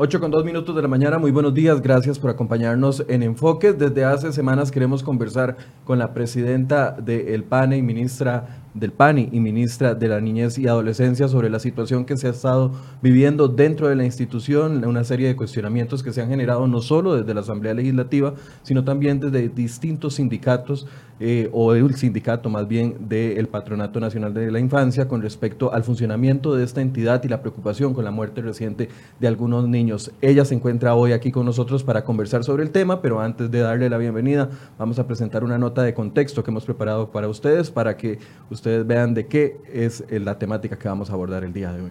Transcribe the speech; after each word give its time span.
8 0.00 0.20
con 0.20 0.30
2 0.30 0.44
minutos 0.44 0.76
de 0.76 0.82
la 0.82 0.86
mañana, 0.86 1.18
muy 1.18 1.32
buenos 1.32 1.52
días, 1.52 1.82
gracias 1.82 2.20
por 2.20 2.30
acompañarnos 2.30 3.04
en 3.08 3.24
Enfoques. 3.24 3.76
Desde 3.76 4.04
hace 4.04 4.32
semanas 4.32 4.70
queremos 4.70 5.02
conversar 5.02 5.56
con 5.84 5.98
la 5.98 6.14
presidenta 6.14 6.92
del 6.92 7.42
PANE 7.42 7.78
y 7.78 7.82
ministra 7.82 8.62
del 8.74 8.92
PANI 8.92 9.30
y 9.32 9.40
ministra 9.40 9.96
de 9.96 10.06
la 10.06 10.20
Niñez 10.20 10.56
y 10.56 10.68
Adolescencia 10.68 11.26
sobre 11.26 11.50
la 11.50 11.58
situación 11.58 12.04
que 12.04 12.16
se 12.16 12.28
ha 12.28 12.30
estado 12.30 12.70
viviendo 13.02 13.48
dentro 13.48 13.88
de 13.88 13.96
la 13.96 14.04
institución, 14.04 14.84
una 14.84 15.02
serie 15.02 15.26
de 15.26 15.34
cuestionamientos 15.34 16.04
que 16.04 16.12
se 16.12 16.22
han 16.22 16.28
generado 16.28 16.68
no 16.68 16.80
solo 16.80 17.16
desde 17.16 17.34
la 17.34 17.40
Asamblea 17.40 17.74
Legislativa, 17.74 18.34
sino 18.62 18.84
también 18.84 19.18
desde 19.18 19.48
distintos 19.48 20.14
sindicatos 20.14 20.86
eh, 21.20 21.48
o 21.52 21.74
el 21.74 21.94
sindicato 21.96 22.48
más 22.48 22.68
bien 22.68 23.08
del 23.08 23.48
Patronato 23.48 24.00
Nacional 24.00 24.34
de 24.34 24.50
la 24.50 24.60
Infancia 24.60 25.08
con 25.08 25.22
respecto 25.22 25.72
al 25.72 25.84
funcionamiento 25.84 26.54
de 26.54 26.64
esta 26.64 26.80
entidad 26.80 27.22
y 27.24 27.28
la 27.28 27.40
preocupación 27.40 27.94
con 27.94 28.04
la 28.04 28.10
muerte 28.10 28.40
reciente 28.40 28.88
de 29.18 29.28
algunos 29.28 29.68
niños. 29.68 30.12
Ella 30.20 30.44
se 30.44 30.54
encuentra 30.54 30.94
hoy 30.94 31.12
aquí 31.12 31.32
con 31.32 31.44
nosotros 31.44 31.82
para 31.82 32.04
conversar 32.04 32.44
sobre 32.44 32.62
el 32.62 32.70
tema, 32.70 33.02
pero 33.02 33.20
antes 33.20 33.50
de 33.50 33.60
darle 33.60 33.90
la 33.90 33.98
bienvenida, 33.98 34.48
vamos 34.78 34.98
a 34.98 35.06
presentar 35.06 35.44
una 35.44 35.58
nota 35.58 35.82
de 35.82 35.94
contexto 35.94 36.44
que 36.44 36.50
hemos 36.50 36.64
preparado 36.64 37.10
para 37.10 37.28
ustedes 37.28 37.70
para 37.70 37.96
que 37.96 38.18
ustedes 38.50 38.86
vean 38.86 39.14
de 39.14 39.26
qué 39.26 39.60
es 39.72 40.04
eh, 40.08 40.20
la 40.20 40.38
temática 40.38 40.78
que 40.78 40.88
vamos 40.88 41.10
a 41.10 41.14
abordar 41.14 41.44
el 41.44 41.52
día 41.52 41.72
de 41.72 41.82
hoy. 41.82 41.90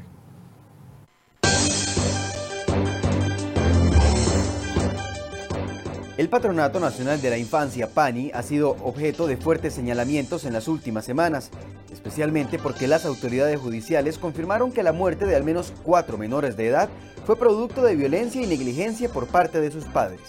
El 6.18 6.30
Patronato 6.30 6.80
Nacional 6.80 7.22
de 7.22 7.30
la 7.30 7.38
Infancia, 7.38 7.92
PANI, 7.94 8.32
ha 8.34 8.42
sido 8.42 8.72
objeto 8.84 9.28
de 9.28 9.38
fuertes 9.38 9.76
señalamientos 9.76 10.46
en 10.46 10.54
las 10.54 10.68
últimas 10.68 11.06
semanas, 11.06 11.52
especialmente 11.94 12.58
porque 12.58 12.88
las 12.88 13.06
autoridades 13.06 13.59
judiciales 13.59 14.18
confirmaron 14.18 14.72
que 14.72 14.82
la 14.82 14.94
muerte 14.94 15.28
de 15.28 15.36
al 15.36 15.44
menos 15.44 15.72
cuatro 15.84 16.18
menores 16.18 16.58
de 16.58 16.70
edad 16.70 16.90
fue 17.28 17.38
producto 17.38 17.84
de 17.84 17.96
violencia 17.96 18.42
y 18.42 18.48
negligencia 18.48 19.09
por 19.09 19.28
parte 19.28 19.62
de 19.62 19.70
sus 19.70 19.86
padres. 19.86 20.22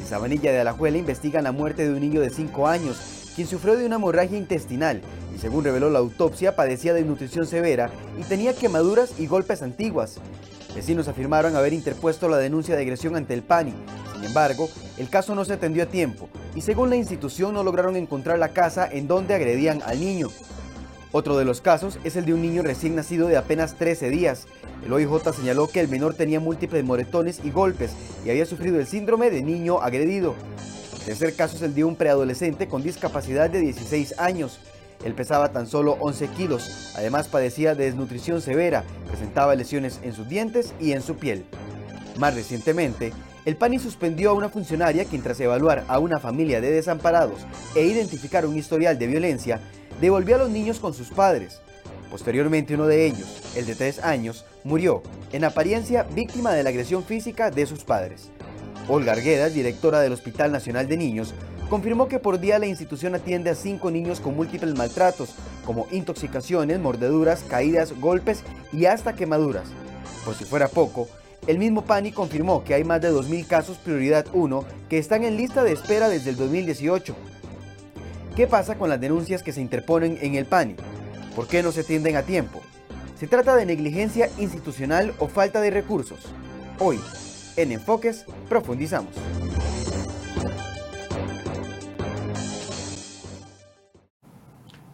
En 0.00 0.06
Sabanilla 0.06 0.50
de 0.50 0.60
Alajuela 0.60 0.96
investigan 0.96 1.44
la 1.44 1.52
muerte 1.52 1.86
de 1.86 1.92
un 1.92 2.00
niño 2.00 2.22
de 2.22 2.30
5 2.30 2.66
años, 2.66 2.96
quien 3.36 3.46
sufrió 3.46 3.76
de 3.76 3.84
una 3.84 3.96
hemorragia 3.96 4.38
intestinal 4.38 5.02
según 5.42 5.64
reveló 5.64 5.90
la 5.90 5.98
autopsia 5.98 6.54
padecía 6.54 6.94
de 6.94 7.02
nutrición 7.02 7.48
severa 7.48 7.90
y 8.16 8.22
tenía 8.22 8.54
quemaduras 8.54 9.18
y 9.18 9.26
golpes 9.26 9.60
antiguas. 9.60 10.18
Vecinos 10.72 11.08
afirmaron 11.08 11.56
haber 11.56 11.72
interpuesto 11.72 12.28
la 12.28 12.38
denuncia 12.38 12.76
de 12.76 12.82
agresión 12.82 13.16
ante 13.16 13.34
el 13.34 13.42
PANI, 13.42 13.74
sin 14.14 14.24
embargo, 14.24 14.70
el 14.98 15.08
caso 15.08 15.34
no 15.34 15.44
se 15.44 15.54
atendió 15.54 15.82
a 15.82 15.86
tiempo 15.86 16.28
y 16.54 16.60
según 16.60 16.90
la 16.90 16.96
institución 16.96 17.54
no 17.54 17.64
lograron 17.64 17.96
encontrar 17.96 18.38
la 18.38 18.50
casa 18.50 18.88
en 18.88 19.08
donde 19.08 19.34
agredían 19.34 19.82
al 19.84 19.98
niño. 19.98 20.28
Otro 21.10 21.36
de 21.36 21.44
los 21.44 21.60
casos 21.60 21.98
es 22.04 22.14
el 22.14 22.24
de 22.24 22.34
un 22.34 22.40
niño 22.40 22.62
recién 22.62 22.94
nacido 22.94 23.26
de 23.26 23.36
apenas 23.36 23.74
13 23.74 24.10
días. 24.10 24.46
El 24.86 24.92
OIJ 24.92 25.34
señaló 25.34 25.66
que 25.66 25.80
el 25.80 25.88
menor 25.88 26.14
tenía 26.14 26.38
múltiples 26.38 26.84
moretones 26.84 27.40
y 27.42 27.50
golpes 27.50 27.90
y 28.24 28.30
había 28.30 28.46
sufrido 28.46 28.78
el 28.78 28.86
síndrome 28.86 29.28
de 29.28 29.42
niño 29.42 29.80
agredido. 29.82 30.36
El 31.00 31.04
tercer 31.04 31.34
caso 31.34 31.56
es 31.56 31.62
el 31.62 31.74
de 31.74 31.82
un 31.82 31.96
preadolescente 31.96 32.68
con 32.68 32.84
discapacidad 32.84 33.50
de 33.50 33.58
16 33.58 34.20
años. 34.20 34.60
Él 35.04 35.14
pesaba 35.14 35.52
tan 35.52 35.66
solo 35.66 35.96
11 36.00 36.28
kilos, 36.28 36.92
además 36.96 37.28
padecía 37.28 37.74
de 37.74 37.84
desnutrición 37.84 38.40
severa, 38.40 38.84
presentaba 39.08 39.54
lesiones 39.54 40.00
en 40.02 40.12
sus 40.12 40.28
dientes 40.28 40.74
y 40.80 40.92
en 40.92 41.02
su 41.02 41.16
piel. 41.16 41.44
Más 42.18 42.34
recientemente, 42.34 43.12
el 43.44 43.56
PANI 43.56 43.80
suspendió 43.80 44.30
a 44.30 44.34
una 44.34 44.48
funcionaria 44.48 45.04
quien 45.04 45.22
tras 45.22 45.40
evaluar 45.40 45.84
a 45.88 45.98
una 45.98 46.20
familia 46.20 46.60
de 46.60 46.70
desamparados 46.70 47.40
e 47.74 47.84
identificar 47.84 48.46
un 48.46 48.56
historial 48.56 48.98
de 48.98 49.08
violencia, 49.08 49.60
devolvió 50.00 50.36
a 50.36 50.38
los 50.38 50.50
niños 50.50 50.78
con 50.78 50.94
sus 50.94 51.08
padres. 51.08 51.60
Posteriormente 52.10 52.74
uno 52.74 52.86
de 52.86 53.06
ellos, 53.06 53.40
el 53.56 53.66
de 53.66 53.74
tres 53.74 53.98
años, 53.98 54.44
murió, 54.62 55.02
en 55.32 55.44
apariencia 55.44 56.04
víctima 56.04 56.52
de 56.52 56.62
la 56.62 56.68
agresión 56.68 57.02
física 57.02 57.50
de 57.50 57.66
sus 57.66 57.84
padres. 57.84 58.30
Olga 58.86 59.12
Arguedas, 59.12 59.54
directora 59.54 60.00
del 60.00 60.12
Hospital 60.12 60.52
Nacional 60.52 60.86
de 60.86 60.96
Niños, 60.96 61.34
confirmó 61.72 62.06
que 62.06 62.18
por 62.18 62.38
día 62.38 62.58
la 62.58 62.66
institución 62.66 63.14
atiende 63.14 63.48
a 63.48 63.54
cinco 63.54 63.90
niños 63.90 64.20
con 64.20 64.36
múltiples 64.36 64.76
maltratos, 64.76 65.30
como 65.64 65.86
intoxicaciones, 65.90 66.78
mordeduras, 66.78 67.44
caídas, 67.48 67.98
golpes 67.98 68.42
y 68.74 68.84
hasta 68.84 69.14
quemaduras. 69.14 69.68
Por 70.26 70.34
si 70.34 70.44
fuera 70.44 70.68
poco, 70.68 71.08
el 71.46 71.58
mismo 71.58 71.86
PANI 71.86 72.12
confirmó 72.12 72.62
que 72.62 72.74
hay 72.74 72.84
más 72.84 73.00
de 73.00 73.10
2.000 73.10 73.46
casos 73.46 73.78
prioridad 73.78 74.26
1 74.34 74.66
que 74.90 74.98
están 74.98 75.24
en 75.24 75.38
lista 75.38 75.64
de 75.64 75.72
espera 75.72 76.10
desde 76.10 76.28
el 76.28 76.36
2018. 76.36 77.16
¿Qué 78.36 78.46
pasa 78.46 78.76
con 78.76 78.90
las 78.90 79.00
denuncias 79.00 79.42
que 79.42 79.54
se 79.54 79.62
interponen 79.62 80.18
en 80.20 80.34
el 80.34 80.44
PANI? 80.44 80.76
¿Por 81.34 81.48
qué 81.48 81.62
no 81.62 81.72
se 81.72 81.80
atienden 81.80 82.16
a 82.16 82.22
tiempo? 82.22 82.60
¿Se 83.18 83.26
trata 83.26 83.56
de 83.56 83.64
negligencia 83.64 84.28
institucional 84.36 85.14
o 85.18 85.26
falta 85.26 85.62
de 85.62 85.70
recursos? 85.70 86.20
Hoy, 86.78 87.00
en 87.56 87.72
Enfoques, 87.72 88.26
profundizamos. 88.50 89.14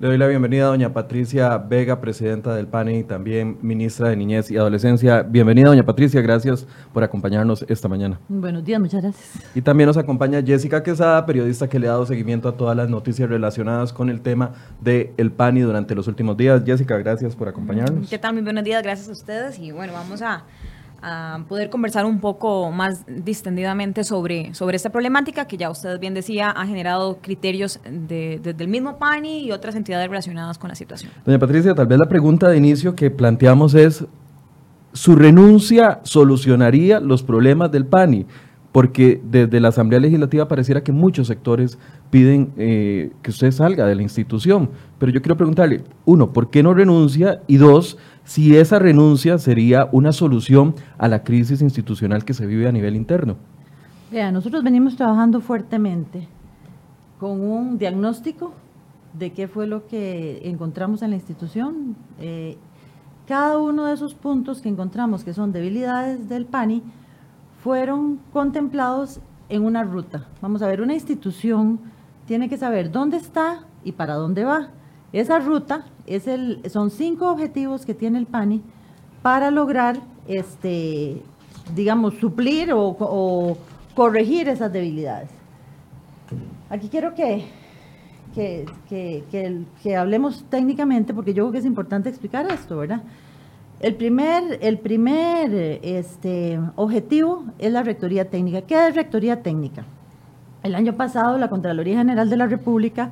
Le 0.00 0.06
doy 0.06 0.16
la 0.16 0.28
bienvenida 0.28 0.62
a 0.62 0.66
doña 0.69 0.92
Patricia 0.92 1.59
Vega, 1.59 2.00
presidenta 2.00 2.54
del 2.54 2.69
PANI 2.69 2.98
y 2.98 3.03
también 3.03 3.59
ministra 3.62 4.10
de 4.10 4.14
Niñez 4.14 4.48
y 4.48 4.56
Adolescencia. 4.56 5.22
Bienvenida, 5.22 5.70
doña 5.70 5.84
Patricia, 5.84 6.20
gracias 6.20 6.69
por 6.92 7.03
acompañarnos 7.03 7.64
esta 7.69 7.88
mañana. 7.88 8.20
Buenos 8.28 8.64
días, 8.64 8.81
muchas 8.81 9.03
gracias. 9.03 9.44
Y 9.56 9.60
también 9.60 9.88
nos 9.88 9.97
acompaña 9.97 10.41
Jessica 10.41 10.84
Quesada, 10.84 11.26
periodista 11.26 11.69
que 11.69 11.81
le 11.81 11.88
ha 11.88 11.91
dado 11.91 12.06
seguimiento 12.06 12.48
a 12.48 12.53
todas 12.53 12.76
las 12.76 12.88
noticias 12.88 13.28
relacionadas 13.28 13.92
con 13.92 14.09
el 14.09 14.20
tema 14.20 14.53
del 14.81 15.10
el 15.16 15.32
PANI 15.32 15.62
durante 15.62 15.97
los 15.97 16.06
últimos 16.06 16.36
días. 16.36 16.62
Jessica, 16.65 16.97
gracias 16.97 17.34
por 17.34 17.48
acompañarnos. 17.48 18.09
¿Qué 18.09 18.19
tal? 18.19 18.34
Muy 18.34 18.42
buenos 18.42 18.62
días, 18.62 18.80
gracias 18.84 19.09
a 19.09 19.12
ustedes. 19.12 19.59
Y 19.59 19.72
bueno, 19.72 19.94
vamos 19.94 20.22
a 20.22 20.44
a 21.03 21.41
poder 21.48 21.70
conversar 21.70 22.06
un 22.06 22.20
poco 22.20 22.70
más 22.72 23.04
distendidamente 23.06 24.04
sobre, 24.04 24.54
sobre 24.54 24.76
esta 24.76 24.91
problemática 24.91 25.47
que 25.47 25.56
ya 25.56 25.70
usted 25.70 25.98
bien 26.00 26.14
decía 26.14 26.50
ha 26.50 26.66
generado 26.66 27.19
criterios 27.20 27.81
desde 27.88 28.54
el 28.59 28.69
mismo 28.69 28.98
PANI 28.98 29.44
y 29.44 29.53
otras 29.53 29.76
entidades 29.76 30.09
relacionadas 30.09 30.59
con 30.59 30.69
la 30.69 30.75
situación. 30.75 31.12
Doña 31.25 31.38
Patricia, 31.38 31.75
tal 31.75 31.86
vez 31.86 31.98
la 31.98 32.09
pregunta 32.09 32.48
de 32.48 32.56
inicio 32.56 32.94
que 32.94 33.10
planteamos 33.10 33.75
es, 33.75 34.04
¿su 34.92 35.14
renuncia 35.14 36.00
solucionaría 36.03 37.00
los 37.00 37.22
problemas 37.22 37.70
del 37.70 37.86
PANI? 37.86 38.26
Porque 38.72 39.20
desde 39.25 39.60
la 39.60 39.69
Asamblea 39.69 39.98
Legislativa 39.98 40.47
pareciera 40.47 40.82
que 40.82 40.92
muchos 40.92 41.26
sectores 41.26 41.78
piden 42.10 42.53
eh, 42.56 43.12
que 43.22 43.30
usted 43.30 43.50
salga 43.50 43.86
de 43.86 43.94
la 43.94 44.03
institución. 44.03 44.70
Pero 44.98 45.10
yo 45.10 45.22
quiero 45.22 45.36
preguntarle, 45.36 45.84
uno, 46.04 46.32
¿por 46.32 46.50
qué 46.50 46.62
no 46.62 46.75
renuncia? 46.75 47.41
Y 47.47 47.56
dos, 47.56 47.97
si 48.28 48.59
esa 48.59 48.78
renuncia 48.78 49.39
sería 49.39 49.89
una 49.91 50.12
solución 50.12 50.75
a 50.99 51.09
la 51.09 51.25
crisis 51.25 51.62
institucional 51.62 52.27
que 52.27 52.34
se 52.34 52.44
vive 52.44 52.69
a 52.69 52.72
nivel 52.72 52.94
interno. 52.94 53.37
Vea, 54.12 54.31
nosotros 54.31 54.62
venimos 54.62 54.97
trabajando 54.97 55.41
fuertemente 55.41 56.28
con 57.19 57.41
un 57.41 57.78
diagnóstico 57.78 58.53
de 59.15 59.33
qué 59.33 59.49
fue 59.49 59.66
lo 59.66 59.87
que 59.87 60.42
encontramos 60.47 61.01
en 61.01 61.09
la 61.09 61.16
institución. 61.16 61.97
Eh, 62.21 62.59
cada 63.27 63.57
uno 63.57 63.86
de 63.86 63.95
esos 63.95 64.15
puntos 64.15 64.60
que 64.60 64.69
encontramos 64.69 65.24
que 65.24 65.33
son 65.33 65.51
debilidades 65.51 66.28
del 66.28 66.45
PANI 66.45 66.83
fueron 67.65 68.21
contemplados 68.34 69.21
en 69.48 69.65
una 69.65 69.84
ruta. 69.84 70.27
Vamos 70.42 70.60
a 70.60 70.66
ver, 70.66 70.83
una 70.83 70.92
institución 70.92 71.81
tiene 72.27 72.51
que 72.51 72.59
saber 72.59 72.92
dónde 72.92 73.16
está 73.16 73.65
y 73.84 73.92
para 73.92 74.16
dónde 74.16 74.45
va. 74.45 74.69
Esa 75.13 75.39
ruta 75.39 75.84
es 76.07 76.27
el, 76.27 76.63
son 76.71 76.91
cinco 76.91 77.31
objetivos 77.31 77.87
que 77.87 77.95
tiene 77.95 78.19
el 78.19 78.27
PANI 78.27 78.63
para 79.22 79.51
lograr, 79.51 79.99
este, 80.27 81.22
digamos, 81.75 82.15
suplir 82.15 82.72
o, 82.72 83.57
corregir 83.95 84.49
esas 84.49 84.72
debilidades. 84.72 85.28
Aquí 86.71 86.89
quiero 86.89 87.15
que, 87.15 87.47
que, 88.34 89.97
hablemos 89.97 90.45
técnicamente, 90.49 91.13
porque 91.13 91.34
yo 91.34 91.45
creo 91.45 91.53
que 91.53 91.59
es 91.59 91.65
importante 91.65 92.09
explicar 92.09 92.47
esto, 92.53 92.77
¿verdad? 92.77 93.03
El 93.81 93.97
primer, 93.97 94.59
el 94.60 94.78
primer 94.78 95.81
este, 95.83 96.60
objetivo 96.77 97.45
es 97.59 97.72
la 97.72 97.83
rectoría 97.83 98.28
técnica. 98.28 98.63
¿Qué 98.63 98.89
es 98.89 98.95
rectoría 98.95 99.43
técnica? 99.43 99.84
El 100.63 100.75
año 100.75 100.93
pasado 100.93 101.39
la 101.39 101.49
Contraloría 101.49 101.99
General 101.99 102.28
de 102.28 102.37
la 102.37 102.47
República 102.47 103.10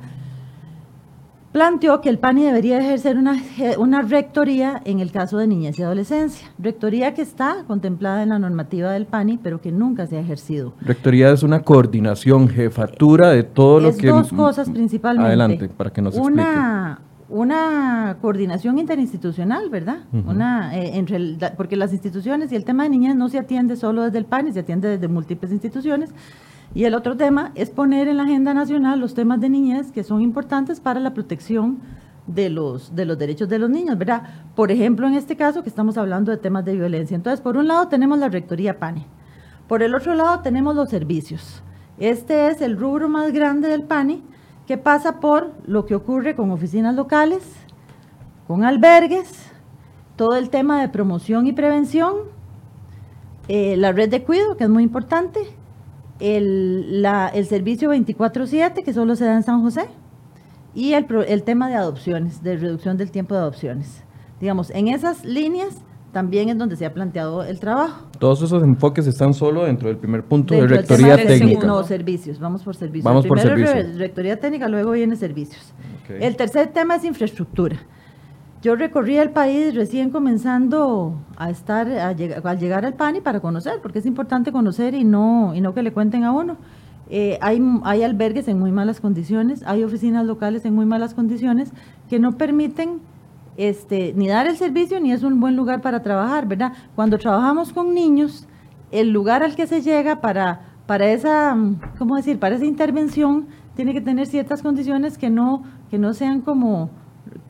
planteó 1.51 2.01
que 2.01 2.09
el 2.09 2.19
PANI 2.19 2.43
debería 2.43 2.79
ejercer 2.79 3.17
una, 3.17 3.41
una, 3.77 4.01
rectoría 4.01 4.81
en 4.85 4.99
el 4.99 5.11
caso 5.11 5.37
de 5.37 5.47
niñez 5.47 5.79
y 5.79 5.83
adolescencia. 5.83 6.47
Rectoría 6.59 7.13
que 7.13 7.21
está 7.21 7.63
contemplada 7.65 8.23
en 8.23 8.29
la 8.29 8.39
normativa 8.39 8.91
del 8.91 9.05
PANI, 9.05 9.39
pero 9.41 9.61
que 9.61 9.71
nunca 9.71 10.07
se 10.07 10.17
ha 10.17 10.19
ejercido. 10.19 10.73
Rectoría 10.81 11.31
es 11.31 11.43
una 11.43 11.61
coordinación, 11.61 12.47
jefatura 12.49 13.29
de 13.29 13.43
todo 13.43 13.79
lo 13.79 13.95
que... 13.95 14.07
dos 14.07 14.31
cosas 14.31 14.69
principalmente. 14.69 15.27
Adelante, 15.27 15.69
para 15.69 15.91
que 15.91 16.01
nos 16.01 16.15
explique. 16.15 16.41
Una, 16.41 16.99
una 17.29 18.17
coordinación 18.21 18.79
interinstitucional, 18.79 19.69
¿verdad? 19.69 19.99
una, 20.11 20.77
eh, 20.77 21.03
porque 21.57 21.75
las 21.75 21.91
instituciones 21.91 22.51
y 22.51 22.55
el 22.55 22.63
tema 22.63 22.83
de 22.83 22.89
niñez 22.89 23.15
no 23.15 23.29
se 23.29 23.37
atiende 23.39 23.75
solo 23.75 24.03
desde 24.03 24.17
el 24.17 24.25
PANI, 24.25 24.53
se 24.53 24.59
atiende 24.59 24.89
desde 24.89 25.07
múltiples 25.07 25.51
instituciones. 25.51 26.11
Y 26.77 26.85
el 26.85 26.93
otro 26.93 27.17
tema 27.17 27.53
es 27.55 27.71
poner 27.71 28.07
en 28.07 28.17
la 28.17 28.23
agenda 28.23 28.53
nacional 28.53 28.99
los 28.99 29.15
temas 29.15 29.41
de 29.41 29.49
niñez 29.49 29.91
que 29.91 30.03
son 30.03 30.21
importantes 30.21 30.79
para 30.79 30.99
la 30.99 31.15
protección 31.15 31.79
de 32.27 32.51
los, 32.51 32.95
de 32.95 33.05
los 33.05 33.17
derechos 33.17 33.49
de 33.49 33.57
los 33.57 33.67
niños, 33.67 33.97
¿verdad? 33.97 34.21
Por 34.55 34.69
ejemplo, 34.69 35.07
en 35.07 35.15
este 35.15 35.35
caso 35.35 35.63
que 35.63 35.69
estamos 35.69 35.97
hablando 35.97 36.29
de 36.29 36.37
temas 36.37 36.65
de 36.65 36.75
violencia. 36.75 37.15
Entonces, 37.15 37.41
por 37.41 37.57
un 37.57 37.67
lado 37.67 37.87
tenemos 37.87 38.19
la 38.19 38.29
Rectoría 38.29 38.77
PANE, 38.77 39.07
por 39.67 39.81
el 39.81 39.95
otro 39.95 40.13
lado 40.13 40.41
tenemos 40.41 40.75
los 40.75 40.87
servicios. 40.87 41.63
Este 41.97 42.49
es 42.49 42.61
el 42.61 42.77
rubro 42.77 43.09
más 43.09 43.33
grande 43.33 43.69
del 43.69 43.81
PANI 43.81 44.23
que 44.67 44.77
pasa 44.77 45.19
por 45.19 45.53
lo 45.65 45.87
que 45.87 45.95
ocurre 45.95 46.35
con 46.35 46.51
oficinas 46.51 46.93
locales, 46.93 47.41
con 48.45 48.63
albergues, 48.63 49.49
todo 50.15 50.35
el 50.35 50.51
tema 50.51 50.79
de 50.79 50.89
promoción 50.89 51.47
y 51.47 51.53
prevención, 51.53 52.17
eh, 53.47 53.75
la 53.77 53.93
red 53.93 54.11
de 54.11 54.23
cuidado, 54.23 54.57
que 54.57 54.65
es 54.65 54.69
muy 54.69 54.83
importante, 54.83 55.39
el, 56.19 57.05
el 57.33 57.45
servicio 57.45 57.91
24-7, 57.93 58.83
que 58.83 58.93
solo 58.93 59.15
se 59.15 59.25
da 59.25 59.35
en 59.35 59.43
San 59.43 59.61
José, 59.61 59.87
y 60.73 60.93
el, 60.93 61.05
el 61.27 61.43
tema 61.43 61.69
de 61.69 61.75
adopciones, 61.75 62.43
de 62.43 62.57
reducción 62.57 62.97
del 62.97 63.11
tiempo 63.11 63.33
de 63.35 63.41
adopciones. 63.41 64.03
Digamos, 64.39 64.69
en 64.71 64.87
esas 64.87 65.25
líneas 65.25 65.81
también 66.11 66.49
es 66.49 66.57
donde 66.57 66.75
se 66.75 66.85
ha 66.85 66.93
planteado 66.93 67.43
el 67.43 67.59
trabajo. 67.59 68.05
Todos 68.19 68.41
esos 68.41 68.63
enfoques 68.63 69.05
están 69.07 69.33
solo 69.33 69.65
dentro 69.65 69.87
del 69.87 69.97
primer 69.97 70.23
punto 70.23 70.53
de 70.53 70.65
rectoría 70.67 71.15
técnica. 71.17 71.65
No, 71.67 71.83
servicios, 71.83 72.39
vamos 72.39 72.63
por 72.63 72.75
servicios. 72.75 73.03
Vamos 73.03 73.25
Primero 73.25 73.49
por 73.49 73.57
servicios. 73.67 73.97
rectoría 73.97 74.39
técnica, 74.39 74.67
luego 74.67 74.91
viene 74.91 75.15
servicios. 75.15 75.73
El 76.09 76.35
tercer 76.35 76.67
tema 76.67 76.95
es 76.95 77.03
infraestructura. 77.03 77.77
Yo 78.61 78.75
recorrí 78.75 79.17
el 79.17 79.29
país 79.29 79.75
recién 79.75 80.09
comenzando 80.09 81.19
a 81.37 81.51
estar, 81.51 81.87
a 81.91 82.07
al 82.09 82.59
llegar 82.59 82.85
al 82.85 82.93
PANI 82.95 83.21
para 83.21 83.39
conocer, 83.39 83.79
porque 83.81 83.99
es 83.99 84.05
importante 84.05 84.51
conocer 84.51 84.95
y 84.95 85.03
no, 85.03 85.53
y 85.53 85.61
no 85.61 85.75
que 85.75 85.83
le 85.83 85.93
cuenten 85.93 86.23
a 86.23 86.31
uno. 86.31 86.57
Eh, 87.09 87.37
hay, 87.41 87.61
hay 87.83 88.03
albergues 88.03 88.47
en 88.47 88.59
muy 88.59 88.71
malas 88.71 88.99
condiciones, 88.99 89.63
hay 89.65 89.83
oficinas 89.83 90.25
locales 90.25 90.65
en 90.65 90.73
muy 90.73 90.85
malas 90.85 91.13
condiciones 91.13 91.71
que 92.09 92.19
no 92.19 92.33
permiten 92.37 92.99
este, 93.57 94.13
ni 94.15 94.27
dar 94.27 94.47
el 94.47 94.57
servicio 94.57 94.99
ni 94.99 95.11
es 95.11 95.23
un 95.23 95.39
buen 95.39 95.55
lugar 95.55 95.81
para 95.81 96.01
trabajar, 96.01 96.47
¿verdad? 96.47 96.73
Cuando 96.95 97.17
trabajamos 97.17 97.73
con 97.73 97.93
niños, 97.93 98.47
el 98.91 99.11
lugar 99.11 99.43
al 99.43 99.55
que 99.55 99.67
se 99.67 99.81
llega 99.81 100.19
para, 100.19 100.61
para 100.85 101.11
esa, 101.11 101.55
¿cómo 101.97 102.15
decir? 102.15 102.39
Para 102.39 102.55
esa 102.55 102.65
intervención 102.65 103.47
tiene 103.75 103.93
que 103.93 104.01
tener 104.01 104.25
ciertas 104.27 104.61
condiciones 104.61 105.17
que 105.17 105.29
no, 105.29 105.63
que 105.89 105.97
no 105.99 106.13
sean 106.13 106.41
como 106.41 106.89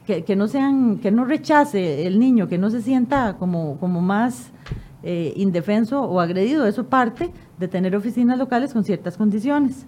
que, 0.07 0.35
no 0.37 0.47
sean, 0.47 0.99
que 0.99 1.11
no 1.11 1.25
rechace 1.25 2.07
el 2.07 2.17
niño, 2.17 2.47
que 2.47 2.57
no 2.57 2.69
se 2.69 2.81
sienta 2.81 3.35
como, 3.37 3.77
como 3.77 4.01
más 4.01 4.51
eh, 5.03 5.33
indefenso 5.35 6.01
o 6.01 6.21
agredido. 6.21 6.65
Eso 6.65 6.85
parte 6.85 7.31
de 7.59 7.67
tener 7.67 7.95
oficinas 7.95 8.39
locales 8.39 8.71
con 8.71 8.85
ciertas 8.85 9.17
condiciones. 9.17 9.85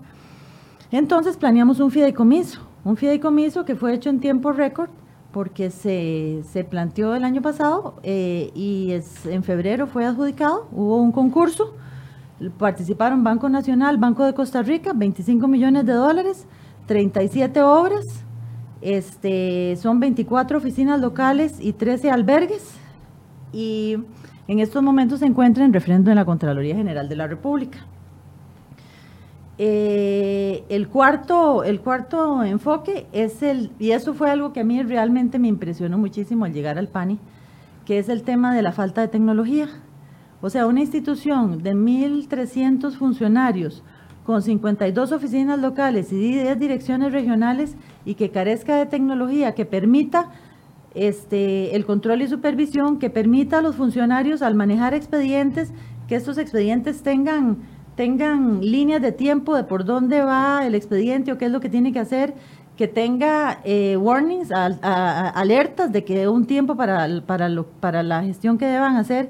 Entonces 0.92 1.38
planeamos 1.38 1.80
un 1.80 1.90
fideicomiso, 1.90 2.68
un 2.84 2.98
fideicomiso 2.98 3.64
que 3.64 3.76
fue 3.76 3.94
hecho 3.94 4.10
en 4.10 4.20
tiempo 4.20 4.52
récord 4.52 4.90
porque 5.32 5.70
se, 5.70 6.42
se 6.52 6.64
planteó 6.64 7.16
el 7.16 7.24
año 7.24 7.42
pasado 7.42 7.96
eh, 8.04 8.52
y 8.56 8.92
es, 8.92 9.26
en 9.26 9.44
febrero 9.44 9.88
fue 9.88 10.06
adjudicado, 10.06 10.68
hubo 10.72 10.98
un 10.98 11.12
concurso, 11.12 11.76
participaron 12.58 13.24
Banco 13.24 13.48
Nacional, 13.48 13.98
Banco 13.98 14.26
de 14.26 14.34
Costa 14.34 14.64
Rica, 14.64 14.92
25 14.94 15.48
millones 15.48 15.86
de 15.86 15.94
dólares, 15.94 16.48
37 16.88 17.62
obras, 17.62 18.26
este, 18.82 19.76
son 19.78 20.00
24 20.00 20.58
oficinas 20.58 21.00
locales 21.00 21.58
y 21.60 21.74
13 21.74 22.12
albergues. 22.12 22.74
Y 23.52 23.98
en 24.48 24.60
estos 24.60 24.82
momentos 24.84 25.20
se 25.20 25.26
encuentra 25.26 25.66
en 25.66 25.74
referendo 25.74 26.10
en 26.10 26.16
la 26.16 26.26
Contraloría 26.26 26.76
General 26.76 27.10
de 27.10 27.16
la 27.16 27.28
República. 27.28 27.80
Eh, 29.62 30.64
el, 30.70 30.88
cuarto, 30.88 31.66
el 31.66 31.82
cuarto 31.82 32.44
enfoque 32.46 33.08
es 33.12 33.44
el, 33.44 33.72
y 33.78 33.92
eso 33.92 34.14
fue 34.14 34.32
algo 34.32 34.54
que 34.54 34.62
a 34.62 34.64
mí 34.64 34.82
realmente 34.84 35.38
me 35.38 35.50
impresionó 35.50 35.98
muchísimo 35.98 36.46
al 36.46 36.54
llegar 36.54 36.78
al 36.78 36.88
PANI, 36.88 37.20
que 37.86 38.00
es 38.00 38.08
el 38.08 38.24
tema 38.24 38.56
de 38.56 38.62
la 38.62 38.72
falta 38.72 39.02
de 39.02 39.10
tecnología. 39.10 39.68
O 40.42 40.50
sea, 40.50 40.66
una 40.66 40.80
institución 40.80 41.62
de 41.62 41.74
1.300 41.74 42.94
funcionarios, 42.94 43.84
con 44.26 44.42
52 44.42 45.12
oficinas 45.12 45.60
locales 45.60 46.14
y 46.14 46.18
10 46.18 46.58
direcciones 46.58 47.12
regionales 47.12 47.76
y 48.06 48.16
que 48.16 48.30
carezca 48.30 48.78
de 48.78 48.86
tecnología 48.86 49.54
que 49.54 49.66
permita 49.66 50.30
este, 50.96 51.76
el 51.76 51.86
control 51.86 52.22
y 52.22 52.28
supervisión, 52.28 53.00
que 53.00 53.10
permita 53.10 53.60
a 53.60 53.62
los 53.62 53.76
funcionarios 53.76 54.42
al 54.42 54.56
manejar 54.56 54.94
expedientes, 54.94 55.72
que 56.08 56.16
estos 56.16 56.38
expedientes 56.38 57.04
tengan, 57.04 57.58
tengan 57.96 58.62
líneas 58.62 59.02
de 59.02 59.12
tiempo 59.12 59.56
de 59.56 59.64
por 59.64 59.86
dónde 59.86 60.22
va 60.22 60.66
el 60.66 60.76
expediente 60.76 61.32
o 61.32 61.38
qué 61.38 61.46
es 61.46 61.52
lo 61.52 61.60
que 61.60 61.70
tiene 61.70 61.94
que 61.94 62.00
hacer, 62.00 62.34
que 62.76 62.88
tenga 62.88 63.60
eh, 63.66 63.98
warnings, 63.98 64.52
alertas 64.52 65.92
de 65.92 66.06
que 66.06 66.28
un 66.28 66.46
tiempo 66.46 66.76
para, 66.76 67.22
para, 67.26 67.50
para 67.80 68.04
la 68.04 68.24
gestión 68.24 68.58
que 68.58 68.66
deban 68.66 68.96
hacer 68.96 69.30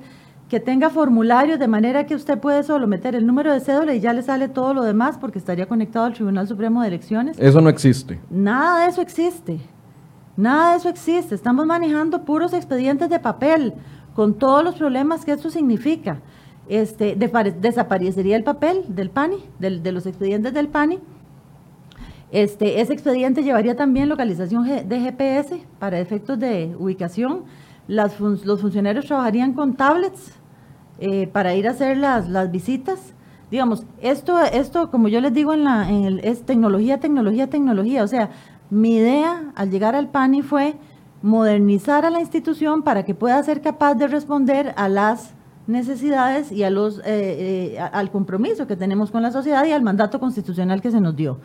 que 0.49 0.59
tenga 0.59 0.89
formularios 0.89 1.59
de 1.59 1.67
manera 1.67 2.07
que 2.07 2.15
usted 2.15 2.39
puede 2.39 2.63
solo 2.63 2.87
meter 2.87 3.13
el 3.13 3.27
número 3.27 3.53
de 3.53 3.59
cédula 3.59 3.93
y 3.93 3.99
ya 3.99 4.13
le 4.13 4.23
sale 4.23 4.49
todo 4.49 4.73
lo 4.73 4.83
demás 4.83 5.17
porque 5.19 5.37
estaría 5.37 5.67
conectado 5.67 6.05
al 6.05 6.13
Tribunal 6.13 6.47
Supremo 6.47 6.81
de 6.81 6.87
Elecciones. 6.87 7.37
Eso 7.39 7.61
no 7.61 7.69
existe. 7.69 8.19
Nada 8.31 8.83
de 8.83 8.89
eso 8.89 9.01
existe. 9.01 9.59
Nada 10.35 10.71
de 10.71 10.77
eso 10.77 10.89
existe. 10.89 11.35
Estamos 11.35 11.67
manejando 11.67 12.25
puros 12.25 12.53
expedientes 12.53 13.09
de 13.09 13.19
papel 13.19 13.75
con 14.15 14.33
todos 14.33 14.63
los 14.63 14.75
problemas 14.75 15.23
que 15.23 15.33
esto 15.33 15.51
significa. 15.51 16.19
Este, 16.67 17.15
desaparecería 17.15 18.35
el 18.35 18.43
papel 18.43 18.83
del 18.87 19.11
PANI, 19.11 19.37
de 19.59 19.91
los 19.91 20.07
expedientes 20.07 20.51
del 20.53 20.67
PANI. 20.67 20.99
Este, 22.31 22.81
ese 22.81 22.93
expediente 22.93 23.43
llevaría 23.43 23.75
también 23.75 24.09
localización 24.09 24.65
de 24.65 24.99
GPS 24.99 25.61
para 25.77 25.99
efectos 25.99 26.39
de 26.39 26.75
ubicación. 26.79 27.43
Las 27.87 28.19
los 28.19 28.61
funcionarios 28.61 29.05
trabajarían 29.05 29.53
con 29.53 29.75
tablets 29.75 30.38
eh, 30.99 31.27
para 31.27 31.55
ir 31.55 31.67
a 31.67 31.71
hacer 31.71 31.97
las, 31.97 32.27
las 32.29 32.51
visitas. 32.51 33.13
Digamos, 33.51 33.83
esto, 34.01 34.39
esto, 34.41 34.91
como 34.91 35.07
yo 35.07 35.21
les 35.21 35.33
digo, 35.33 35.53
en 35.53 35.63
la, 35.63 35.89
en 35.89 36.05
el, 36.05 36.19
es 36.19 36.43
tecnología, 36.43 36.99
tecnología, 36.99 37.47
tecnología. 37.47 38.03
O 38.03 38.07
sea, 38.07 38.29
mi 38.69 38.95
idea 38.95 39.51
al 39.55 39.71
llegar 39.71 39.95
al 39.95 40.09
PANI 40.09 40.41
fue 40.41 40.75
modernizar 41.21 42.05
a 42.05 42.09
la 42.09 42.19
institución 42.19 42.83
para 42.83 43.03
que 43.03 43.15
pueda 43.15 43.41
ser 43.43 43.61
capaz 43.61 43.95
de 43.95 44.07
responder 44.07 44.73
a 44.77 44.87
las 44.87 45.33
necesidades 45.67 46.51
y 46.51 46.63
a 46.63 46.69
los, 46.69 46.99
eh, 46.99 47.73
eh, 47.75 47.79
al 47.79 48.11
compromiso 48.11 48.67
que 48.67 48.75
tenemos 48.75 49.11
con 49.11 49.21
la 49.21 49.31
sociedad 49.31 49.65
y 49.65 49.71
al 49.71 49.83
mandato 49.83 50.19
constitucional 50.19 50.81
que 50.81 50.91
se 50.91 50.99
nos 50.99 51.15
dio. 51.15 51.39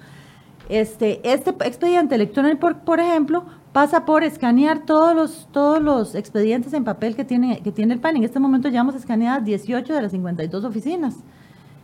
Este, 0.68 1.20
este 1.30 1.50
expediente 1.50 2.14
electrónico, 2.14 2.58
por, 2.58 2.78
por, 2.80 3.00
ejemplo, 3.00 3.44
pasa 3.74 4.04
por 4.04 4.22
escanear 4.22 4.86
todos 4.86 5.16
los, 5.16 5.48
todos 5.50 5.82
los 5.82 6.14
expedientes 6.14 6.72
en 6.74 6.84
papel 6.84 7.16
que 7.16 7.24
tiene, 7.24 7.60
que 7.60 7.72
tiene 7.72 7.94
el 7.94 7.98
PAN. 7.98 8.14
En 8.16 8.22
este 8.22 8.38
momento 8.38 8.68
ya 8.68 8.82
hemos 8.82 8.94
escaneado 8.94 9.44
18 9.44 9.92
de 9.92 10.00
las 10.00 10.12
52 10.12 10.64
oficinas. 10.64 11.16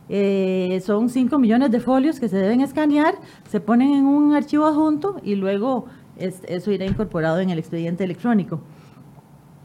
Eh, 0.09 0.80
son 0.87 1.09
5 1.09 1.37
millones 1.40 1.73
de 1.73 1.80
folios 1.80 2.20
que 2.20 2.28
se 2.28 2.37
deben 2.37 2.61
escanear, 2.61 3.16
se 3.49 3.59
ponen 3.59 3.90
en 3.90 4.06
un 4.06 4.35
archivo 4.35 4.66
adjunto 4.66 5.20
y 5.25 5.35
luego 5.35 5.87
eso 6.16 6.70
irá 6.70 6.85
incorporado 6.85 7.40
en 7.40 7.50
el 7.50 7.59
expediente 7.59 8.04
electrónico. 8.04 8.61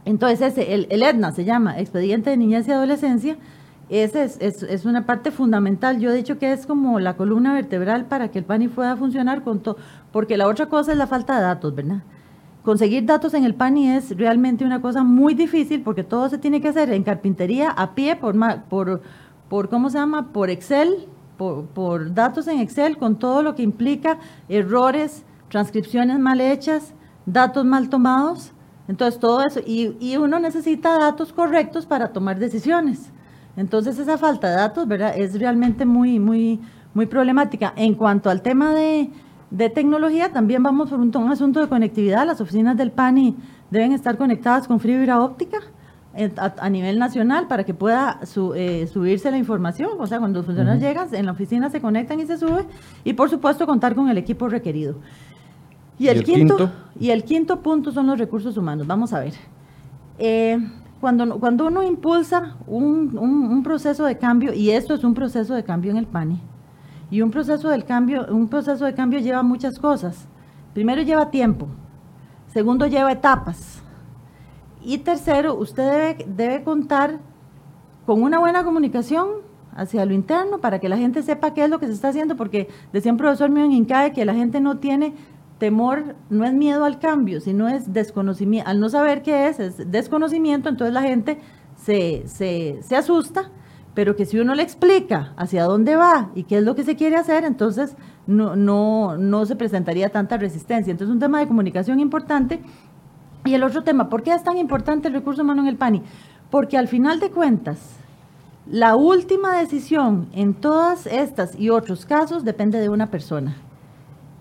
Entonces, 0.03 0.41
ese, 0.41 0.73
el, 0.73 0.87
el 0.89 1.03
EDNA 1.03 1.31
se 1.31 1.45
llama 1.45 1.79
Expediente 1.79 2.31
de 2.31 2.37
Niñez 2.37 2.67
y 2.67 2.71
Adolescencia, 2.71 3.37
esa 3.87 4.23
es, 4.23 4.39
es, 4.41 4.85
una 4.85 5.05
parte 5.05 5.29
fundamental. 5.29 5.99
Yo 5.99 6.09
he 6.09 6.15
dicho 6.15 6.39
que 6.39 6.51
es 6.51 6.65
como 6.65 6.99
la 6.99 7.15
columna 7.15 7.53
vertebral 7.53 8.05
para 8.05 8.29
que 8.31 8.39
el 8.39 8.45
PANI 8.45 8.67
pueda 8.67 8.97
funcionar 8.97 9.43
con 9.43 9.59
todo, 9.59 9.77
porque 10.11 10.37
la 10.37 10.47
otra 10.47 10.65
cosa 10.69 10.91
es 10.91 10.97
la 10.97 11.05
falta 11.05 11.35
de 11.35 11.43
datos, 11.43 11.75
¿verdad? 11.75 12.01
Conseguir 12.65 13.05
datos 13.05 13.35
en 13.35 13.43
el 13.43 13.53
PANI 13.53 13.91
es 13.91 14.17
realmente 14.17 14.65
una 14.65 14.81
cosa 14.81 15.03
muy 15.03 15.35
difícil 15.35 15.83
porque 15.83 16.03
todo 16.03 16.29
se 16.29 16.39
tiene 16.39 16.61
que 16.61 16.69
hacer 16.69 16.91
en 16.91 17.03
carpintería, 17.03 17.69
a 17.69 17.93
pie, 17.93 18.15
por, 18.15 18.35
por, 18.67 19.03
por 19.47 19.69
¿cómo 19.69 19.91
se 19.91 19.99
llama? 19.99 20.33
Por 20.33 20.49
Excel, 20.49 21.07
por, 21.37 21.67
por 21.67 22.15
datos 22.15 22.47
en 22.47 22.59
Excel, 22.59 22.97
con 22.97 23.19
todo 23.19 23.43
lo 23.43 23.53
que 23.53 23.61
implica 23.61 24.17
errores, 24.49 25.23
transcripciones 25.49 26.17
mal 26.17 26.41
hechas, 26.41 26.95
datos 27.27 27.65
mal 27.65 27.87
tomados. 27.89 28.51
Entonces, 28.87 29.19
todo 29.19 29.45
eso, 29.45 29.59
y, 29.63 29.95
y 29.99 30.17
uno 30.17 30.39
necesita 30.39 30.97
datos 30.97 31.33
correctos 31.33 31.85
para 31.85 32.13
tomar 32.13 32.39
decisiones. 32.39 33.11
Entonces 33.57 33.99
esa 33.99 34.17
falta 34.17 34.49
de 34.49 34.55
datos, 34.55 34.87
¿verdad? 34.87 35.13
Es 35.15 35.39
realmente 35.39 35.85
muy, 35.85 36.19
muy, 36.19 36.59
muy 36.93 37.05
problemática. 37.05 37.73
En 37.75 37.93
cuanto 37.93 38.29
al 38.29 38.41
tema 38.41 38.73
de, 38.73 39.11
tecnología, 39.73 40.31
también 40.31 40.63
vamos 40.63 40.89
por 40.89 40.99
un, 40.99 41.31
asunto 41.31 41.59
de 41.59 41.67
conectividad. 41.67 42.25
Las 42.25 42.41
oficinas 42.41 42.77
del 42.77 42.91
PANI 42.91 43.35
deben 43.71 43.91
estar 43.91 44.17
conectadas 44.17 44.67
con 44.67 44.79
fibra 44.79 45.21
óptica 45.21 45.59
a, 46.37 46.69
nivel 46.69 46.97
nacional 46.97 47.47
para 47.47 47.63
que 47.63 47.73
pueda 47.73 48.19
eh, 48.55 48.87
subirse 48.91 49.31
la 49.31 49.37
información. 49.37 49.91
O 49.99 50.07
sea, 50.07 50.19
cuando 50.19 50.39
los 50.39 50.45
funcionarios 50.45 50.83
llegan, 50.83 51.13
en 51.13 51.25
la 51.25 51.31
oficina 51.33 51.69
se 51.69 51.81
conectan 51.81 52.19
y 52.19 52.25
se 52.25 52.37
sube. 52.37 52.65
Y 53.03 53.13
por 53.13 53.29
supuesto, 53.29 53.65
contar 53.65 53.95
con 53.95 54.09
el 54.09 54.17
equipo 54.17 54.47
requerido. 54.47 54.95
Y 55.97 56.07
el, 56.07 56.23
quinto, 56.23 56.71
y 56.99 57.11
el 57.11 57.23
quinto 57.23 57.61
punto 57.61 57.91
son 57.91 58.07
los 58.07 58.19
recursos 58.19 58.57
humanos. 58.57 58.85
Vamos 58.85 59.13
a 59.13 59.19
ver. 59.19 59.33
Eh, 60.17 60.59
cuando, 60.99 61.39
cuando 61.39 61.67
uno 61.67 61.83
impulsa 61.83 62.55
un, 62.67 63.61
proceso 63.63 64.05
de 64.05 64.17
cambio, 64.17 64.53
y 64.53 64.71
esto 64.71 64.93
es 64.95 65.03
un 65.03 65.13
proceso 65.13 65.53
de 65.53 65.63
cambio 65.63 65.91
en 65.91 65.97
el 65.97 66.07
PANI, 66.07 66.41
y 67.11 67.21
un 67.21 67.31
proceso, 67.31 67.69
del 67.69 67.85
cambio, 67.85 68.25
un 68.29 68.47
proceso 68.47 68.85
de 68.85 68.93
cambio 68.93 69.19
lleva 69.19 69.43
muchas 69.43 69.79
cosas. 69.79 70.27
Primero 70.73 71.01
lleva 71.01 71.29
tiempo. 71.29 71.67
Segundo, 72.47 72.87
lleva 72.87 73.11
etapas. 73.11 73.81
Y 74.83 74.99
tercero, 74.99 75.55
usted 75.55 75.83
debe, 75.83 76.25
debe 76.27 76.63
contar 76.63 77.19
con 78.05 78.21
una 78.21 78.39
buena 78.39 78.63
comunicación 78.63 79.27
hacia 79.75 80.05
lo 80.05 80.13
interno 80.13 80.59
para 80.59 80.79
que 80.79 80.89
la 80.89 80.97
gente 80.97 81.21
sepa 81.21 81.53
qué 81.53 81.65
es 81.65 81.69
lo 81.69 81.79
que 81.79 81.87
se 81.87 81.93
está 81.93 82.09
haciendo, 82.09 82.35
porque 82.35 82.69
decía 82.93 83.11
un 83.11 83.17
profesor 83.17 83.49
mío 83.49 83.65
en 83.65 83.71
INCAE 83.73 84.13
que 84.13 84.25
la 84.25 84.33
gente 84.33 84.61
no 84.61 84.77
tiene 84.77 85.13
temor, 85.57 86.15
no 86.29 86.43
es 86.45 86.53
miedo 86.53 86.85
al 86.85 86.99
cambio, 86.99 87.41
sino 87.41 87.67
es 87.67 87.91
desconocimiento. 87.93 88.69
Al 88.69 88.79
no 88.79 88.89
saber 88.89 89.21
qué 89.21 89.47
es, 89.47 89.59
es 89.59 89.91
desconocimiento, 89.91 90.69
entonces 90.69 90.93
la 90.93 91.01
gente 91.01 91.39
se, 91.75 92.23
se, 92.27 92.79
se 92.81 92.95
asusta, 92.95 93.51
pero 93.95 94.17
que 94.17 94.25
si 94.25 94.37
uno 94.37 94.53
le 94.53 94.61
explica 94.61 95.33
hacia 95.37 95.63
dónde 95.63 95.95
va 95.95 96.29
y 96.35 96.43
qué 96.43 96.57
es 96.57 96.63
lo 96.63 96.75
que 96.75 96.83
se 96.83 96.97
quiere 96.97 97.15
hacer, 97.15 97.45
entonces 97.45 97.95
no, 98.27 98.55
no, 98.57 99.17
no 99.17 99.45
se 99.45 99.55
presentaría 99.55 100.09
tanta 100.09 100.37
resistencia. 100.37 100.91
Entonces 100.91 101.09
es 101.09 101.13
un 101.13 101.21
tema 101.21 101.39
de 101.39 101.47
comunicación 101.47 102.01
importante. 102.01 102.59
Y 103.45 103.53
el 103.53 103.63
otro 103.63 103.83
tema, 103.83 104.09
¿por 104.09 104.21
qué 104.21 104.33
es 104.33 104.43
tan 104.43 104.57
importante 104.57 105.07
el 105.07 105.13
recurso 105.13 105.43
humano 105.43 105.61
en 105.61 105.69
el 105.69 105.77
PANI? 105.77 106.01
Porque 106.51 106.77
al 106.77 106.89
final 106.89 107.21
de 107.21 107.31
cuentas, 107.31 107.95
la 108.69 108.95
última 108.95 109.57
decisión 109.57 110.27
en 110.33 110.53
todas 110.53 111.07
estas 111.07 111.57
y 111.57 111.69
otros 111.69 112.05
casos 112.05 112.43
depende 112.43 112.79
de 112.79 112.89
una 112.89 113.09
persona. 113.09 113.55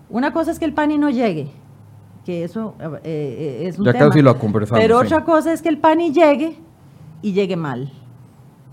Una 0.09 0.33
cosa 0.33 0.51
es 0.51 0.59
que 0.59 0.65
el 0.65 0.73
PANI 0.73 0.97
no 0.97 1.09
llegue, 1.09 1.51
que 2.25 2.43
eso 2.43 2.75
eh, 2.79 2.99
eh, 3.03 3.67
es 3.67 3.79
un 3.79 3.85
ya 3.85 3.93
tema. 3.93 4.07
casi 4.07 4.21
lo 4.21 4.37
conversamos. 4.37 4.81
Pero 4.81 4.99
sí. 4.99 5.05
otra 5.05 5.23
cosa 5.23 5.53
es 5.53 5.61
que 5.61 5.69
el 5.69 5.77
PANI 5.77 6.11
llegue 6.11 6.57
y 7.21 7.31
llegue 7.31 7.55
mal. 7.55 7.91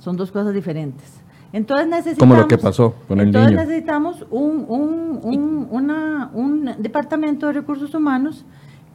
Son 0.03 0.17
dos 0.17 0.33
cosas 0.33 0.53
diferentes. 0.53 1.21
Entonces 1.53 1.87
necesitamos... 1.87 2.19
Como 2.19 2.43
lo 2.43 2.49
que 2.49 2.59
pasó 2.59 2.95
con 3.07 3.21
el 3.21 3.27
entonces 3.27 3.51
niño. 3.53 3.63
necesitamos 3.63 4.27
un, 4.31 4.65
un, 4.69 5.21
un, 5.23 5.69
una- 5.71 6.31
un 6.33 6.71
departamento 6.79 7.47
de 7.47 7.53
recursos 7.53 7.95
humanos 7.95 8.45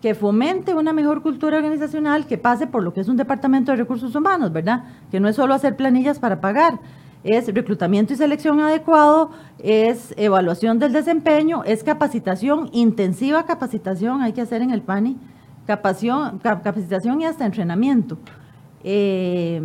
que 0.01 0.13
fomente 0.15 0.73
una 0.73 0.91
mejor 0.91 1.21
cultura 1.21 1.57
organizacional, 1.57 2.25
que 2.27 2.37
pase 2.37 2.67
por 2.67 2.83
lo 2.83 2.93
que 2.93 2.99
es 3.01 3.07
un 3.07 3.15
departamento 3.17 3.71
de 3.71 3.77
recursos 3.77 4.13
humanos, 4.15 4.51
¿verdad? 4.51 4.83
Que 5.11 5.19
no 5.19 5.27
es 5.29 5.35
solo 5.35 5.53
hacer 5.53 5.75
planillas 5.75 6.19
para 6.19 6.41
pagar, 6.41 6.79
es 7.23 7.47
reclutamiento 7.53 8.13
y 8.13 8.15
selección 8.15 8.59
adecuado, 8.59 9.31
es 9.59 10.13
evaluación 10.17 10.77
del 10.79 10.93
desempeño, 10.93 11.63
es 11.63 11.83
capacitación, 11.83 12.69
intensiva 12.73 13.45
capacitación 13.45 14.21
hay 14.21 14.33
que 14.33 14.41
hacer 14.41 14.61
en 14.61 14.71
el 14.71 14.81
PANI, 14.81 15.15
capacitación, 15.65 16.39
cap- 16.39 16.63
capacitación 16.63 17.21
y 17.21 17.25
hasta 17.25 17.45
entrenamiento. 17.45 18.17
Eh, 18.83 19.61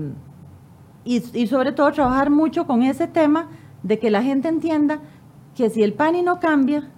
y, 1.04 1.22
y 1.38 1.46
sobre 1.46 1.72
todo 1.72 1.90
trabajar 1.92 2.30
mucho 2.30 2.66
con 2.66 2.82
ese 2.82 3.06
tema 3.06 3.48
de 3.82 3.98
que 3.98 4.10
la 4.10 4.22
gente 4.22 4.48
entienda 4.48 5.00
que 5.54 5.70
si 5.70 5.82
el 5.82 5.94
PANI 5.94 6.22
no 6.22 6.40
cambia, 6.40 6.88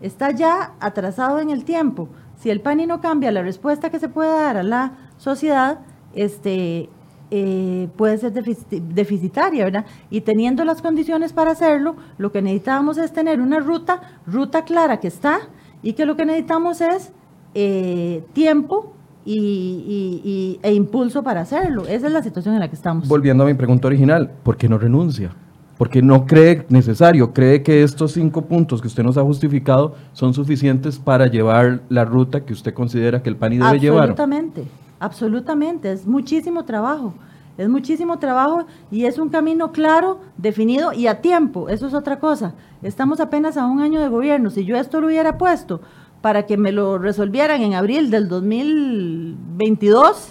está 0.00 0.30
ya 0.30 0.74
atrasado 0.80 1.40
en 1.40 1.50
el 1.50 1.64
tiempo. 1.64 2.08
Si 2.36 2.50
el 2.50 2.60
PANI 2.60 2.86
no 2.86 3.00
cambia, 3.00 3.32
la 3.32 3.42
respuesta 3.42 3.90
que 3.90 3.98
se 3.98 4.08
puede 4.08 4.30
dar 4.30 4.56
a 4.58 4.62
la 4.62 4.92
sociedad 5.16 5.80
este, 6.14 6.90
eh, 7.30 7.88
puede 7.96 8.18
ser 8.18 8.32
defici- 8.32 8.80
deficitaria, 8.80 9.64
¿verdad? 9.64 9.86
Y 10.10 10.20
teniendo 10.20 10.64
las 10.64 10.82
condiciones 10.82 11.32
para 11.32 11.52
hacerlo, 11.52 11.96
lo 12.18 12.30
que 12.30 12.42
necesitamos 12.42 12.98
es 12.98 13.12
tener 13.12 13.40
una 13.40 13.58
ruta, 13.58 14.20
ruta 14.26 14.64
clara 14.64 15.00
que 15.00 15.08
está, 15.08 15.38
y 15.82 15.94
que 15.94 16.04
lo 16.04 16.16
que 16.16 16.26
necesitamos 16.26 16.80
es 16.80 17.12
eh, 17.54 18.24
tiempo 18.32 18.92
y, 19.26 20.58
e 20.62 20.72
impulso 20.72 21.22
para 21.22 21.40
hacerlo. 21.40 21.86
Esa 21.86 22.06
es 22.06 22.12
la 22.12 22.22
situación 22.22 22.54
en 22.54 22.60
la 22.60 22.68
que 22.68 22.76
estamos. 22.76 23.08
Volviendo 23.08 23.44
a 23.44 23.46
mi 23.46 23.54
pregunta 23.54 23.88
original, 23.88 24.30
¿por 24.42 24.56
qué 24.56 24.68
no 24.68 24.78
renuncia? 24.78 25.32
Porque 25.76 26.00
no 26.00 26.24
cree 26.24 26.64
necesario, 26.70 27.34
cree 27.34 27.62
que 27.62 27.82
estos 27.82 28.12
cinco 28.12 28.42
puntos 28.42 28.80
que 28.80 28.86
usted 28.86 29.02
nos 29.02 29.18
ha 29.18 29.22
justificado 29.22 29.94
son 30.12 30.32
suficientes 30.32 30.98
para 30.98 31.26
llevar 31.26 31.82
la 31.90 32.04
ruta 32.04 32.46
que 32.46 32.54
usted 32.54 32.72
considera 32.72 33.22
que 33.22 33.28
el 33.28 33.36
PANI 33.36 33.58
debe 33.58 33.80
llevar. 33.80 34.04
Absolutamente, 34.04 34.64
absolutamente, 35.00 35.92
es 35.92 36.06
muchísimo 36.06 36.64
trabajo, 36.64 37.12
es 37.58 37.68
muchísimo 37.68 38.18
trabajo 38.18 38.64
y 38.90 39.04
es 39.04 39.18
un 39.18 39.28
camino 39.28 39.72
claro, 39.72 40.20
definido 40.38 40.94
y 40.94 41.08
a 41.08 41.20
tiempo, 41.20 41.68
eso 41.68 41.86
es 41.88 41.92
otra 41.92 42.20
cosa. 42.20 42.54
Estamos 42.82 43.20
apenas 43.20 43.58
a 43.58 43.66
un 43.66 43.80
año 43.80 44.00
de 44.00 44.08
gobierno, 44.08 44.48
si 44.48 44.64
yo 44.64 44.78
esto 44.78 45.02
lo 45.02 45.08
hubiera 45.08 45.36
puesto 45.36 45.82
para 46.26 46.44
que 46.44 46.56
me 46.56 46.72
lo 46.72 46.98
resolvieran 46.98 47.62
en 47.62 47.74
abril 47.74 48.10
del 48.10 48.26
2022, 48.28 50.28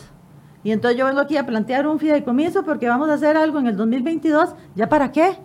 y 0.61 0.71
entonces 0.71 0.99
yo 0.99 1.05
vengo 1.05 1.21
aquí 1.21 1.37
a 1.37 1.45
plantear 1.45 1.87
un 1.87 1.99
fideicomiso 1.99 2.65
porque 2.65 2.89
vamos 2.89 3.07
a 3.09 3.13
hacer 3.13 3.37
algo 3.37 3.59
en 3.59 3.67
el 3.67 3.77
2022, 3.77 4.55
¿ya 4.75 4.89
para 4.89 5.13
qué? 5.13 5.37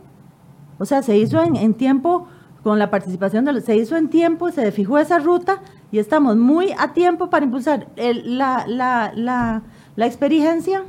O 0.81 0.85
sea, 0.87 1.05
se 1.05 1.17
hizo 1.17 1.41
en, 1.41 1.75
tiempo, 1.75 2.27
con 2.65 2.81
la 2.81 2.91
participación 2.91 3.45
de 3.45 3.53
los, 3.53 3.63
se 3.63 3.77
hizo 3.77 3.97
en 3.97 4.09
tiempo, 4.09 4.51
se 4.51 4.73
fijó 4.73 4.99
esa 4.99 5.21
ruta 5.21 5.61
y 5.93 6.01
estamos 6.01 6.35
muy 6.37 6.73
a 6.77 6.95
tiempo 6.95 7.31
para 7.31 7.45
impulsar. 7.45 7.87
El- 7.95 8.37
la, 8.37 8.65
la, 8.67 9.13
la, 9.15 9.63
la 9.95 10.07
experiencia 10.07 10.83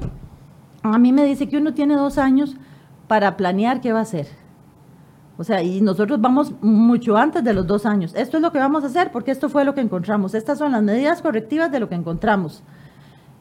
a 0.82 0.98
mí 0.98 1.14
me 1.14 1.24
dice 1.24 1.48
que 1.48 1.58
uno 1.58 1.76
tiene 1.76 1.94
dos 1.98 2.18
años 2.18 2.56
para 3.08 3.38
planear 3.38 3.80
qué 3.80 3.94
va 3.94 4.00
a 4.00 4.02
hacer. 4.02 4.26
O 5.42 5.44
sea, 5.44 5.64
y 5.64 5.82
nosotros 5.82 6.22
vamos 6.22 6.54
mucho 6.62 7.18
antes 7.18 7.44
de 7.44 7.52
los 7.56 7.66
dos 7.66 7.88
años. 7.88 8.14
Esto 8.16 8.38
es 8.38 8.44
lo 8.44 8.52
que 8.52 8.60
vamos 8.60 8.84
a 8.84 8.88
hacer 8.88 9.12
porque 9.12 9.32
esto 9.32 9.50
fue 9.50 9.66
lo 9.66 9.74
que 9.74 9.82
encontramos. 9.82 10.36
Estas 10.36 10.60
son 10.60 10.72
las 10.72 10.84
medidas 10.84 11.24
correctivas 11.24 11.72
de 11.72 11.80
lo 11.80 11.90
que 11.90 11.96
encontramos. 11.96 12.62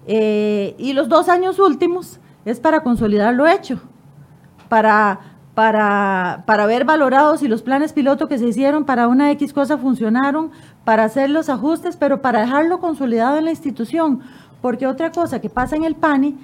Eh, 0.06 0.74
y 0.78 0.94
los 0.94 1.10
dos 1.10 1.28
años 1.28 1.58
últimos 1.58 2.18
es 2.46 2.58
para 2.58 2.82
consolidar 2.82 3.34
lo 3.34 3.46
hecho, 3.46 3.82
para, 4.70 5.20
para, 5.54 6.44
para 6.46 6.64
ver 6.64 6.86
valorados 6.86 7.40
si 7.40 7.48
los 7.48 7.60
planes 7.60 7.92
piloto 7.92 8.28
que 8.28 8.38
se 8.38 8.48
hicieron 8.48 8.86
para 8.86 9.06
una 9.06 9.30
X 9.32 9.52
cosa 9.52 9.76
funcionaron, 9.76 10.52
para 10.86 11.04
hacer 11.04 11.28
los 11.28 11.50
ajustes, 11.50 11.98
pero 11.98 12.22
para 12.22 12.40
dejarlo 12.40 12.80
consolidado 12.80 13.36
en 13.36 13.44
la 13.44 13.50
institución. 13.50 14.20
Porque 14.62 14.86
otra 14.86 15.12
cosa 15.12 15.38
que 15.42 15.50
pasa 15.50 15.76
en 15.76 15.84
el 15.84 15.96
PANI, 15.96 16.34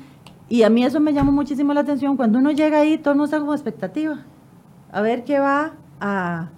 y 0.51 0.65
a 0.65 0.69
mí 0.69 0.85
eso 0.85 1.01
me 1.01 1.15
llamó 1.15 1.33
muchísimo 1.33 1.73
la 1.73 1.81
atención, 1.81 2.19
cuando 2.19 2.41
uno 2.41 2.51
llega 2.51 2.81
ahí, 2.81 2.99
todo 2.99 3.13
el 3.13 3.17
mundo 3.17 3.25
está 3.25 3.39
como 3.39 3.55
expectativa, 3.55 4.19
a 4.97 5.03
ver 5.03 5.25
qué 5.25 5.39
va 5.39 5.73
a... 6.01 6.49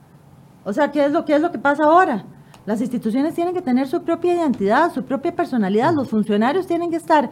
O 0.65 0.73
sea, 0.73 0.93
¿qué 0.93 1.05
es 1.07 1.11
lo, 1.11 1.25
qué 1.25 1.35
es 1.35 1.41
lo 1.41 1.51
que 1.51 1.59
pasa 1.59 1.83
ahora? 1.83 2.25
Las 2.67 2.81
instituciones 2.81 3.35
tienen 3.35 3.53
que 3.53 3.63
tener 3.63 3.89
su 3.89 4.05
propia 4.05 4.33
identidad, 4.33 4.93
su 4.93 5.03
propia 5.05 5.35
personalidad. 5.35 5.93
Los 5.93 6.09
funcionarios 6.09 6.69
tienen 6.69 6.89
que 6.89 6.97
estar 6.99 7.31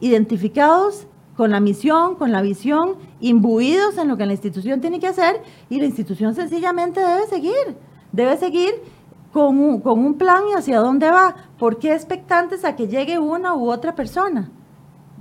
identificados 0.00 1.06
con 1.38 1.52
la 1.52 1.60
misión, 1.60 2.16
con 2.16 2.32
la 2.32 2.42
visión, 2.42 2.96
imbuidos 3.20 3.96
en 3.96 4.08
lo 4.08 4.18
que 4.18 4.26
la 4.26 4.32
institución 4.32 4.82
tiene 4.82 5.00
que 5.00 5.06
hacer 5.06 5.40
y 5.70 5.78
la 5.78 5.86
institución 5.86 6.34
sencillamente 6.34 7.00
debe 7.00 7.26
seguir. 7.28 7.78
Debe 8.12 8.36
seguir 8.36 8.72
con 9.32 9.58
un, 9.58 9.80
con 9.80 10.00
un 10.00 10.18
plan 10.18 10.42
y 10.50 10.54
hacia 10.54 10.80
dónde 10.80 11.10
va. 11.10 11.34
¿Por 11.58 11.78
qué 11.78 11.94
expectantes 11.94 12.66
a 12.66 12.76
que 12.76 12.88
llegue 12.88 13.18
una 13.18 13.54
u 13.54 13.70
otra 13.70 13.94
persona? 13.94 14.50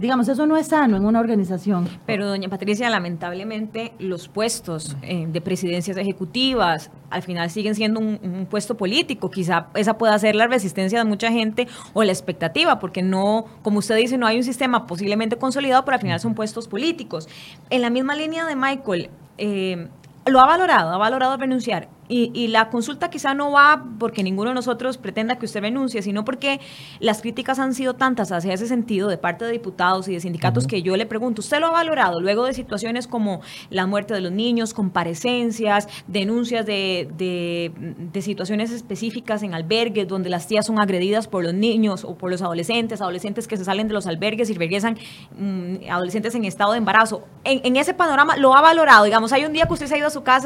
Digamos, 0.02 0.28
eso 0.28 0.48
no 0.48 0.58
es 0.58 0.70
sano 0.70 0.98
en 0.98 1.06
una 1.06 1.20
organización. 1.20 1.88
Pero, 2.08 2.28
doña 2.28 2.50
Patricia, 2.50 2.90
lamentablemente 2.90 3.94
los 4.00 4.28
puestos 4.28 4.98
eh, 5.04 5.28
de 5.32 5.42
presidencias 5.42 5.96
ejecutivas 5.96 6.90
al 7.12 7.22
final 7.22 7.52
siguen 7.52 7.76
siendo 7.76 8.00
un, 8.00 8.48
puesto 8.50 8.76
político. 8.76 9.30
Quizá 9.30 9.68
esa 9.76 10.00
pueda 10.00 10.18
ser 10.18 10.34
la 10.36 10.48
resistencia 10.48 10.98
de 10.98 11.06
mucha 11.06 11.32
gente 11.32 11.68
o 11.94 12.04
la 12.04 12.12
expectativa, 12.12 12.80
porque 12.80 13.04
no, 13.04 13.46
como 13.62 13.78
usted 13.78 13.96
dice, 13.96 14.18
no 14.18 14.26
hay 14.26 14.38
un 14.38 14.44
sistema 14.44 14.88
posiblemente 14.88 15.36
consolidado, 15.36 15.86
pero 15.86 15.96
al 15.96 16.02
final 16.02 16.20
son 16.20 16.34
puestos 16.34 16.68
políticos. 16.68 17.30
En 17.70 17.84
la 17.84 17.92
misma 17.92 18.16
línea 18.16 18.48
de 18.48 18.56
Michael, 18.56 19.12
eh, 19.38 19.88
lo 20.26 20.40
ha 20.40 20.48
valorado, 20.48 20.94
ha 20.94 20.98
valorado 20.98 21.38
renunciar. 21.38 21.90
Y, 22.12 22.30
y 22.34 22.50
la 22.50 22.70
consulta 22.70 23.10
quizá 23.10 23.34
no 23.34 23.52
va 23.54 23.86
porque 23.98 24.22
ninguno 24.22 24.50
de 24.50 24.56
nosotros 24.56 24.98
pretenda 24.98 25.38
que 25.38 25.46
usted 25.46 25.62
renuncie, 25.62 26.02
sino 26.02 26.26
porque 26.26 26.60
las 27.00 27.22
críticas 27.22 27.58
han 27.58 27.74
sido 27.74 27.94
tantas 27.94 28.34
hacia 28.34 28.54
ese 28.54 28.68
sentido 28.68 29.08
de 29.08 29.18
parte 29.18 29.46
de 29.46 29.52
diputados 29.54 30.10
y 30.10 30.14
de 30.16 30.20
sindicatos 30.20 30.68
que 30.68 30.82
yo 30.82 30.98
le 30.98 31.06
pregunto, 31.06 31.40
¿usted 31.40 31.62
lo 31.62 31.68
ha 31.68 31.72
valorado 31.72 32.20
luego 32.20 32.44
de 32.44 32.54
situaciones 32.54 33.08
como 33.08 33.40
la 33.70 33.88
muerte 33.88 34.14
de 34.14 34.20
los 34.20 34.34
niños, 34.34 34.74
comparecencias, 34.74 35.88
denuncias 36.08 36.66
de, 36.66 37.10
de, 37.18 37.72
de 38.12 38.22
situaciones 38.22 38.72
específicas 38.72 39.42
en 39.42 39.54
albergues 39.54 40.06
donde 40.10 40.30
las 40.30 40.48
tías 40.48 40.66
son 40.66 40.82
agredidas 40.82 41.30
por 41.30 41.46
los 41.46 41.54
niños 41.54 42.04
o 42.04 42.18
por 42.18 42.30
los 42.30 42.42
adolescentes, 42.42 43.00
adolescentes 43.00 43.48
que 43.48 43.56
se 43.56 43.64
salen 43.64 43.88
de 43.88 43.94
los 43.94 44.06
albergues 44.06 44.50
y 44.50 44.54
regresan, 44.54 44.98
mm, 45.38 45.90
adolescentes 45.90 46.36
en 46.36 46.44
estado 46.44 46.74
de 46.74 46.80
embarazo? 46.80 47.24
En, 47.46 47.62
en 47.64 47.78
ese 47.78 47.94
panorama 47.94 48.36
lo 48.36 48.54
ha 48.54 48.60
valorado, 48.60 49.06
digamos, 49.06 49.32
hay 49.32 49.46
un 49.46 49.54
día 49.54 49.66
que 49.66 49.72
usted 49.72 49.88
se 49.88 49.96
ha 49.96 49.98
ido 49.98 50.08
a 50.08 50.12
su 50.12 50.24
casa 50.24 50.42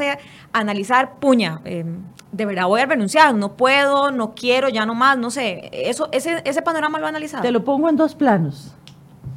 a 0.52 0.58
analizar, 0.60 1.18
puña, 1.18 1.55
eh, 1.64 1.84
de 2.32 2.46
verdad 2.46 2.66
voy 2.66 2.80
a 2.80 2.86
renunciar, 2.86 3.34
no 3.34 3.56
puedo, 3.56 4.10
no 4.10 4.34
quiero, 4.34 4.68
ya 4.68 4.86
no 4.86 4.94
más, 4.94 5.18
no 5.18 5.30
sé. 5.30 5.70
Eso, 5.72 6.08
ese, 6.12 6.42
ese 6.44 6.62
panorama 6.62 6.98
lo 6.98 7.06
ha 7.06 7.08
analizado. 7.08 7.42
Te 7.42 7.52
lo 7.52 7.64
pongo 7.64 7.88
en 7.88 7.96
dos 7.96 8.14
planos. 8.14 8.74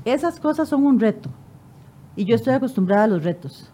Esas 0.06 0.40
cosas 0.40 0.70
son 0.70 0.86
un 0.86 1.00
reto. 1.00 1.30
Y 2.16 2.26
yo 2.26 2.36
estoy 2.36 2.54
acostumbrada 2.54 3.04
a 3.04 3.08
los 3.08 3.24
retos. 3.24 3.72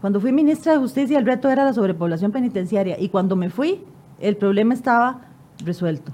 Cuando 0.00 0.20
fui 0.20 0.32
ministra 0.32 0.72
de 0.72 0.78
Justicia, 0.78 1.18
el 1.18 1.26
reto 1.26 1.48
era 1.48 1.64
la 1.64 1.72
sobrepoblación 1.72 2.30
penitenciaria. 2.30 2.98
Y 3.00 3.08
cuando 3.08 3.36
me 3.36 3.50
fui, 3.50 3.84
el 4.20 4.36
problema 4.36 4.74
estaba 4.74 5.22
resuelto. 5.64 6.12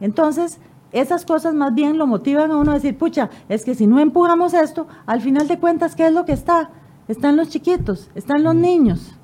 Entonces, 0.00 0.60
esas 0.92 1.26
cosas 1.26 1.54
más 1.54 1.74
bien 1.74 1.98
lo 1.98 2.06
motivan 2.06 2.50
a 2.50 2.56
uno 2.56 2.70
a 2.70 2.74
decir, 2.74 2.96
pucha, 2.96 3.28
es 3.48 3.64
que 3.64 3.74
si 3.74 3.86
no 3.86 3.98
empujamos 4.00 4.54
esto, 4.54 4.86
al 5.06 5.20
final 5.20 5.48
de 5.48 5.58
cuentas, 5.58 5.94
¿qué 5.94 6.06
es 6.06 6.12
lo 6.12 6.24
que 6.24 6.32
está? 6.32 6.70
Están 7.08 7.36
los 7.36 7.48
chiquitos, 7.48 8.10
están 8.14 8.42
los 8.42 8.54
niños. 8.54 9.17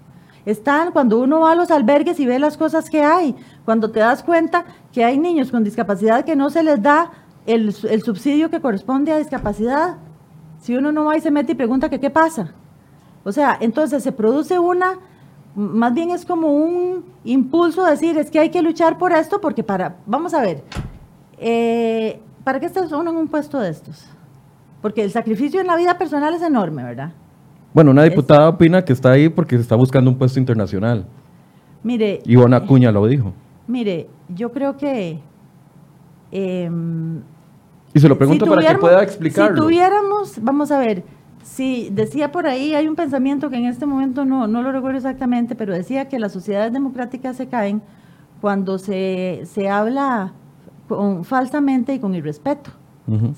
Están 0.46 0.92
cuando 0.92 1.20
uno 1.20 1.40
va 1.40 1.52
a 1.52 1.54
los 1.54 1.70
albergues 1.70 2.20
y 2.20 2.26
ve 2.26 2.38
las 2.38 2.56
cosas 2.56 2.90
que 2.90 3.02
hay, 3.02 3.34
cuando 3.64 3.90
te 3.90 4.00
das 4.00 4.22
cuenta 4.22 4.64
que 4.92 5.04
hay 5.04 5.18
niños 5.18 5.50
con 5.50 5.64
discapacidad 5.64 6.24
que 6.24 6.36
no 6.36 6.50
se 6.50 6.62
les 6.62 6.82
da 6.82 7.10
el, 7.46 7.72
subsidio 7.72 8.50
que 8.50 8.60
corresponde 8.60 9.12
a 9.12 9.18
discapacidad. 9.18 9.96
Si 10.60 10.76
uno 10.76 10.92
no 10.92 11.04
va 11.04 11.16
y 11.16 11.20
se 11.20 11.30
mete 11.30 11.52
y 11.52 11.54
pregunta 11.54 11.90
que 11.90 12.00
qué 12.00 12.10
pasa. 12.10 12.52
O 13.24 13.32
sea, 13.32 13.56
entonces 13.60 14.02
se 14.02 14.12
produce 14.12 14.58
una, 14.58 14.98
más 15.54 15.94
bien 15.94 16.10
es 16.10 16.24
como 16.24 16.52
un 16.52 17.04
impulso 17.24 17.84
a 17.84 17.90
decir, 17.90 18.18
es 18.18 18.30
que 18.30 18.38
hay 18.38 18.50
que 18.50 18.62
luchar 18.62 18.98
por 18.98 19.12
esto, 19.12 19.40
porque 19.40 19.62
para, 19.62 19.96
vamos 20.06 20.34
a 20.34 20.40
ver, 20.40 20.62
eh, 21.38 22.20
¿para 22.44 22.60
qué 22.60 22.66
estás 22.66 22.92
uno 22.92 23.10
en 23.10 23.16
un 23.16 23.28
puesto 23.28 23.58
de 23.58 23.70
estos? 23.70 24.06
Porque 24.82 25.02
el 25.02 25.10
sacrificio 25.10 25.60
en 25.60 25.66
la 25.66 25.76
vida 25.76 25.96
personal 25.96 26.34
es 26.34 26.42
enorme, 26.42 26.82
¿verdad? 26.82 27.12
Bueno, 27.74 27.90
una 27.90 28.04
diputada 28.04 28.48
opina 28.48 28.84
que 28.84 28.92
está 28.92 29.10
ahí 29.10 29.28
porque 29.28 29.56
se 29.56 29.62
está 29.62 29.74
buscando 29.74 30.08
un 30.08 30.16
puesto 30.16 30.38
internacional. 30.38 31.04
Mire. 31.82 32.22
Ivona 32.24 32.58
Acuña 32.58 32.92
lo 32.92 33.04
dijo. 33.06 33.32
Mire, 33.66 34.08
yo 34.28 34.52
creo 34.52 34.76
que. 34.76 35.18
Em, 36.30 37.20
y 37.92 37.98
se 37.98 38.08
lo 38.08 38.16
pregunto 38.16 38.46
para 38.46 38.66
que 38.66 38.78
pueda 38.78 39.02
explicarlo. 39.02 39.56
Si 39.56 39.62
tuviéramos, 39.62 40.38
vamos 40.40 40.70
a 40.70 40.78
ver, 40.78 41.02
si 41.42 41.90
decía 41.90 42.30
por 42.30 42.46
ahí, 42.46 42.74
hay 42.74 42.86
un 42.86 42.94
pensamiento 42.94 43.50
que 43.50 43.56
en 43.56 43.66
este 43.66 43.86
momento 43.86 44.24
no, 44.24 44.46
no 44.46 44.62
lo 44.62 44.70
recuerdo 44.70 44.98
exactamente, 44.98 45.56
pero 45.56 45.74
decía 45.74 46.08
que 46.08 46.20
las 46.20 46.32
sociedades 46.32 46.72
democráticas 46.72 47.36
se 47.36 47.48
caen 47.48 47.82
cuando 48.40 48.78
se, 48.78 49.42
se 49.44 49.68
habla 49.68 50.32
con, 50.88 51.24
falsamente 51.24 51.92
y 51.92 51.98
con 51.98 52.14
irrespeto. 52.14 52.70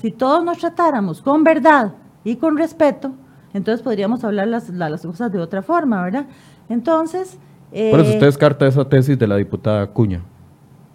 Si 0.00 0.12
todos 0.12 0.44
nos 0.44 0.58
tratáramos 0.58 1.20
con 1.20 1.42
verdad 1.42 1.94
y 2.22 2.36
con 2.36 2.56
respeto, 2.56 3.12
entonces 3.56 3.82
podríamos 3.82 4.22
hablar 4.22 4.48
las, 4.48 4.68
las 4.68 5.02
cosas 5.02 5.32
de 5.32 5.38
otra 5.38 5.62
forma, 5.62 6.02
¿verdad? 6.02 6.26
Entonces... 6.68 7.38
Eh, 7.72 7.90
Por 7.90 8.00
eso 8.00 8.10
usted 8.12 8.26
descarta 8.26 8.66
esa 8.66 8.86
tesis 8.86 9.18
de 9.18 9.26
la 9.26 9.36
diputada 9.36 9.86
Cuña. 9.86 10.20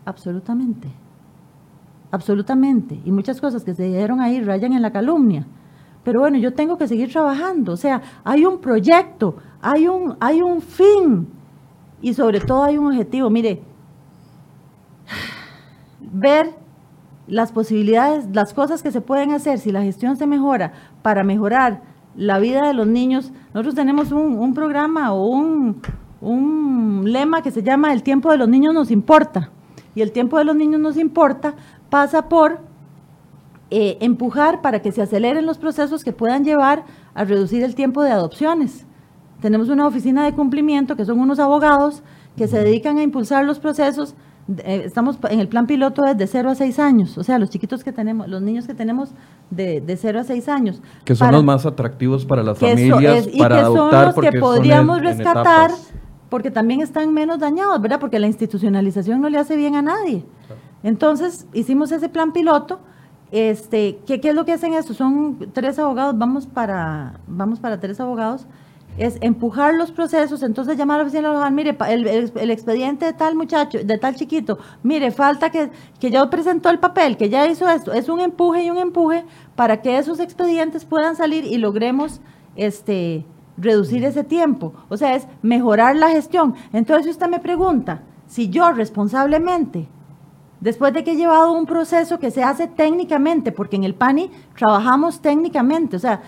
Absolutamente. 0.06 0.88
Absolutamente. 2.12 3.00
Y 3.04 3.12
muchas 3.12 3.42
cosas 3.42 3.64
que 3.64 3.74
se 3.74 3.84
dijeron 3.84 4.22
ahí 4.22 4.42
rayan 4.42 4.74
en 4.74 4.82
la 4.82 4.92
calumnia. 4.92 5.46
Pero 6.04 6.20
bueno, 6.20 6.38
yo 6.38 6.54
tengo 6.54 6.78
que 6.78 6.88
seguir 6.88 7.12
trabajando. 7.12 7.74
O 7.74 7.78
sea, 7.78 8.02
hay 8.24 8.46
un 8.46 8.60
proyecto, 8.60 9.38
hay 9.62 9.88
un, 9.88 10.16
hay 10.20 10.42
un 10.42 10.62
fin 10.62 11.28
y 12.02 12.14
sobre 12.14 12.40
todo 12.42 12.64
hay 12.64 12.78
un 12.78 12.88
objetivo. 12.88 13.30
Mire, 13.30 13.62
ver 16.00 16.52
las 17.28 17.52
posibilidades, 17.52 18.28
las 18.34 18.54
cosas 18.54 18.84
que 18.84 18.92
se 18.92 19.02
pueden 19.02 19.32
hacer 19.32 19.58
si 19.58 19.72
la 19.72 19.82
gestión 19.82 20.16
se 20.16 20.28
mejora 20.28 20.74
para 21.02 21.24
mejorar 21.24 21.91
la 22.16 22.40
vida 22.40 22.68
de 22.68 22.74
los 22.74 22.88
niños. 22.88 23.32
Nosotros 23.54 23.76
tenemos 23.76 24.12
un, 24.12 24.54
programa 24.54 25.14
o 25.14 25.28
un, 25.28 25.82
un 26.22 27.04
lema 27.12 27.42
que 27.42 27.52
se 27.52 27.64
llama 27.64 27.94
El 27.94 28.04
tiempo 28.04 28.32
de 28.32 28.38
los 28.38 28.50
niños 28.50 28.74
nos 28.74 28.92
importa. 28.92 29.52
Y 29.96 30.02
el 30.02 30.12
tiempo 30.12 30.38
de 30.38 30.46
los 30.46 30.56
niños 30.56 30.80
nos 30.80 30.98
importa 30.98 31.56
pasa 31.90 32.30
por 32.30 32.60
eh, 33.74 33.98
empujar 34.02 34.62
para 34.62 34.82
que 34.82 34.92
se 34.92 35.02
aceleren 35.02 35.46
los 35.46 35.58
procesos 35.58 36.04
que 36.04 36.12
puedan 36.12 36.44
llevar 36.44 36.84
a 37.14 37.24
reducir 37.24 37.64
el 37.64 37.76
tiempo 37.76 38.04
de 38.04 38.12
adopciones. 38.12 38.86
Tenemos 39.42 39.70
una 39.70 39.88
oficina 39.88 40.26
de 40.26 40.34
cumplimiento 40.34 40.96
que 40.96 41.06
son 41.06 41.20
unos 41.20 41.40
abogados 41.40 42.04
que 42.36 42.48
se 42.48 42.64
dedican 42.64 42.98
a 42.98 43.04
impulsar 43.04 43.46
los 43.46 43.60
procesos 43.60 44.16
eh, 44.58 44.84
estamos 44.86 45.18
en 45.30 45.40
el 45.40 45.48
plan 45.48 45.68
piloto 45.68 46.02
desde 46.04 46.28
0 46.28 46.50
a 46.52 46.56
6 46.56 46.80
años, 46.80 47.18
o 47.18 47.24
sea, 47.24 47.40
los 47.40 47.50
chiquitos 47.50 47.84
que 47.84 47.92
tenemos, 47.92 48.28
los 48.28 48.42
niños 48.42 48.68
que 48.68 48.74
tenemos 48.74 49.12
de, 49.50 49.82
de 49.82 49.98
0 49.98 50.20
a 50.20 50.24
6 50.24 50.50
años. 50.50 50.82
Que 51.06 51.16
son 51.16 51.32
los 51.32 51.44
más 51.44 51.66
atractivos 51.66 52.26
para 52.26 52.44
las 52.44 52.58
familias, 52.58 53.28
y 53.32 53.40
para 53.40 53.60
que 53.60 53.64
son 53.66 53.92
los 53.92 54.16
que 54.16 54.40
podríamos 54.40 55.02
rescatar 55.02 55.72
porque 56.32 56.50
también 56.50 56.80
están 56.80 57.14
menos 57.14 57.40
dañados, 57.40 57.82
¿verdad? 57.82 58.00
Porque 58.00 58.18
la 58.18 58.26
institucionalización 58.28 59.20
no 59.20 59.30
le 59.30 59.38
hace 59.38 59.58
bien 59.58 59.76
a 59.76 59.82
nadie. 59.82 60.26
Entonces, 60.82 61.46
hicimos 61.54 61.92
ese 61.92 62.08
plan 62.08 62.32
piloto. 62.32 62.80
Este, 63.32 64.00
¿qué, 64.08 64.22
¿Qué 64.22 64.30
es 64.30 64.36
lo 64.36 64.46
que 64.46 64.54
hacen 64.54 64.74
estos? 64.74 64.96
Son 64.96 65.38
tres 65.52 65.78
abogados, 65.78 66.18
vamos 66.18 66.48
para, 66.48 67.20
vamos 67.28 67.60
para 67.60 67.82
tres 67.82 68.00
abogados 68.00 68.48
es 68.98 69.18
empujar 69.22 69.74
los 69.74 69.92
procesos, 69.92 70.44
entonces 70.44 70.78
llamar 70.78 70.96
a 70.96 71.04
la 71.04 71.08
oficina 71.08 71.32
local, 71.32 71.52
mire, 71.54 71.78
el, 71.88 72.52
expediente 72.52 73.06
de 73.06 73.14
tal 73.14 73.36
muchacho, 73.36 73.80
de 73.84 73.98
tal 73.98 74.16
chiquito, 74.16 74.60
mire, 74.84 75.12
falta 75.12 75.50
que, 75.50 75.72
que 76.00 76.12
ya 76.12 76.30
presentó 76.30 76.70
el 76.70 76.80
papel, 76.80 77.18
que 77.18 77.30
ya 77.30 77.48
hizo 77.48 77.68
esto, 77.70 77.94
es 77.94 78.10
un 78.10 78.20
empuje 78.20 78.64
y 78.64 78.70
un 78.70 78.78
empuje 78.78 79.24
para 79.56 79.82
que 79.82 79.98
esos 79.98 80.20
expedientes 80.20 80.86
puedan 80.86 81.16
salir 81.16 81.46
y 81.46 81.58
logremos 81.58 82.22
este 82.56 83.26
reducir 83.58 84.04
ese 84.06 84.24
tiempo, 84.24 84.74
o 84.90 84.98
sea, 84.98 85.16
es 85.16 85.28
mejorar 85.42 85.96
la 85.96 86.10
gestión. 86.10 86.56
Entonces, 86.74 87.12
usted 87.12 87.28
me 87.28 87.40
pregunta, 87.40 88.02
si 88.28 88.50
yo 88.50 88.72
responsablemente 88.72 89.88
Después 90.62 90.94
de 90.94 91.04
que 91.04 91.14
he 91.14 91.16
llevado 91.16 91.52
un 91.54 91.66
proceso 91.66 92.20
que 92.20 92.30
se 92.30 92.44
hace 92.44 92.68
técnicamente, 92.68 93.52
porque 93.52 93.78
en 93.78 93.84
el 93.84 93.96
PANI 93.96 94.30
trabajamos 94.56 95.20
técnicamente, 95.20 95.96
o 95.96 96.00
sea, 96.00 96.22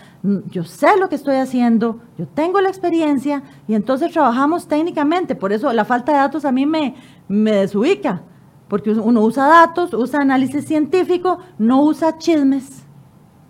yo 0.50 0.64
sé 0.64 0.96
lo 0.98 1.08
que 1.08 1.14
estoy 1.14 1.36
haciendo, 1.36 2.00
yo 2.18 2.26
tengo 2.26 2.60
la 2.60 2.68
experiencia 2.68 3.44
y 3.68 3.74
entonces 3.74 4.12
trabajamos 4.12 4.66
técnicamente. 4.66 5.36
Por 5.36 5.52
eso 5.52 5.72
la 5.72 5.84
falta 5.84 6.10
de 6.10 6.18
datos 6.18 6.44
a 6.44 6.50
mí 6.50 6.66
me, 6.66 6.96
me 7.28 7.52
desubica, 7.52 8.22
porque 8.66 8.90
uno 8.90 9.20
usa 9.20 9.46
datos, 9.46 9.94
usa 9.94 10.22
análisis 10.22 10.66
científico, 10.66 11.38
no 11.56 11.82
usa 11.82 12.18
chismes 12.18 12.84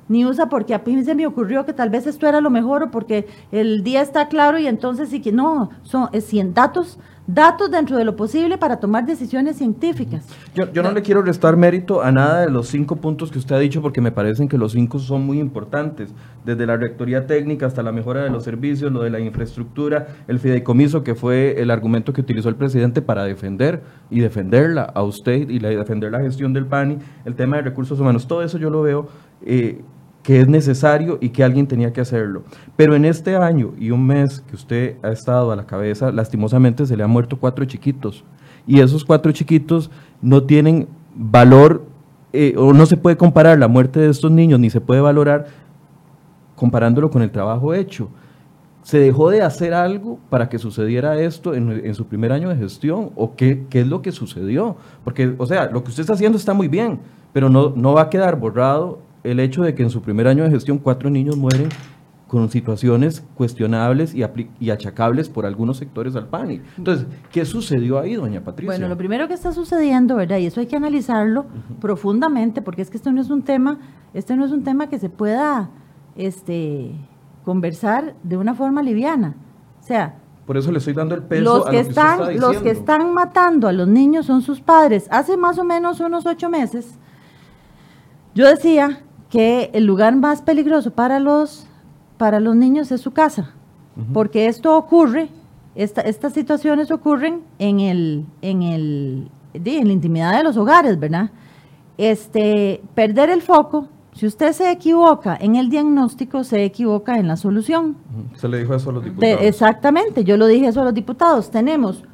ni 0.09 0.27
usa 0.27 0.49
porque 0.49 0.75
a 0.75 0.83
mí 0.85 1.03
se 1.03 1.14
me 1.14 1.27
ocurrió 1.27 1.64
que 1.64 1.73
tal 1.73 1.90
vez 1.90 2.07
esto 2.07 2.27
era 2.27 2.40
lo 2.40 2.51
mejor 2.51 2.83
o 2.83 2.90
porque 2.90 3.27
el 3.53 3.83
día 3.83 4.03
está 4.03 4.29
claro 4.29 4.59
y 4.59 4.66
entonces 4.66 5.09
sí 5.09 5.20
que 5.20 5.33
no, 5.33 5.70
son 5.83 6.09
es, 6.12 6.31
datos 6.53 6.99
datos 7.27 7.71
dentro 7.71 7.97
de 7.97 8.05
lo 8.05 8.17
posible 8.17 8.59
para 8.59 8.79
tomar 8.79 9.07
decisiones 9.07 9.57
científicas. 9.57 10.27
Yo, 10.55 10.83
no 10.83 10.93
le 10.93 11.03
quiero 11.03 11.23
restar 11.23 11.57
mérito 11.57 12.03
a 12.03 12.13
nada 12.13 12.43
de 12.43 12.51
los 12.51 12.69
cinco 12.69 12.97
puntos 12.97 13.31
que 13.31 13.39
usted 13.39 13.57
ha 13.57 13.59
dicho 13.59 13.81
porque 13.81 14.01
me 14.01 14.13
parecen 14.13 14.49
que 14.49 14.59
los 14.59 14.73
cinco 14.73 14.99
son 14.99 15.25
muy 15.25 15.41
importantes, 15.41 16.11
desde 16.45 16.67
la 16.67 16.77
rectoría 16.77 17.27
técnica 17.27 17.67
hasta 17.67 17.83
la 17.83 17.93
mejora 17.93 18.23
de 18.23 18.31
los 18.31 18.45
servicios, 18.45 18.93
lo 18.93 19.03
de 19.03 19.11
la 19.11 19.21
infraestructura, 19.21 20.09
el 20.29 20.39
fideicomiso 20.39 21.03
que 21.03 21.15
fue 21.15 21.61
el 21.61 21.71
argumento 21.71 22.13
que 22.13 22.21
utilizó 22.21 22.49
el 22.49 22.57
presidente 22.57 23.01
para 23.01 23.25
defender 23.25 23.83
y 24.11 24.21
defenderla 24.21 24.83
a 24.83 25.03
usted 25.03 25.49
y 25.49 25.59
defender 25.59 26.13
la 26.13 26.21
gestión 26.21 26.53
del 26.53 26.67
PANI, 26.67 26.99
el 27.25 27.35
tema 27.35 27.57
de 27.57 27.63
recursos 27.63 27.99
humanos, 27.99 28.27
todo 28.27 28.43
eso 28.43 28.59
yo 28.59 28.71
lo 28.71 28.83
veo 28.83 29.09
eh, 29.47 29.83
que 30.25 30.41
es 30.41 30.49
necesario 30.49 31.19
y 31.21 31.29
que 31.29 31.45
alguien 31.45 31.67
tenía 31.69 31.93
que 31.93 32.01
hacerlo. 32.01 32.43
Pero 32.77 32.97
en 32.97 33.05
este 33.05 33.37
año 33.37 33.75
y 33.79 33.91
un 33.91 34.07
mes 34.07 34.41
que 34.41 34.57
usted 34.57 34.97
ha 35.03 35.11
estado 35.11 35.53
a 35.53 35.57
la 35.57 35.67
cabeza, 35.67 36.11
lastimosamente 36.11 36.87
se 36.87 36.97
le 36.97 37.05
han 37.05 37.11
muerto 37.11 37.39
cuatro 37.39 37.65
chiquitos. 37.67 38.25
Y 38.67 38.81
esos 38.81 39.05
cuatro 39.05 39.31
chiquitos 39.33 39.91
no 40.23 40.43
tienen 40.43 40.89
valor 41.15 41.85
eh, 42.33 42.55
o 42.57 42.73
no 42.73 42.87
se 42.87 42.97
puede 42.97 43.19
comparar 43.19 43.59
la 43.59 43.69
muerte 43.69 44.01
de 44.01 44.09
estos 44.09 44.31
niños 44.31 44.59
ni 44.59 44.71
se 44.71 44.81
puede 44.81 45.03
valorar 45.03 45.47
comparándolo 46.57 47.11
con 47.11 47.21
el 47.21 47.31
trabajo 47.31 47.75
hecho. 47.75 48.09
¿Se 48.83 48.99
dejó 48.99 49.29
de 49.29 49.43
hacer 49.43 49.75
algo 49.75 50.19
para 50.31 50.49
que 50.49 50.59
sucediera 50.59 51.21
esto 51.21 51.55
en, 51.55 51.95
su 51.95 52.07
primer 52.07 52.33
año 52.33 52.49
de 52.49 52.57
gestión? 52.57 53.11
¿O 53.15 53.37
qué, 53.37 53.67
qué, 53.69 53.83
es 53.83 53.87
lo 53.87 54.01
que 54.01 54.11
sucedió? 54.11 54.77
Porque, 55.05 55.35
o 55.37 55.45
sea, 55.45 55.67
lo 55.67 55.85
que 55.85 55.91
usted 55.91 56.01
está 56.01 56.15
haciendo 56.15 56.39
está 56.39 56.55
muy 56.55 56.69
bien, 56.69 57.01
pero 57.35 57.51
no, 57.51 57.75
no 57.77 57.93
va 57.93 58.03
a 58.03 58.11
quedar 58.11 58.39
borrado 58.39 59.01
el 59.25 59.41
hecho 59.41 59.63
de 59.63 59.75
que 59.75 59.83
en 59.83 59.91
su 59.91 60.03
primer 60.03 60.29
año 60.29 60.45
de 60.45 60.51
gestión 60.51 60.79
cuatro 60.79 61.11
niños 61.11 61.37
mueren 61.37 61.69
con 62.29 62.51
situaciones 62.51 63.23
cuestionables 63.35 64.15
y, 64.15 64.25
y, 64.59 64.71
achacables 64.71 65.29
por 65.29 65.47
algunos 65.47 65.77
sectores 65.77 66.17
al 66.17 66.27
PANI. 66.27 66.63
Entonces, 66.77 67.07
¿qué 67.31 67.45
sucedió 67.45 67.99
ahí, 67.99 68.15
doña 68.15 68.43
Patricia? 68.43 68.73
Bueno, 68.73 68.89
lo 68.89 68.97
primero 68.97 69.29
que 69.29 69.35
está 69.35 69.53
sucediendo, 69.53 70.17
¿verdad? 70.17 70.39
Y 70.39 70.47
eso 70.47 70.61
hay 70.61 70.67
que 70.67 70.75
analizarlo 70.75 71.47
profundamente, 71.81 72.61
porque 72.61 72.83
es 72.83 72.91
que 72.91 72.97
esto 72.97 73.13
no 73.13 73.21
es 73.21 73.31
un 73.31 73.43
tema, 73.43 73.79
este 74.15 74.37
no 74.37 74.45
es 74.45 74.53
un 74.53 74.65
tema 74.65 74.89
que 74.89 74.99
se 74.99 75.11
pueda 75.11 75.71
este, 76.17 76.91
conversar 77.45 78.15
de 78.25 78.37
una 78.37 78.55
forma 78.55 78.83
liviana. 78.83 79.37
O 79.81 79.87
sea, 79.87 80.17
por 80.47 80.57
eso 80.57 80.73
le 80.73 80.79
estoy 80.79 80.93
dando 80.93 81.15
el 81.15 81.23
peso 81.23 81.43
los 81.43 81.67
que, 81.67 81.79
están, 81.79 82.41
Los 82.41 82.59
que 82.59 82.71
están 82.71 83.15
matando 83.15 83.69
a 83.69 83.73
los 83.73 83.87
niños 83.87 84.27
son 84.27 84.43
sus 84.43 84.61
padres. 84.61 85.07
Hace 85.11 85.37
más 85.37 85.59
o 85.59 85.65
menos 85.65 86.01
unos 86.01 86.27
ocho 86.27 86.51
meses, 86.51 86.99
yo 88.35 88.49
decía 88.49 89.04
que 89.35 89.70
el 89.73 89.85
lugar 89.85 90.14
más 90.14 90.42
peligroso 90.42 90.92
para 90.92 91.18
los, 91.18 91.66
para 92.18 92.38
los 92.38 92.55
niños 92.55 92.92
es 92.92 93.01
su 93.01 93.11
casa, 93.11 93.51
porque 94.12 94.47
esto 94.47 94.77
ocurre, 94.77 95.29
estas 95.75 96.33
situaciones 96.33 96.92
ocurren 96.92 97.42
en, 97.59 97.81
el, 97.81 98.27
en, 98.42 98.62
el, 98.62 99.29
en 99.53 99.87
la 99.88 99.92
intimidad 99.92 100.37
de 100.37 100.44
los 100.44 100.57
hogares, 100.57 101.01
¿verdad? 101.01 101.31
Este, 101.99 102.81
perder 102.94 103.29
el 103.29 103.42
foco, 103.42 103.88
si 104.12 104.25
usted 104.25 104.53
se 104.53 104.70
equivoca 104.70 105.37
en 105.40 105.57
el 105.57 105.68
diagnóstico, 105.68 106.44
se 106.44 106.62
equivoca 106.62 107.18
en 107.18 107.27
la 107.27 107.37
solución. 107.37 107.97
Se 108.37 108.49
le 108.49 108.59
dijo 108.61 108.77
eso 108.77 108.90
a 108.90 108.92
los 108.92 109.03
diputados. 109.03 109.38
exactamente, 109.40 110.23
yo 110.23 110.37
lo 110.37 110.47
dije 110.47 110.68
eso 110.68 110.81
a 110.81 110.85
los 110.85 110.94
diputados. 110.94 111.51
Tenemos 111.51 112.05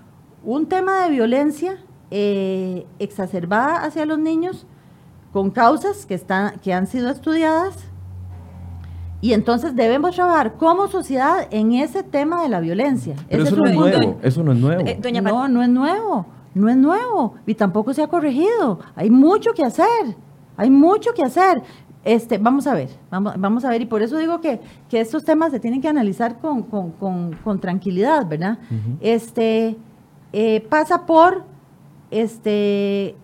un 0.43 0.65
tema 0.65 1.05
de 1.05 1.11
violencia 1.11 1.77
eh, 2.11 2.87
exacerbada 2.99 3.85
hacia 3.85 4.07
los 4.07 4.19
niños, 4.19 4.67
con 5.33 5.51
causas 5.51 6.07
que, 6.07 6.15
están, 6.15 6.59
que 6.61 6.73
han 6.73 6.87
sido 6.87 7.09
estudiadas 7.11 7.77
Y 9.23 9.33
entonces 9.35 9.77
debemos 9.77 10.15
trabajar 10.17 10.55
como 10.55 10.89
sociedad 10.89 11.47
en 11.51 11.73
ese 11.73 12.03
tema 12.03 12.43
de 12.43 12.49
la 12.49 12.61
violencia. 12.61 13.15
Pero 13.29 13.43
Ese 13.45 13.53
eso 13.55 13.63
no 13.63 13.69
es 13.69 13.75
nuevo, 13.77 14.19
eso 14.23 14.43
no 14.43 14.53
es 14.53 14.59
nuevo. 14.59 14.83
Eh, 14.87 14.99
doña 15.01 15.21
no, 15.21 15.31
Pat- 15.31 15.51
no 15.51 15.63
es 15.63 15.69
nuevo, 15.69 16.27
no 16.55 16.69
es 16.71 16.77
nuevo 16.77 17.35
y 17.47 17.55
tampoco 17.55 17.93
se 17.93 18.03
ha 18.03 18.09
corregido. 18.09 18.79
Hay 18.97 19.11
mucho 19.11 19.53
que 19.53 19.63
hacer, 19.63 20.17
hay 20.57 20.71
mucho 20.71 21.13
que 21.15 21.23
hacer. 21.23 21.63
Este, 22.03 22.39
vamos 22.39 22.67
a 22.67 22.73
ver, 22.73 22.89
vamos, 23.11 23.35
vamos 23.37 23.63
a 23.67 23.69
ver, 23.69 23.83
y 23.83 23.85
por 23.87 24.01
eso 24.01 24.17
digo 24.17 24.41
que, 24.41 24.59
que 24.89 25.01
estos 25.01 25.23
temas 25.23 25.51
se 25.53 25.61
tienen 25.61 25.83
que 25.83 25.89
analizar 25.89 26.39
con, 26.39 26.63
con- 26.63 26.93
con- 26.93 27.37
con 27.45 27.61
tranquilidad, 27.61 28.27
¿verdad? 28.27 28.57
Este, 29.03 29.77
eh, 30.33 30.67
pasa 30.71 31.05
por 31.05 31.45
este, 32.11 33.15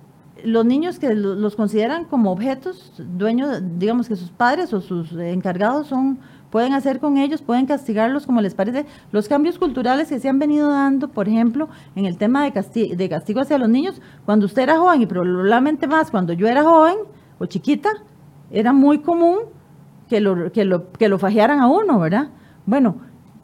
los 0.44 0.64
niños 0.64 0.98
que 0.98 1.14
lo- 1.14 1.34
los 1.34 1.56
consideran 1.56 2.04
como 2.04 2.30
objetos, 2.32 2.92
dueños, 2.98 3.60
digamos 3.78 4.08
que 4.08 4.16
sus 4.16 4.30
padres 4.30 4.72
o 4.72 4.80
sus 4.80 5.12
encargados 5.12 5.86
son, 5.88 6.18
pueden 6.50 6.72
hacer 6.74 7.00
con 7.00 7.16
ellos, 7.18 7.42
pueden 7.42 7.66
castigarlos 7.66 8.26
como 8.26 8.40
les 8.40 8.54
parece. 8.54 8.86
Los 9.12 9.28
cambios 9.28 9.58
culturales 9.58 10.08
que 10.08 10.20
se 10.20 10.28
han 10.28 10.38
venido 10.38 10.70
dando, 10.70 11.08
por 11.08 11.28
ejemplo, 11.28 11.68
en 11.96 12.04
el 12.06 12.16
tema 12.18 12.44
de, 12.44 12.52
casti- 12.52 12.94
de 12.94 13.08
castigo 13.08 13.40
hacia 13.40 13.58
los 13.58 13.68
niños, 13.68 14.00
cuando 14.24 14.46
usted 14.46 14.62
era 14.62 14.78
joven 14.78 15.02
y 15.02 15.06
probablemente 15.06 15.86
más 15.86 16.10
cuando 16.10 16.32
yo 16.32 16.46
era 16.46 16.62
joven 16.62 16.96
o 17.38 17.46
chiquita, 17.46 17.90
era 18.50 18.72
muy 18.72 18.98
común 18.98 19.38
que 20.08 20.20
lo, 20.20 20.52
que 20.52 20.64
lo, 20.64 20.92
que 20.92 21.08
lo 21.08 21.18
fajearan 21.18 21.60
a 21.60 21.66
uno, 21.68 21.98
¿verdad? 21.98 22.28
Bueno, 22.64 22.96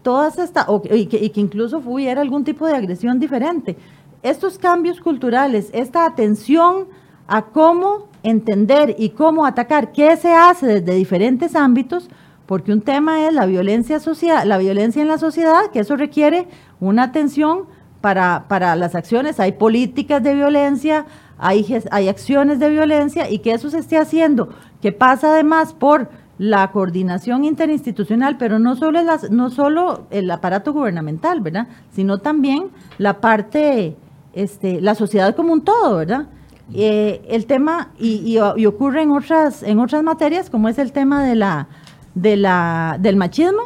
todas 0.02 0.38
estas, 0.38 0.66
y, 0.90 1.06
que, 1.06 1.16
y 1.24 1.30
que 1.30 1.40
incluso 1.40 1.82
hubiera 1.84 2.20
algún 2.20 2.44
tipo 2.44 2.66
de 2.66 2.74
agresión 2.76 3.18
diferente. 3.18 3.76
Estos 4.22 4.58
cambios 4.58 5.00
culturales, 5.00 5.70
esta 5.72 6.06
atención 6.06 6.86
a 7.26 7.42
cómo 7.46 8.08
entender 8.22 8.94
y 8.98 9.10
cómo 9.10 9.46
atacar 9.46 9.92
qué 9.92 10.16
se 10.16 10.32
hace 10.32 10.66
desde 10.80 10.94
diferentes 10.94 11.56
ámbitos, 11.56 12.08
porque 12.46 12.72
un 12.72 12.82
tema 12.82 13.26
es 13.26 13.32
la 13.32 13.46
violencia 13.46 13.98
social, 13.98 14.48
la 14.48 14.58
violencia 14.58 15.02
en 15.02 15.08
la 15.08 15.18
sociedad, 15.18 15.70
que 15.72 15.80
eso 15.80 15.96
requiere 15.96 16.46
una 16.80 17.04
atención 17.04 17.64
para, 18.00 18.44
para 18.48 18.76
las 18.76 18.94
acciones, 18.94 19.40
hay 19.40 19.52
políticas 19.52 20.22
de 20.22 20.34
violencia, 20.34 21.06
hay, 21.38 21.64
hay 21.90 22.08
acciones 22.08 22.58
de 22.58 22.68
violencia 22.70 23.30
y 23.30 23.38
que 23.38 23.52
eso 23.52 23.70
se 23.70 23.78
esté 23.78 23.96
haciendo, 23.96 24.50
que 24.80 24.92
pasa 24.92 25.32
además 25.32 25.72
por 25.72 26.10
la 26.38 26.70
coordinación 26.72 27.44
interinstitucional, 27.44 28.36
pero 28.38 28.58
no 28.58 28.74
solo, 28.74 28.98
el, 28.98 29.08
as- 29.08 29.30
no 29.30 29.50
solo 29.50 30.06
el 30.10 30.30
aparato 30.30 30.72
gubernamental, 30.72 31.40
¿verdad? 31.40 31.68
Sino 31.92 32.18
también 32.18 32.70
la 32.98 33.20
parte, 33.20 33.96
este, 34.32 34.80
la 34.80 34.94
sociedad 34.94 35.34
como 35.36 35.52
un 35.52 35.62
todo, 35.62 35.96
¿verdad? 35.96 36.26
Eh, 36.74 37.22
el 37.28 37.46
tema, 37.46 37.90
y, 37.98 38.36
y- 38.36 38.38
y 38.60 38.66
ocurre 38.66 39.02
en 39.02 39.10
otras, 39.10 39.62
en 39.62 39.78
otras 39.78 40.02
materias, 40.02 40.48
como 40.50 40.68
es 40.68 40.78
el 40.78 40.92
tema 40.92 41.22
de 41.24 41.34
la, 41.34 41.68
de 42.14 42.36
la, 42.36 42.96
del 43.00 43.16
machismo, 43.16 43.60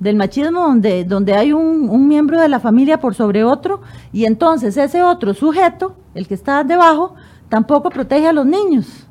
del 0.00 0.16
machismo 0.16 0.60
donde, 0.62 1.04
donde 1.04 1.34
hay 1.34 1.52
un, 1.52 1.88
un 1.88 2.08
miembro 2.08 2.40
de 2.40 2.48
la 2.48 2.60
familia 2.60 2.98
por 3.00 3.14
sobre 3.14 3.44
otro, 3.44 3.80
y 4.12 4.24
entonces 4.24 4.76
ese 4.76 5.02
otro 5.02 5.34
sujeto, 5.34 5.96
el 6.14 6.26
que 6.28 6.34
está 6.34 6.64
debajo, 6.64 7.14
tampoco 7.48 7.90
protege 7.90 8.26
a 8.28 8.32
los 8.32 8.46
niños. 8.46 9.06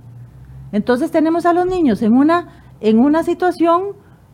Entonces 0.72 1.12
tenemos 1.12 1.46
a 1.46 1.54
los 1.54 1.66
niños 1.66 2.02
en 2.02 2.14
una, 2.14 2.48
en 2.82 3.00
una 3.00 3.24
situación 3.24 3.94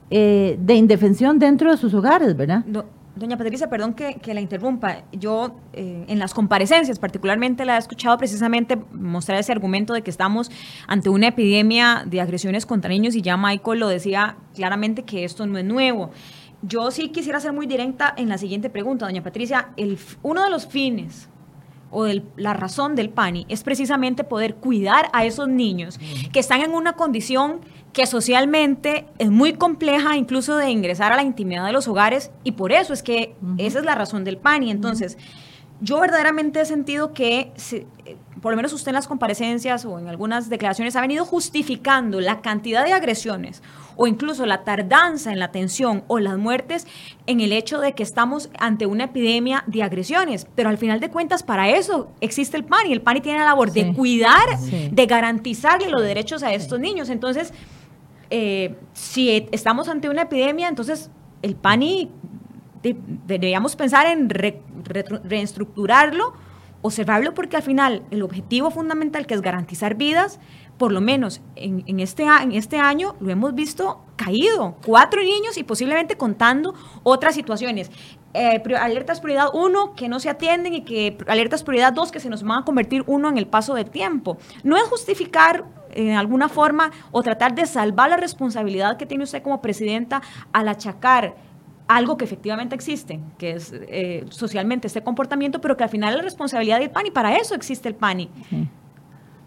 eh, 0.10 0.58
de 0.62 0.76
indefensión 0.76 1.38
dentro 1.40 1.72
de 1.72 1.78
sus 1.78 1.94
hogares, 1.94 2.36
¿verdad? 2.36 2.64
Do- 2.66 2.86
Doña 3.16 3.38
Patricia, 3.38 3.70
perdón 3.70 3.94
que, 3.94 4.16
que 4.16 4.34
la 4.34 4.40
interrumpa. 4.40 5.04
Yo 5.12 5.58
eh, 5.74 6.06
en 6.08 6.18
las 6.18 6.34
comparecencias 6.34 6.98
particularmente 6.98 7.66
la 7.66 7.76
he 7.76 7.80
escuchado 7.80 8.18
precisamente 8.18 8.78
mostrar 8.94 9.38
ese 9.40 9.52
argumento 9.52 9.94
de 9.94 10.02
que 10.02 10.10
estamos 10.10 10.50
ante 10.88 11.10
una 11.10 11.28
epidemia 11.28 12.04
de 12.06 12.22
agresiones 12.22 12.66
contra 12.66 12.90
niños 12.90 13.16
y 13.16 13.22
ya 13.22 13.36
Michael 13.36 13.80
lo 13.80 13.90
decía 13.90 14.38
claramente 14.56 15.04
que 15.04 15.26
esto 15.26 15.46
no 15.46 15.58
es 15.58 15.66
nuevo. 15.66 16.12
Yo 16.62 16.92
sí 16.92 17.10
quisiera 17.10 17.40
ser 17.40 17.54
muy 17.54 17.66
directa 17.66 18.14
en 18.16 18.30
la 18.30 18.38
siguiente 18.38 18.70
pregunta, 18.70 19.06
doña 19.06 19.24
Patricia. 19.24 19.70
El, 19.78 19.98
uno 20.22 20.44
de 20.44 20.50
los 20.50 20.68
fines 20.68 21.28
o 21.92 22.06
la 22.38 22.54
razón 22.54 22.96
del 22.96 23.10
PANI 23.10 23.46
es 23.50 23.64
precisamente 23.64 24.24
poder 24.24 24.56
cuidar 24.56 25.10
a 25.14 25.26
esos 25.26 25.48
niños 25.48 26.00
que 26.32 26.40
están 26.40 26.62
en 26.62 26.74
una 26.74 26.94
condición 26.94 27.60
que 27.94 28.06
socialmente 28.06 29.06
es 29.20 29.30
muy 29.30 29.54
compleja 29.54 30.16
incluso 30.16 30.56
de 30.56 30.70
ingresar 30.70 31.12
a 31.12 31.18
la 31.18 31.24
intimidad 31.24 31.66
de 31.66 31.74
los 31.74 31.88
hogares 31.90 32.32
y 32.46 32.54
por 32.54 32.72
eso 32.72 32.94
es 32.94 33.04
que 33.04 33.36
esa 33.58 33.80
es 33.80 33.86
la 33.86 33.96
razón 33.96 34.24
del 34.24 34.38
PANI. 34.38 34.72
Entonces, 34.72 35.18
yo 35.82 36.00
verdaderamente 36.00 36.62
he 36.62 36.66
sentido 36.66 37.12
que, 37.12 37.52
se- 37.56 37.86
eh, 38.06 38.16
por 38.42 38.54
lo 38.54 38.56
menos 38.56 38.72
usted 38.72 38.90
en 38.90 38.96
las 38.96 39.08
comparecencias 39.08 39.84
o 39.84 40.00
en 40.00 40.08
algunas 40.08 40.48
declaraciones, 40.48 40.96
ha 40.96 41.02
venido 41.02 41.26
justificando 41.26 42.22
la 42.22 42.42
cantidad 42.42 42.86
de 42.86 42.94
agresiones 42.94 43.62
o 44.02 44.08
incluso 44.08 44.48
la 44.48 44.64
tardanza 44.64 45.32
en 45.32 45.38
la 45.38 45.46
atención 45.46 46.04
o 46.08 46.18
las 46.18 46.36
muertes 46.40 46.88
en 47.28 47.40
el 47.40 47.52
hecho 47.54 47.80
de 47.80 47.94
que 47.94 48.02
estamos 48.02 48.50
ante 48.58 48.88
una 48.88 49.04
epidemia 49.04 49.64
de 49.68 49.84
agresiones. 49.84 50.48
Pero 50.56 50.70
al 50.70 50.80
final 50.80 51.00
de 51.00 51.10
cuentas, 51.12 51.44
para 51.44 51.70
eso 51.70 52.10
existe 52.20 52.58
el 52.58 52.64
PANI. 52.66 52.92
El 52.94 53.02
PANI 53.02 53.22
tiene 53.22 53.38
la 53.40 53.46
labor 53.46 53.72
de 53.72 53.94
cuidar, 53.94 54.58
Sí. 54.60 54.90
de 54.92 55.06
garantizarle 55.06 55.90
los 55.90 56.02
derechos 56.02 56.42
a 56.42 56.52
estos 56.52 56.80
niños. 56.80 57.10
Entonces, 57.10 57.54
eh, 58.32 58.76
si 58.94 59.48
estamos 59.52 59.88
ante 59.88 60.10
una 60.10 60.24
epidemia, 60.24 60.68
entonces 60.68 61.12
el 61.44 61.56
PANI 61.56 62.10
de- 62.82 62.98
deberíamos 63.28 63.76
pensar 63.76 64.08
en 64.08 64.30
re- 64.30 64.62
reestructurarlo 65.24 66.34
o 66.82 66.92
cerrarlo 66.92 67.34
porque 67.34 67.58
al 67.58 67.64
final 67.64 68.04
el 68.12 68.24
objetivo 68.24 68.72
fundamental 68.72 69.26
que 69.26 69.34
es 69.34 69.42
garantizar 69.42 69.96
vidas, 69.96 70.40
por 70.78 70.92
lo 70.92 71.00
menos 71.00 71.42
en, 71.56 72.00
este, 72.00 72.24
en 72.24 72.54
este 72.54 72.78
año 72.78 73.16
lo 73.20 73.30
hemos 73.30 73.54
visto 73.54 74.04
caído. 74.16 74.78
Cuatro 74.84 75.22
niños 75.22 75.58
y 75.58 75.64
posiblemente 75.64 76.18
contando 76.18 76.74
otras 77.04 77.36
situaciones. 77.36 77.92
Eh, 78.34 78.64
alertas 78.80 79.20
prioridad 79.20 79.50
1 79.54 79.94
que 79.94 80.10
no 80.10 80.20
se 80.20 80.30
atienden 80.30 80.74
y 80.74 80.82
que 80.82 81.18
alertas 81.28 81.64
prioridad 81.64 81.94
2 81.94 82.12
que 82.12 82.20
se 82.20 82.30
nos 82.30 82.44
van 82.44 82.64
a 82.64 82.66
convertir 82.66 83.04
uno 83.06 83.30
en 83.30 83.38
el 83.38 83.46
paso 83.46 83.76
del 83.76 83.90
tiempo. 83.92 84.38
No 84.64 84.78
es 84.78 84.84
justificar 84.84 85.66
en 85.92 86.16
alguna 86.16 86.50
forma 86.50 86.92
o 87.12 87.22
tratar 87.22 87.54
de 87.54 87.66
salvar 87.66 88.10
la 88.10 88.18
responsabilidad 88.18 88.98
que 88.98 89.06
tiene 89.06 89.26
usted 89.26 89.44
como 89.44 89.62
presidenta 89.62 90.22
al 90.54 90.68
achacar 90.68 91.36
algo 91.96 92.18
que 92.18 92.26
efectivamente 92.26 92.76
existe, 92.76 93.20
que 93.38 93.52
es 93.52 93.74
eh, 93.74 94.26
socialmente 94.30 94.88
este 94.88 95.02
comportamiento, 95.04 95.60
pero 95.62 95.76
que 95.78 95.84
al 95.84 95.90
final 95.90 96.12
es 96.12 96.18
la 96.18 96.24
responsabilidad 96.24 96.80
del 96.80 96.90
PANI, 96.90 97.12
para 97.12 97.36
eso 97.36 97.56
existe 97.56 97.88
el 97.90 97.96
PANI. 97.96 98.30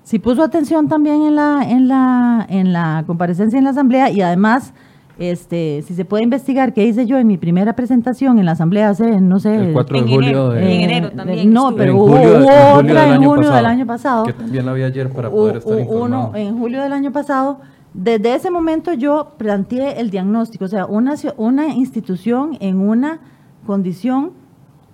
Sí 0.02 0.18
puso 0.18 0.42
atención 0.42 0.88
también 0.88 1.22
en 1.22 1.34
la, 1.34 1.64
en 1.68 1.88
la, 1.88 2.46
en 2.50 2.72
la 2.72 3.04
comparecencia 3.06 3.56
en 3.58 3.64
la 3.64 3.70
asamblea 3.70 4.10
y 4.10 4.20
además, 4.20 4.74
este, 5.18 5.82
si 5.86 5.94
se 5.94 6.04
puede 6.04 6.24
investigar 6.24 6.74
qué 6.74 6.84
hice 6.84 7.06
yo 7.06 7.16
en 7.18 7.26
mi 7.26 7.38
primera 7.38 7.74
presentación 7.74 8.38
en 8.38 8.44
la 8.44 8.52
asamblea 8.52 8.90
hace, 8.90 9.20
no 9.20 9.38
sé, 9.40 9.54
El 9.68 9.72
4 9.72 9.96
de 9.96 10.02
En 10.04 10.08
julio 10.10 10.28
enero, 10.28 10.48
de- 10.50 10.74
en 10.74 10.80
enero 10.90 11.10
también 11.12 11.52
no, 11.52 11.74
pero 11.74 11.96
hubo, 11.96 12.08
julio 12.08 12.20
de- 12.20 12.44
hubo 12.44 12.50
en 12.50 12.74
julio 12.74 12.74
otra 12.74 12.82
del 12.84 12.96
en 12.98 13.12
año 13.14 13.28
julio 13.30 13.50
del 13.50 13.66
año 13.66 13.86
pasado. 13.86 14.24
Que 14.26 14.32
también 14.34 14.66
la 14.66 14.72
vi 14.74 14.82
ayer 14.82 15.08
para 15.10 15.30
poder 15.30 15.56
estar 15.58 15.78
informado. 15.80 16.28
uno 16.28 16.36
en 16.36 16.58
julio 16.58 16.82
del 16.82 16.92
año 16.92 17.10
pasado. 17.12 17.60
Desde 17.94 18.34
ese 18.34 18.50
momento 18.50 18.92
yo 18.92 19.34
planteé 19.38 20.00
el 20.00 20.10
diagnóstico, 20.10 20.64
o 20.64 20.68
sea, 20.68 20.84
una, 20.84 21.14
una 21.36 21.68
institución 21.68 22.56
en 22.60 22.80
una 22.80 23.20
condición 23.64 24.32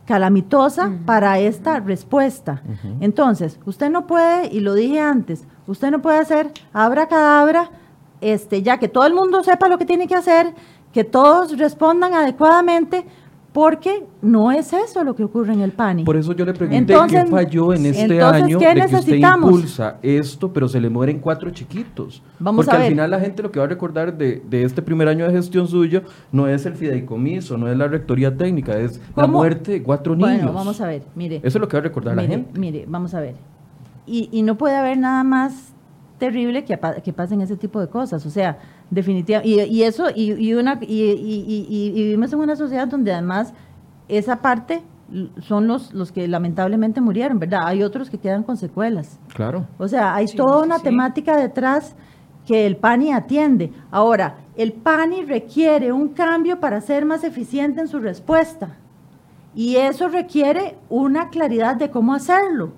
calamitosa 0.04 0.92
para 1.06 1.38
esta 1.38 1.80
respuesta. 1.80 2.62
Entonces, 3.00 3.58
usted 3.64 3.90
no 3.90 4.06
puede, 4.06 4.48
y 4.52 4.60
lo 4.60 4.74
dije 4.74 5.00
antes, 5.00 5.46
usted 5.66 5.90
no 5.90 6.02
puede 6.02 6.18
hacer 6.18 6.52
abracadabra, 6.72 7.70
este, 8.20 8.62
ya 8.62 8.78
que 8.78 8.88
todo 8.88 9.06
el 9.06 9.14
mundo 9.14 9.42
sepa 9.42 9.68
lo 9.68 9.78
que 9.78 9.86
tiene 9.86 10.06
que 10.06 10.16
hacer, 10.16 10.54
que 10.92 11.04
todos 11.04 11.56
respondan 11.56 12.12
adecuadamente, 12.12 13.06
porque 13.52 14.04
no 14.22 14.52
es 14.52 14.72
eso 14.72 15.02
lo 15.02 15.16
que 15.16 15.24
ocurre 15.24 15.52
en 15.52 15.60
el 15.60 15.72
PANI. 15.72 16.04
Por 16.04 16.16
eso 16.16 16.32
yo 16.34 16.44
le 16.44 16.52
pregunté 16.54 16.76
Entonces- 16.78 17.24
qué 17.24 17.30
falló 17.30 17.72
en 17.74 17.86
este 17.86 18.02
entonces, 18.02 18.42
año 18.44 18.58
¿qué 18.60 18.74
de 18.74 18.86
que 18.86 18.94
usted 18.96 19.16
impulsa 19.16 19.96
esto, 20.02 20.52
pero 20.52 20.68
se 20.68 20.80
le 20.80 20.88
mueren 20.88 21.18
cuatro 21.18 21.50
chiquitos. 21.50 22.22
Vamos 22.38 22.64
Porque 22.64 22.70
a 22.70 22.74
al 22.76 22.82
ver. 22.82 22.90
final 22.92 23.10
la 23.10 23.18
gente 23.18 23.42
lo 23.42 23.50
que 23.50 23.58
va 23.58 23.64
a 23.64 23.68
recordar 23.68 24.16
de, 24.16 24.40
de 24.48 24.62
este 24.62 24.82
primer 24.82 25.08
año 25.08 25.26
de 25.26 25.32
gestión 25.32 25.66
suyo 25.66 26.02
no 26.30 26.46
es 26.46 26.64
el 26.64 26.74
fideicomiso, 26.74 27.58
no 27.58 27.68
es 27.68 27.76
la 27.76 27.88
rectoría 27.88 28.36
técnica, 28.36 28.78
es 28.78 29.00
la 29.16 29.26
muerte 29.26 29.72
de 29.72 29.82
cuatro 29.82 30.14
niños. 30.14 30.30
Bueno, 30.42 30.52
vamos 30.52 30.80
a 30.80 30.86
ver, 30.86 31.02
mire. 31.16 31.36
Eso 31.38 31.58
es 31.58 31.60
lo 31.60 31.66
que 31.66 31.76
va 31.76 31.80
a 31.80 31.84
recordar 31.84 32.14
la 32.16 32.22
gente. 32.22 32.58
Mire, 32.58 32.84
vamos 32.86 33.14
a 33.14 33.20
ver. 33.20 33.34
Y, 34.06 34.28
y 34.30 34.42
no 34.42 34.56
puede 34.56 34.76
haber 34.76 34.96
nada 34.96 35.24
más 35.24 35.72
terrible 36.18 36.64
que, 36.64 36.78
que 37.02 37.12
pasen 37.12 37.40
ese 37.40 37.56
tipo 37.56 37.80
de 37.80 37.88
cosas. 37.88 38.24
O 38.26 38.30
sea, 38.30 38.58
definitivamente. 38.90 39.48
Y, 39.48 39.60
y 39.62 39.82
eso, 39.84 40.06
y, 40.14 40.32
y 40.32 40.54
una, 40.54 40.78
y, 40.82 40.86
y- 40.86 41.10
y- 41.12 41.66
y- 41.68 41.86
y 41.88 42.02
vivimos 42.04 42.32
en 42.32 42.40
una 42.40 42.56
sociedad 42.56 42.88
donde 42.88 43.12
además 43.12 43.52
esa 44.08 44.40
parte 44.42 44.82
son 45.40 45.66
los, 45.66 45.92
los 45.92 46.12
que 46.12 46.28
lamentablemente 46.28 47.00
murieron, 47.00 47.38
¿verdad? 47.38 47.62
Hay 47.64 47.82
otros 47.82 48.10
que 48.10 48.18
quedan 48.18 48.42
con 48.44 48.56
secuelas. 48.56 49.18
Claro. 49.34 49.66
O 49.78 49.88
sea, 49.88 50.14
hay 50.14 50.28
Sí, 50.28 50.36
toda 50.36 50.62
una 50.62 50.78
sí. 50.78 50.84
temática 50.84 51.36
detrás 51.36 51.96
que 52.46 52.66
el 52.66 52.76
PANI 52.76 53.12
atiende. 53.12 53.72
Ahora, 53.90 54.36
el 54.56 54.72
PANI 54.72 55.24
requiere 55.24 55.92
un 55.92 56.08
cambio 56.08 56.60
para 56.60 56.80
ser 56.80 57.04
más 57.04 57.24
eficiente 57.24 57.80
en 57.80 57.88
su 57.88 57.98
respuesta. 57.98 58.76
Y 59.54 59.76
eso 59.76 60.08
requiere 60.08 60.76
una 60.88 61.28
claridad 61.30 61.74
de 61.76 61.90
cómo 61.90 62.14
hacerlo. 62.14 62.70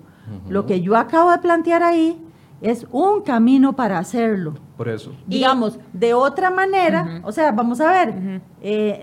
Lo 0.49 0.65
que 0.65 0.81
yo 0.81 0.95
acabo 0.95 1.31
de 1.31 1.37
plantear 1.39 1.83
ahí 1.83 2.17
es 2.63 2.87
un 2.91 3.21
camino 3.21 3.73
para 3.73 3.99
hacerlo. 3.99 4.55
Por 4.77 4.89
eso. 4.89 5.11
Digamos, 5.27 5.77
de 5.91 6.13
otra 6.13 6.49
manera, 6.49 7.21
o 7.23 7.31
sea, 7.31 7.51
vamos 7.51 7.79
a 7.81 7.91
ver, 7.91 8.41
eh, 8.61 9.01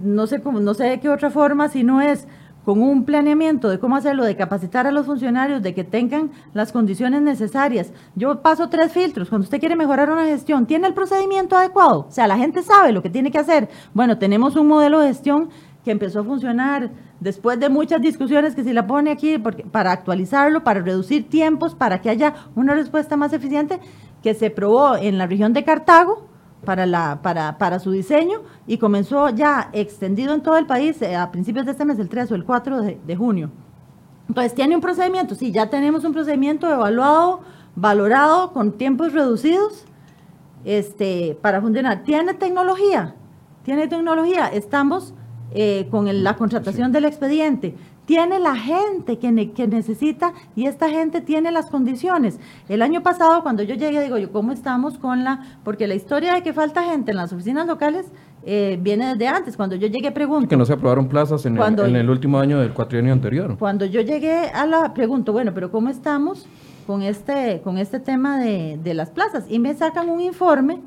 no 0.00 0.26
sé 0.26 0.42
cómo, 0.42 0.58
no 0.58 0.74
sé 0.74 0.84
de 0.84 0.98
qué 0.98 1.08
otra 1.08 1.30
forma, 1.30 1.68
si 1.68 1.84
no 1.84 2.00
es 2.00 2.26
con 2.64 2.80
un 2.80 3.04
planeamiento 3.04 3.68
de 3.68 3.78
cómo 3.78 3.96
hacerlo, 3.96 4.24
de 4.24 4.36
capacitar 4.36 4.86
a 4.86 4.92
los 4.92 5.06
funcionarios, 5.06 5.62
de 5.62 5.74
que 5.74 5.84
tengan 5.84 6.30
las 6.54 6.72
condiciones 6.72 7.20
necesarias. 7.20 7.92
Yo 8.14 8.40
paso 8.40 8.68
tres 8.68 8.92
filtros. 8.92 9.28
Cuando 9.28 9.44
usted 9.44 9.60
quiere 9.60 9.76
mejorar 9.76 10.10
una 10.10 10.24
gestión, 10.24 10.66
¿tiene 10.66 10.86
el 10.86 10.94
procedimiento 10.94 11.56
adecuado? 11.56 12.06
O 12.08 12.10
sea, 12.10 12.26
la 12.26 12.38
gente 12.38 12.62
sabe 12.62 12.92
lo 12.92 13.02
que 13.02 13.10
tiene 13.10 13.30
que 13.30 13.38
hacer. 13.38 13.68
Bueno, 13.94 14.18
tenemos 14.18 14.56
un 14.56 14.68
modelo 14.68 15.00
de 15.00 15.08
gestión 15.08 15.50
que 15.84 15.90
empezó 15.90 16.20
a 16.20 16.24
funcionar 16.24 16.90
después 17.20 17.58
de 17.58 17.68
muchas 17.68 18.00
discusiones 18.00 18.54
que 18.54 18.64
se 18.64 18.72
la 18.72 18.86
pone 18.86 19.10
aquí 19.10 19.38
para 19.38 19.92
actualizarlo, 19.92 20.64
para 20.64 20.80
reducir 20.80 21.28
tiempos, 21.28 21.74
para 21.74 22.00
que 22.00 22.10
haya 22.10 22.34
una 22.54 22.74
respuesta 22.74 23.16
más 23.16 23.32
eficiente, 23.32 23.80
que 24.22 24.34
se 24.34 24.50
probó 24.50 24.96
en 24.96 25.18
la 25.18 25.26
región 25.26 25.52
de 25.52 25.64
Cartago, 25.64 26.28
para, 26.64 26.86
la, 26.86 27.20
para, 27.22 27.58
para 27.58 27.78
su 27.78 27.90
diseño 27.90 28.42
y 28.66 28.78
comenzó 28.78 29.30
ya 29.30 29.70
extendido 29.72 30.34
en 30.34 30.42
todo 30.42 30.56
el 30.56 30.66
país 30.66 31.00
eh, 31.02 31.16
a 31.16 31.30
principios 31.30 31.66
de 31.66 31.72
este 31.72 31.84
mes, 31.84 31.98
el 31.98 32.08
3 32.08 32.30
o 32.32 32.34
el 32.34 32.44
4 32.44 32.82
de, 32.82 33.16
junio. 33.16 33.50
Entonces, 34.28 34.54
¿tiene 34.54 34.74
un 34.74 34.80
procedimiento? 34.80 35.34
Sí, 35.34 35.52
ya 35.52 35.68
tenemos 35.68 36.04
un 36.04 36.12
procedimiento 36.12 36.70
evaluado, 36.70 37.40
valorado, 37.74 38.52
con 38.52 38.72
tiempos 38.72 39.12
reducidos 39.12 39.84
este, 40.64 41.36
para 41.42 41.60
funcionar. 41.60 42.04
¿Tiene 42.04 42.34
tecnología? 42.34 43.16
¿Tiene 43.64 43.88
tecnología? 43.88 44.46
Estamos 44.46 45.14
eh, 45.54 45.86
con 45.90 46.22
la 46.22 46.36
contratación 46.36 46.92
del 46.92 47.04
expediente 47.04 47.74
tiene 48.06 48.40
la 48.40 48.56
gente 48.56 49.18
que, 49.18 49.52
que, 49.52 49.68
necesita 49.68 50.32
y 50.56 50.66
esta 50.66 50.90
gente 50.90 51.20
tiene 51.20 51.52
las 51.52 51.70
condiciones. 51.70 52.38
El 52.68 52.82
año 52.82 53.02
pasado, 53.02 53.42
cuando 53.42 53.62
yo 53.62 53.74
llegué, 53.74 54.02
digo 54.02 54.18
yo, 54.18 54.32
¿cómo 54.32 54.52
estamos 54.52 54.98
con 54.98 55.24
la...? 55.24 55.58
Porque 55.62 55.86
la 55.86 55.94
historia 55.94 56.34
de 56.34 56.42
que 56.42 56.52
falta 56.52 56.82
gente 56.82 57.12
en 57.12 57.16
las 57.16 57.32
oficinas 57.32 57.66
locales 57.66 58.06
eh, 58.44 58.78
viene 58.82 59.06
desde 59.14 59.28
antes. 59.28 59.56
Cuando 59.56 59.76
yo 59.76 59.86
llegué, 59.86 60.10
pregunto... 60.10 60.48
Que 60.48 60.56
no 60.56 60.64
se 60.64 60.72
aprobaron 60.72 61.08
plazas 61.08 61.46
en, 61.46 61.56
el, 61.56 61.78
en 61.78 61.96
el, 61.96 62.10
último 62.10 62.38
año 62.38 62.58
del 62.58 62.72
cuatrienio 62.72 63.12
anterior. 63.12 63.56
Cuando 63.58 63.86
yo 63.86 64.00
llegué 64.00 64.48
a 64.52 64.66
la... 64.66 64.92
Pregunto, 64.94 65.32
bueno, 65.32 65.52
pero 65.54 65.70
¿cómo 65.70 65.88
estamos 65.88 66.46
con 66.86 67.02
este, 67.02 67.60
con 67.62 67.78
este 67.78 68.00
tema 68.00 68.38
de, 68.40 68.80
de 68.82 68.94
las 68.94 69.10
plazas? 69.10 69.44
Y 69.48 69.60
me 69.60 69.74
sacan 69.74 70.10
un 70.10 70.20
informe 70.20 70.80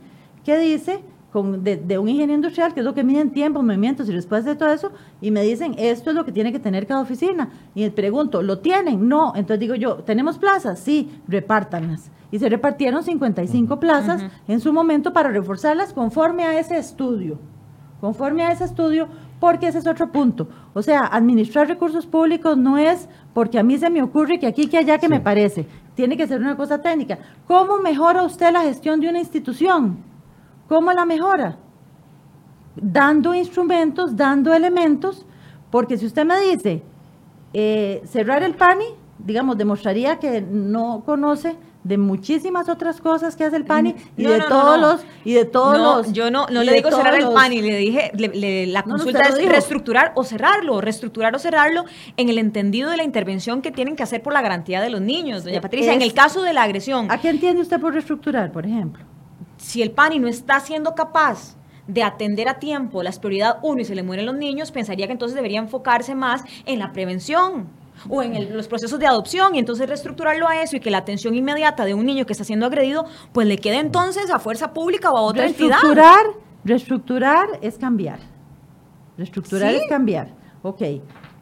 que 0.44 0.60
dice 0.60 1.00
de, 1.44 1.98
un 1.98 2.10
ingeniero 2.10 2.34
industrial, 2.34 2.74
que 2.74 2.80
es 2.80 2.86
lo 2.86 2.94
que 2.94 3.04
miden 3.04 3.32
tiempo, 3.32 3.62
movimientos 3.62 4.08
y 4.10 4.14
después 4.14 4.46
de 4.46 4.56
todo 4.56 4.72
eso, 4.72 4.92
y 5.22 5.32
me 5.32 5.44
dicen, 5.44 5.76
esto 5.78 6.10
es 6.10 6.16
lo 6.16 6.26
que 6.26 6.32
tiene 6.32 6.52
que 6.52 6.60
tener 6.60 6.88
cada 6.88 7.02
oficina. 7.02 7.50
Y 7.74 7.82
me 7.82 7.92
pregunto, 7.92 8.42
¿lo 8.42 8.60
tienen? 8.60 9.08
No. 9.08 9.34
Entonces 9.36 9.60
digo 9.60 9.76
yo, 9.76 9.96
¿tenemos 9.98 10.38
plazas? 10.38 10.80
Sí, 10.80 11.10
repártanlas. 11.28 12.12
Y 12.32 12.40
se 12.40 12.50
repartieron 12.50 13.04
55 13.04 13.80
plazas 13.80 14.24
en 14.48 14.60
su 14.60 14.74
momento 14.74 15.14
para 15.14 15.30
reforzarlas 15.30 15.94
conforme 15.94 16.44
a 16.44 16.60
ese 16.60 16.78
estudio. 16.78 17.40
Conforme 18.02 18.44
a 18.44 18.52
ese 18.52 18.66
estudio, 18.66 19.08
porque 19.40 19.68
ese 19.68 19.80
es 19.80 19.88
otro 19.88 20.12
punto. 20.12 20.48
O 20.74 20.82
sea, 20.82 21.06
administrar 21.06 21.68
recursos 21.68 22.06
públicos 22.06 22.58
no 22.58 22.78
es 22.78 23.08
porque 23.34 23.60
a 23.60 23.64
mí 23.64 23.78
se 23.78 23.90
me 23.90 24.02
ocurre 24.02 24.40
que 24.40 24.48
aquí, 24.48 24.68
que 24.68 24.78
allá, 24.78 24.98
que 24.98 25.10
me 25.10 25.20
parece. 25.20 25.66
Tiene 25.96 26.18
que 26.18 26.28
ser 26.28 26.42
una 26.42 26.58
cosa 26.58 26.82
técnica. 26.82 27.20
¿Cómo 27.48 27.78
mejora 27.78 28.24
usted 28.24 28.52
la 28.52 28.64
gestión 28.64 29.00
de 29.00 29.10
una 29.10 29.20
institución? 29.20 30.15
¿Cómo 30.68 30.92
la 30.94 31.06
mejora? 31.06 31.58
Dando 32.76 33.34
instrumentos, 33.34 34.16
dando 34.16 34.54
elementos, 34.54 35.26
porque 35.72 35.98
si 35.98 36.06
usted 36.06 36.26
me 36.26 36.40
dice 36.40 36.84
eh, 37.54 38.02
cerrar 38.06 38.44
el 38.44 38.56
PANI, 38.56 38.86
digamos, 39.20 39.58
demostraría 39.58 40.20
que 40.20 40.42
no 40.42 41.04
conoce 41.06 41.56
de 41.86 42.00
muchísimas 42.00 42.68
otras 42.68 43.00
cosas 43.00 43.36
que 43.36 43.44
hace 43.44 43.56
el 43.56 43.64
PANI 43.64 43.96
y, 44.18 44.24
de 44.24 44.40
todos 44.40 44.80
los 44.80 45.06
y 45.24 45.34
de 45.34 45.46
todos 45.46 45.78
los 45.78 46.14
yo 46.14 46.32
no 46.32 46.48
no 46.48 46.64
le 46.64 46.74
digo 46.74 46.90
cerrar 46.90 47.14
el 47.14 47.30
PANI 47.30 47.62
le 47.62 47.78
dije 47.78 48.12
la 48.66 48.82
consulta 48.82 49.30
es 49.30 49.48
reestructurar 49.48 50.12
o 50.16 50.24
cerrarlo 50.24 50.82
reestructurar 50.82 51.36
o 51.36 51.40
cerrarlo 51.40 51.86
en 52.18 52.30
el 52.30 52.40
entendido 52.40 52.90
de 52.90 52.98
la 52.98 53.04
intervención 53.04 53.62
que 53.62 53.72
tienen 53.72 53.96
que 53.96 54.02
hacer 54.02 54.24
por 54.24 54.34
la 54.34 54.42
garantía 54.42 54.82
de 54.82 54.90
los 54.90 55.00
niños 55.00 55.44
doña 55.44 55.62
Patricia. 55.62 55.94
En 55.94 56.02
el 56.02 56.16
caso 56.16 56.42
de 56.42 56.54
la 56.54 56.64
agresión. 56.64 57.12
¿a 57.12 57.22
qué 57.22 57.30
entiende 57.30 57.62
usted 57.62 57.80
por 57.80 57.94
reestructurar 57.94 58.52
por 58.52 58.66
ejemplo 58.66 59.06
si 59.58 59.82
el 59.82 59.92
PANI 59.92 60.20
no 60.20 60.28
está 60.28 60.60
siendo 60.60 60.96
capaz 60.96 61.56
de 61.88 62.04
atender 62.04 62.48
a 62.48 62.60
tiempo 62.60 63.04
las 63.04 63.20
prioridad 63.20 63.60
uno 63.62 63.82
y 63.82 63.86
se 63.86 63.96
le 63.96 64.04
mueren 64.04 64.26
los 64.26 64.36
niños, 64.36 64.72
pensaría 64.72 65.06
que 65.06 65.14
entonces 65.14 65.36
debería 65.36 65.60
enfocarse 65.60 66.16
más 66.16 66.44
en 66.66 66.80
la 66.80 66.92
prevención 66.92 67.68
o 68.10 68.22
en 68.22 68.56
los 68.56 68.68
procesos 68.68 69.00
de 69.00 69.08
adopción 69.08 69.56
y 69.56 69.60
entonces 69.60 69.88
reestructurarlo 69.88 70.48
a 70.48 70.62
eso 70.62 70.76
y 70.76 70.80
que 70.80 70.92
la 70.92 71.00
atención 71.00 71.36
inmediata 71.36 71.86
de 71.86 71.94
un 71.94 72.06
niño 72.06 72.26
que 72.26 72.34
está 72.34 72.44
siendo 72.44 72.66
agredido, 72.66 73.06
pues 73.32 73.48
le 73.48 73.58
quede 73.58 73.80
entonces 73.80 74.30
a 74.30 74.40
fuerza 74.40 74.74
pública 74.74 75.10
o 75.12 75.18
a 75.18 75.22
otra 75.22 75.46
entidad. 75.46 75.78
Reestructurar, 75.82 76.26
reestructurar 76.64 77.48
es 77.62 77.78
cambiar. 77.78 78.20
Reestructurar 79.18 79.74
es 79.74 79.84
cambiar. 79.88 80.34
Ok. 80.62 80.82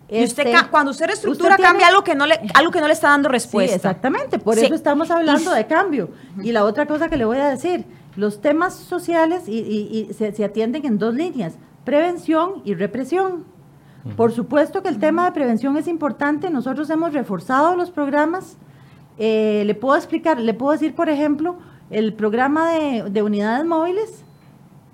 Y 0.10 0.24
usted, 0.24 0.46
este, 0.46 0.70
cuando 0.70 0.92
usted 0.92 1.08
reestructura, 1.08 1.58
cambia 1.58 1.88
algo 1.88 2.04
que, 2.04 2.14
no 2.14 2.28
le, 2.28 2.40
algo 2.54 2.72
que 2.72 2.80
no 2.80 2.88
le 2.88 2.94
está 2.94 3.10
dando 3.10 3.30
respuesta. 3.30 3.72
Sí, 3.72 3.76
exactamente. 3.76 4.38
Por 4.38 4.60
eso 4.60 4.76
estamos 4.76 5.10
hablando 5.10 5.52
de 5.52 5.66
cambio. 5.66 6.12
Y 6.44 6.52
la 6.52 6.66
otra 6.66 6.86
cosa 6.86 7.10
que 7.10 7.18
le 7.18 7.26
voy 7.26 7.38
a 7.38 7.48
decir, 7.48 7.86
los 8.16 8.42
temas 8.42 8.76
sociales 8.76 9.48
y, 9.48 10.10
se, 10.14 10.44
atienden 10.44 10.86
en 10.86 10.98
dos 10.98 11.14
líneas, 11.14 11.58
prevención 11.84 12.62
y 12.64 12.74
represión. 12.74 13.46
Por 14.18 14.34
supuesto 14.34 14.84
que 14.84 14.90
el 14.90 15.00
tema 15.00 15.26
de 15.26 15.32
prevención 15.32 15.78
es 15.78 15.88
importante, 15.88 16.50
nosotros 16.50 16.90
hemos 16.90 17.14
reforzado 17.14 17.78
los 17.78 17.90
programas, 17.90 18.58
eh, 19.18 19.64
le 19.66 19.76
puedo 19.76 19.96
explicar, 19.96 20.40
le 20.40 20.54
puedo 20.54 20.74
decir, 20.74 20.94
por 20.94 21.08
ejemplo, 21.08 21.56
el 21.90 22.14
programa 22.14 22.72
de, 22.72 23.24
unidades 23.24 23.66
móviles, 23.66 24.26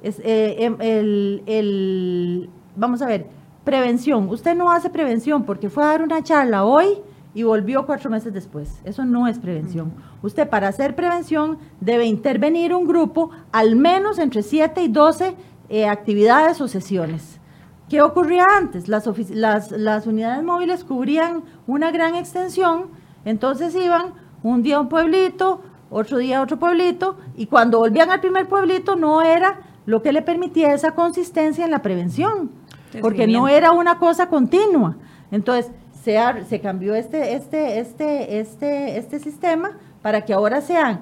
es, 0.04 0.20
eh, 0.20 0.58
em, 0.60 0.78
el, 0.80 2.50
vamos 2.76 3.02
a 3.02 3.08
ver, 3.08 3.26
prevención, 3.64 4.30
usted 4.30 4.56
no 4.56 4.72
hace 4.72 4.92
prevención 4.92 5.44
porque 5.44 5.70
fue 5.70 5.84
a 5.84 5.88
dar 5.88 6.04
una 6.04 6.24
charla 6.24 6.64
hoy 6.64 7.00
y 7.40 7.44
volvió 7.44 7.86
cuatro 7.86 8.10
meses 8.10 8.34
después. 8.34 8.82
Eso 8.84 9.06
no 9.06 9.26
es 9.26 9.40
prevención. 9.40 9.94
Usted 10.22 10.50
para 10.50 10.68
hacer 10.68 10.94
prevención 10.94 11.58
debe 11.80 12.04
intervenir 12.04 12.76
un 12.76 12.86
grupo 12.86 13.30
al 13.54 13.78
menos 13.78 14.20
entre 14.20 14.44
7 14.44 14.84
y 14.84 14.90
12 14.90 15.36
eh, 15.70 15.88
actividades 15.88 16.60
o 16.60 16.68
sesiones. 16.68 17.40
¿Qué 17.88 18.02
ocurría 18.02 18.44
antes? 18.58 18.90
Las, 18.90 19.08
las, 19.30 19.72
las 19.72 20.06
unidades 20.06 20.44
móviles 20.44 20.84
cubrían 20.84 21.44
una 21.66 21.92
gran 21.92 22.16
extensión, 22.16 22.88
entonces 23.24 23.74
iban 23.74 24.16
un 24.44 24.62
día 24.62 24.76
a 24.76 24.82
un 24.82 24.90
pueblito, 24.90 25.62
otro 25.90 26.18
día 26.18 26.40
a 26.40 26.42
otro 26.42 26.60
pueblito, 26.60 27.20
y 27.38 27.46
cuando 27.46 27.80
volvían 27.80 28.10
al 28.10 28.20
primer 28.20 28.50
pueblito 28.50 28.98
no 28.98 29.22
era 29.22 29.62
lo 29.86 30.02
que 30.02 30.12
le 30.12 30.22
permitía 30.22 30.74
esa 30.74 30.92
consistencia 30.92 31.64
en 31.64 31.72
la 31.72 31.82
prevención, 31.82 32.52
porque 33.00 33.28
no 33.28 33.48
era 33.48 33.72
una 33.72 33.98
cosa 33.98 34.28
continua. 34.28 34.98
Entonces, 35.32 35.72
se, 36.04 36.60
cambió 36.62 36.96
este, 36.96 37.34
este, 37.34 37.80
este, 37.80 38.40
este, 38.40 38.98
este 38.98 39.20
sistema 39.20 39.78
para 40.02 40.24
que 40.24 40.34
ahora 40.34 40.62
sean, 40.62 41.02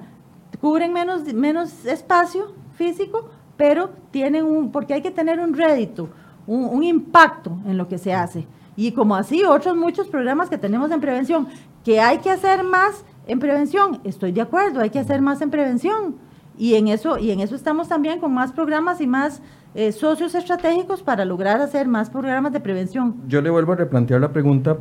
cubren 0.60 0.92
menos, 0.92 1.32
menos 1.32 1.84
espacio 1.84 2.54
físico, 2.74 3.30
pero 3.56 3.90
tienen 4.10 4.44
un, 4.44 4.70
porque 4.70 4.94
hay 4.94 5.02
que 5.02 5.10
tener 5.10 5.40
un 5.40 5.54
rédito, 5.54 6.08
un, 6.46 6.82
impacto 6.82 7.58
en 7.66 7.76
lo 7.76 7.88
que 7.88 7.98
se 7.98 8.14
hace. 8.14 8.46
Y 8.76 8.92
como 8.92 9.14
así, 9.16 9.44
otros 9.44 9.76
muchos 9.76 10.08
programas 10.08 10.48
que 10.48 10.58
tenemos 10.58 10.90
en 10.90 11.00
prevención, 11.00 11.48
que 11.84 12.00
hay 12.00 12.18
que 12.18 12.30
hacer 12.30 12.62
más 12.64 13.04
en 13.26 13.38
prevención, 13.38 14.00
estoy 14.04 14.32
de 14.32 14.40
acuerdo, 14.40 14.80
hay 14.80 14.90
que 14.90 14.98
hacer 14.98 15.20
más 15.20 15.42
en 15.42 15.50
prevención. 15.50 16.16
Y 16.56 16.74
en 16.74 16.88
eso, 16.88 17.18
y 17.18 17.30
en 17.30 17.40
eso 17.40 17.54
estamos 17.54 17.88
también 17.88 18.18
con 18.18 18.32
más 18.32 18.52
programas 18.52 19.00
y 19.00 19.06
más 19.06 19.42
eh, 19.74 19.92
socios 19.92 20.34
estratégicos 20.34 21.02
para 21.02 21.24
lograr 21.24 21.60
hacer 21.60 21.86
más 21.86 22.10
programas 22.10 22.52
de 22.52 22.60
prevención. 22.60 23.16
Yo 23.28 23.40
le 23.42 23.50
vuelvo 23.50 23.72
a 23.72 23.76
replantear 23.76 24.20
la 24.20 24.32
pregunta 24.32 24.78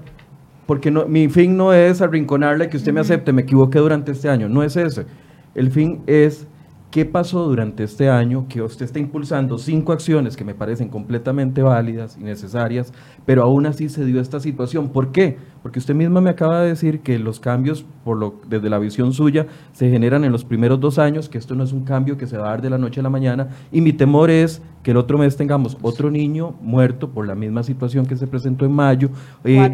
porque 0.65 0.91
no, 0.91 1.06
mi 1.06 1.30
fin 1.30 1.56
no 1.56 1.73
es 1.73 2.02
arrinconarle 2.02 2.69
que 2.69 2.78
usted 2.78 2.91
me 2.93 3.00
acepte, 3.00 3.32
me 3.32 3.43
equivoqué 3.43 3.80
durante 3.80 4.12
este 4.12 4.30
año, 4.30 4.50
no 4.50 4.63
es 4.63 4.76
ese. 4.76 5.06
El 5.56 5.71
fin 5.71 6.04
es 6.08 6.45
¿Qué 6.97 7.05
pasó 7.05 7.47
durante 7.47 7.83
este 7.83 8.10
año 8.10 8.47
que 8.49 8.60
usted 8.60 8.86
está 8.86 8.97
impulsando 8.97 9.60
cinco 9.60 9.93
acciones 9.93 10.36
que 10.36 10.43
me 10.43 10.55
parecen 10.55 10.89
completamente 10.89 11.62
válidas 11.62 12.17
y 12.19 12.23
necesarias, 12.23 12.91
pero 13.23 13.43
aún 13.43 13.67
así 13.67 13.88
se 13.88 14.03
dio 14.03 14.19
esta 14.19 14.39
situación? 14.39 14.89
¿Por 14.89 15.12
qué? 15.12 15.38
Porque 15.62 15.77
usted 15.77 15.93
misma 15.93 16.21
me 16.21 16.31
acaba 16.31 16.60
de 16.62 16.69
decir 16.69 17.01
que 17.01 17.19
los 17.19 17.39
cambios, 17.39 17.86
por 18.03 18.17
lo, 18.17 18.41
desde 18.49 18.71
la 18.71 18.79
visión 18.79 19.13
suya, 19.13 19.45
se 19.73 19.91
generan 19.91 20.23
en 20.23 20.31
los 20.31 20.43
primeros 20.43 20.79
dos 20.79 20.97
años, 20.97 21.29
que 21.29 21.38
esto 21.38 21.53
no 21.53 21.63
es 21.63 21.71
un 21.71 21.83
cambio 21.83 22.17
que 22.17 22.25
se 22.25 22.36
va 22.36 22.47
a 22.47 22.49
dar 22.49 22.63
de 22.63 22.71
la 22.71 22.79
noche 22.79 22.99
a 23.01 23.03
la 23.03 23.12
mañana, 23.12 23.49
y 23.71 23.81
mi 23.81 23.93
temor 23.93 24.31
es 24.31 24.63
que 24.81 24.89
el 24.89 24.97
otro 24.97 25.19
mes 25.19 25.38
tengamos 25.38 25.77
otro 25.83 26.10
niño 26.10 26.55
muerto 26.62 27.10
por 27.10 27.27
la 27.27 27.36
misma 27.36 27.62
situación 27.62 28.07
que 28.07 28.17
se 28.17 28.25
presentó 28.25 28.65
en 28.65 28.71
mayo, 28.71 29.12
eh, 29.43 29.69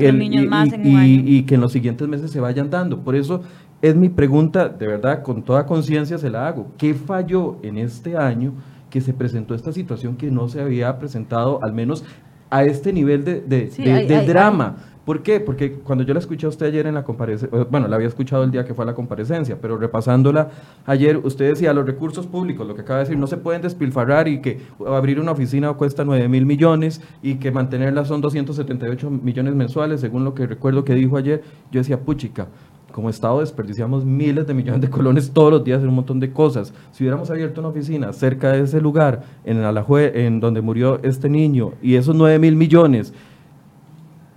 y, 0.83 1.37
y 1.37 1.43
que 1.43 1.55
en 1.55 1.61
los 1.61 1.71
siguientes 1.71 2.05
meses 2.05 2.31
se 2.31 2.41
vayan 2.41 2.69
dando. 2.69 2.99
Por 2.99 3.15
eso 3.15 3.43
es 3.83 3.97
mi 3.97 4.07
pregunta, 4.07 4.69
de 4.69 4.87
verdad, 4.87 5.23
con 5.23 5.43
toda 5.43 5.65
conciencia 5.65 6.17
se 6.17 6.29
la 6.29 6.47
hago. 6.47 6.67
¿Qué 6.77 6.93
falló 6.93 7.57
en 7.63 7.77
este 7.77 8.15
año 8.15 8.53
que 8.89 9.01
se 9.01 9.13
presentó 9.13 9.55
esta 9.55 9.73
situación 9.73 10.15
que 10.15 10.31
no 10.31 10.47
se 10.47 10.61
había 10.61 10.97
presentado, 10.97 11.61
al 11.61 11.73
menos 11.73 12.05
a 12.49 12.63
este 12.63 12.93
nivel 12.93 13.25
de, 13.25 14.23
drama? 14.25 14.77
¿Por 15.03 15.21
qué? 15.21 15.41
Porque 15.41 15.73
cuando 15.73 16.05
yo 16.05 16.13
la 16.13 16.21
escuché 16.21 16.45
a 16.45 16.49
usted 16.49 16.67
ayer 16.67 16.87
en 16.87 16.93
la 16.93 17.03
comparecencia, 17.03 17.65
bueno, 17.69 17.89
la 17.89 17.97
había 17.97 18.07
escuchado 18.07 18.45
el 18.45 18.51
día 18.51 18.63
que 18.63 18.73
fue 18.73 18.83
a 18.83 18.85
la 18.85 18.95
comparecencia, 18.95 19.57
pero 19.61 19.75
repasándola 19.75 20.47
ayer, 20.85 21.17
usted 21.17 21.49
decía, 21.49 21.73
los 21.73 21.85
recursos 21.85 22.25
públicos, 22.25 22.65
lo 22.65 22.75
que 22.75 22.83
acaba 22.83 22.99
de 22.99 23.03
decir, 23.07 23.17
no 23.17 23.27
se 23.27 23.35
pueden 23.35 23.63
despilfarrar 23.63 24.29
y 24.29 24.39
que 24.39 24.61
abrir 24.87 25.19
una 25.19 25.33
oficina 25.33 25.73
cuesta 25.73 26.05
9 26.05 26.29
mil 26.29 26.45
millones 26.45 27.01
y 27.21 27.35
que 27.35 27.51
mantenerla 27.51 28.05
son 28.05 28.21
278 28.21 29.09
millones 29.09 29.55
mensuales, 29.55 29.99
según 29.99 30.23
lo 30.23 30.33
que 30.33 30.47
recuerdo 30.47 30.85
que 30.85 30.93
dijo 30.93 31.17
ayer. 31.17 31.43
Yo 31.69 31.81
decía, 31.81 31.99
puchica, 31.99 32.47
como 32.93 33.09
Estado 33.09 33.41
desperdiciamos 33.41 34.05
miles 34.05 34.45
de 34.45 34.53
millones 34.53 34.79
de 34.79 34.89
colones 34.89 35.31
todos 35.31 35.51
los 35.51 35.63
días 35.63 35.81
en 35.81 35.89
un 35.89 35.95
montón 35.95 36.19
de 36.19 36.31
cosas. 36.31 36.73
Si 36.91 37.03
hubiéramos 37.03 37.29
abierto 37.31 37.59
una 37.59 37.69
oficina 37.69 38.13
cerca 38.13 38.51
de 38.51 38.61
ese 38.61 38.79
lugar, 38.79 39.23
en 39.43 39.57
Alajue, 39.57 40.25
en 40.25 40.39
donde 40.39 40.61
murió 40.61 40.99
este 41.03 41.27
niño, 41.27 41.71
y 41.81 41.95
esos 41.95 42.15
9 42.15 42.37
mil 42.37 42.55
millones, 42.55 43.11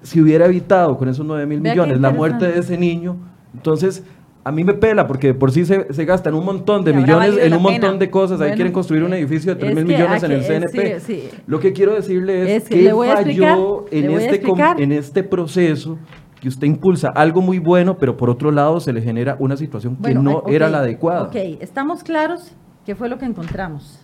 si 0.02 0.22
hubiera 0.22 0.46
evitado 0.46 0.96
con 0.96 1.08
esos 1.08 1.24
9 1.24 1.46
mil 1.46 1.60
millones 1.60 2.00
la 2.00 2.10
muerte 2.10 2.46
de 2.46 2.58
ese 2.58 2.78
niño, 2.78 3.16
entonces 3.54 4.02
a 4.42 4.52
mí 4.52 4.64
me 4.64 4.72
pela 4.72 5.06
porque 5.06 5.34
por 5.34 5.52
sí 5.52 5.66
se, 5.66 5.92
se 5.92 6.04
gastan 6.06 6.32
un 6.32 6.44
montón 6.44 6.82
de 6.82 6.94
millones 6.94 7.36
en 7.38 7.52
un 7.52 7.62
montón 7.62 7.98
de 7.98 8.08
cosas. 8.08 8.40
Ahí 8.40 8.52
quieren 8.52 8.72
construir 8.72 9.04
un 9.04 9.12
edificio 9.12 9.54
de 9.54 9.60
3 9.60 9.74
mil 9.74 9.84
millones 9.84 10.22
en 10.22 10.32
el 10.32 10.42
CNP. 10.42 11.42
Lo 11.46 11.60
que 11.60 11.74
quiero 11.74 11.94
decirle 11.94 12.56
es, 12.56 12.64
que, 12.64 12.90
falló 12.90 13.84
en 13.90 14.10
este, 14.12 14.42
en 14.78 14.92
este 14.92 15.22
proceso 15.24 15.98
que 16.40 16.48
usted 16.48 16.66
impulsa 16.66 17.10
algo 17.14 17.40
muy 17.40 17.58
bueno, 17.58 17.96
pero 17.96 18.16
por 18.16 18.30
otro 18.30 18.50
lado 18.50 18.80
se 18.80 18.92
le 18.92 19.02
genera 19.02 19.36
una 19.40 19.56
situación 19.56 19.96
que 19.96 20.14
no 20.14 20.42
era 20.46 20.68
la 20.68 20.78
adecuada. 20.78 21.24
Ok, 21.24 21.36
estamos 21.60 22.02
claros 22.02 22.54
qué 22.84 22.94
fue 22.94 23.08
lo 23.08 23.18
que 23.18 23.24
encontramos. 23.24 24.02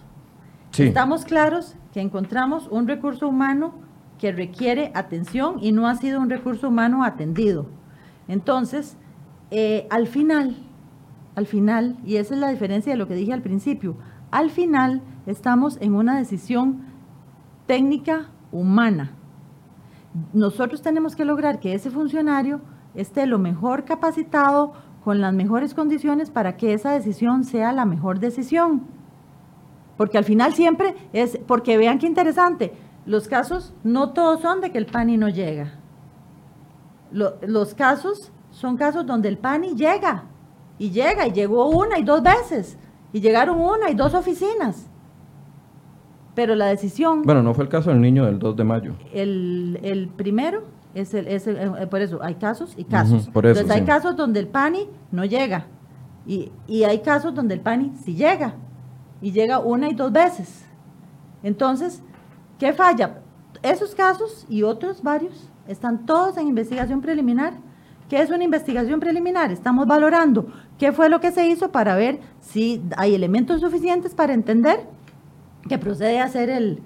Estamos 0.79 1.25
claros 1.25 1.77
que 1.93 2.01
encontramos 2.01 2.67
un 2.71 2.89
recurso 2.89 3.29
humano 3.29 3.75
que 4.19 4.33
requiere 4.33 4.91
atención 4.95 5.57
y 5.61 5.73
no 5.73 5.87
ha 5.87 5.97
sido 5.97 6.21
un 6.21 6.31
recurso 6.31 6.69
humano 6.69 7.05
atendido. 7.05 7.67
Entonces, 8.29 8.97
eh, 9.51 9.87
al 9.91 10.07
final, 10.07 10.57
al 11.35 11.47
final, 11.47 11.99
y 12.05 12.17
esa 12.17 12.35
es 12.35 12.41
la 12.41 12.49
diferencia 12.49 12.93
de 12.93 12.99
lo 12.99 13.07
que 13.07 13.15
dije 13.15 13.33
al 13.33 13.43
principio, 13.43 13.97
al 14.31 14.51
final 14.51 15.03
estamos 15.27 15.77
en 15.81 15.95
una 15.95 16.17
decisión 16.17 16.87
técnica 17.67 18.31
humana. 18.51 19.13
Nosotros 20.33 20.83
tenemos 20.83 21.17
que 21.17 21.25
lograr 21.25 21.61
que 21.61 21.75
ese 21.75 21.91
funcionario 21.91 22.61
esté 22.95 23.27
lo 23.27 23.39
mejor 23.39 23.85
capacitado, 23.85 24.75
con 25.05 25.21
las 25.21 25.35
mejores 25.35 25.75
condiciones 25.75 26.31
para 26.31 26.57
que 26.57 26.75
esa 26.75 26.93
decisión 26.93 27.45
sea 27.45 27.73
la 27.73 27.85
mejor 27.85 28.21
decisión. 28.21 28.87
Porque 29.97 30.19
al 30.19 30.25
final 30.25 30.55
siempre 30.55 30.95
es, 31.13 31.39
porque 31.47 31.77
vean 31.77 31.99
qué 31.99 32.07
interesante, 32.07 32.73
los 33.05 33.29
casos 33.29 33.75
no 33.83 34.11
todos 34.11 34.41
son 34.41 34.61
de 34.61 34.71
que 34.71 34.79
el 34.79 34.87
PANI 34.87 35.17
no 35.17 35.29
llega. 35.29 35.79
los 37.11 37.75
casos 37.75 38.33
son 38.51 38.77
casos 38.77 39.05
donde 39.05 39.29
el 39.29 39.39
PANI 39.39 39.75
llega 39.75 40.25
y 40.79 40.91
llega 40.91 41.27
y 41.27 41.33
llegó 41.33 41.69
una 41.69 41.99
y 41.99 42.05
dos 42.05 42.23
veces 42.23 42.79
y 43.13 43.21
llegaron 43.21 43.61
una 43.61 43.91
y 43.91 43.95
dos 43.95 44.15
oficinas. 44.15 44.89
Pero 46.35 46.55
la 46.55 46.67
decisión... 46.67 47.23
Bueno, 47.23 47.43
no 47.43 47.55
fue 47.55 47.65
el 47.65 47.71
caso 47.71 47.91
del 47.91 48.01
niño 48.01 48.25
del 48.25 48.39
2 48.39 48.57
de 48.57 48.65
mayo. 48.65 48.93
El, 49.13 50.11
primero 50.17 50.65
es 50.95 51.13
el, 51.15 51.29
es 51.29 51.47
eh, 51.47 51.87
por 51.91 52.01
eso 52.01 52.23
hay 52.23 52.37
casos 52.37 52.75
y 52.77 52.85
casos. 52.85 53.27
Entonces 53.27 53.71
hay 53.71 53.83
casos 53.83 54.17
donde 54.17 54.41
el 54.41 54.49
PANI 54.49 54.89
no 55.11 55.25
llega 55.25 55.67
y, 56.27 56.51
y 56.67 56.85
hay 56.85 57.01
casos 57.01 57.35
donde 57.35 57.55
el 57.55 57.61
PANI 57.61 57.93
sí 58.03 58.15
llega 58.15 58.55
y 59.21 59.33
llega 59.33 59.59
una 59.59 59.89
y 59.89 59.95
dos 59.95 60.11
veces. 60.11 60.65
Entonces, 61.43 62.03
¿Qué 62.63 62.73
falla? 62.73 63.19
Esos 63.61 63.93
casos 63.93 64.47
y 64.49 64.63
otros 64.63 65.03
varios 65.03 65.51
están 65.67 66.07
todos 66.07 66.37
en 66.37 66.47
investigación 66.47 67.01
preliminar. 67.01 67.55
¿Qué 68.09 68.23
es 68.23 68.31
una 68.31 68.45
investigación 68.45 69.01
preliminar? 69.01 69.51
Estamos 69.51 69.85
valorando 69.89 70.47
qué 70.79 70.93
fue 70.93 71.09
lo 71.09 71.21
que 71.21 71.33
se 71.33 71.49
hizo 71.49 71.73
para 71.73 71.97
ver 71.97 72.21
si 72.41 72.81
hay 72.97 73.17
elementos 73.17 73.61
suficientes 73.61 74.15
para 74.15 74.33
entender 74.33 74.87
que 75.69 75.79
procede 75.79 76.21
a 76.21 76.25
hacer 76.25 76.51
el, 76.51 76.83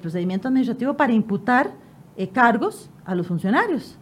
procedimiento 0.00 0.48
administrativo 0.48 0.94
para 0.94 1.12
imputar 1.12 1.72
eh, 2.16 2.28
cargos 2.28 2.90
a 3.04 3.14
los 3.14 3.26
funcionarios. 3.26 3.98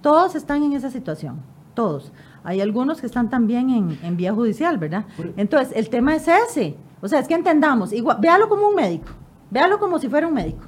Todos 0.00 0.34
están 0.34 0.62
en 0.62 0.72
esa 0.74 0.90
situación, 0.90 1.40
todos. 1.74 2.12
Hay 2.42 2.60
algunos 2.60 3.00
que 3.00 3.06
están 3.06 3.30
también 3.30 3.70
en, 3.70 3.98
en 4.02 4.16
vía 4.16 4.34
judicial, 4.34 4.76
¿verdad? 4.78 5.06
Entonces, 5.36 5.74
el 5.76 5.88
tema 5.88 6.14
es 6.14 6.28
ese. 6.28 6.76
O 7.00 7.08
sea, 7.08 7.20
es 7.20 7.28
que 7.28 7.34
entendamos, 7.34 7.92
igual, 7.92 8.18
véalo 8.20 8.48
como 8.48 8.68
un 8.68 8.74
médico. 8.74 9.08
Véalo 9.50 9.78
como 9.78 9.98
si 9.98 10.08
fuera 10.08 10.26
un 10.26 10.34
médico. 10.34 10.64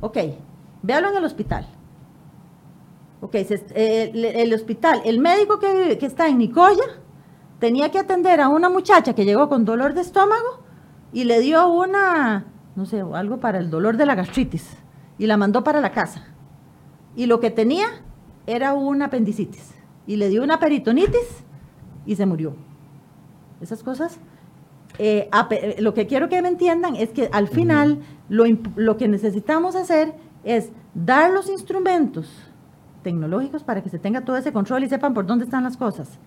Ok, 0.00 0.18
véalo 0.82 1.10
en 1.10 1.16
el 1.16 1.24
hospital. 1.24 1.66
Ok, 3.20 3.34
eh, 3.34 4.12
el, 4.14 4.52
hospital, 4.52 5.00
el 5.04 5.18
médico 5.18 5.58
que, 5.58 5.96
que 5.98 6.06
está 6.06 6.28
en 6.28 6.38
Nicoya 6.38 6.84
tenía 7.58 7.90
que 7.90 7.98
atender 7.98 8.40
a 8.40 8.48
una 8.48 8.68
muchacha 8.68 9.14
que 9.14 9.24
llegó 9.24 9.48
con 9.48 9.64
dolor 9.64 9.94
de 9.94 10.02
estómago 10.02 10.63
y 11.14 11.24
le 11.24 11.40
dio 11.40 11.66
una, 11.68 12.44
no 12.76 12.84
sé, 12.84 13.00
algo 13.00 13.38
para 13.38 13.58
el 13.58 13.70
dolor 13.70 13.96
de 13.96 14.04
la 14.04 14.16
gastritis 14.16 14.68
y 15.16 15.26
la 15.26 15.38
mandó 15.38 15.64
para 15.64 15.80
la 15.80 15.92
casa. 15.92 16.26
Y 17.16 17.26
lo 17.26 17.40
que 17.40 17.50
tenía 17.50 17.86
era 18.46 18.74
una 18.74 19.06
apendicitis 19.06 19.72
y 20.06 20.16
le 20.16 20.28
dio 20.28 20.42
una 20.42 20.58
peritonitis 20.58 21.44
y 22.04 22.16
se 22.16 22.26
murió. 22.26 22.56
Esas 23.62 23.82
cosas 23.82 24.18
eh, 24.98 25.28
lo 25.78 25.94
que 25.94 26.06
quiero 26.06 26.28
que 26.28 26.42
me 26.42 26.48
entiendan 26.48 26.94
es 26.96 27.10
que 27.10 27.28
al 27.32 27.48
final 27.48 28.00
lo, 28.28 28.96
que 28.96 29.08
necesitamos 29.08 29.74
hacer 29.76 30.14
es 30.44 30.70
dar 30.94 31.30
los 31.30 31.48
instrumentos 31.48 32.28
tecnológicos 33.02 33.64
para 33.64 33.82
que 33.82 33.88
se 33.88 33.98
tenga 33.98 34.24
todo 34.24 34.36
ese 34.36 34.52
control 34.52 34.84
y 34.84 34.88
sepan 34.88 35.14
por 35.14 35.26
dónde 35.26 35.44
están 35.44 35.64
las 35.64 35.76
cosas. 35.76 36.18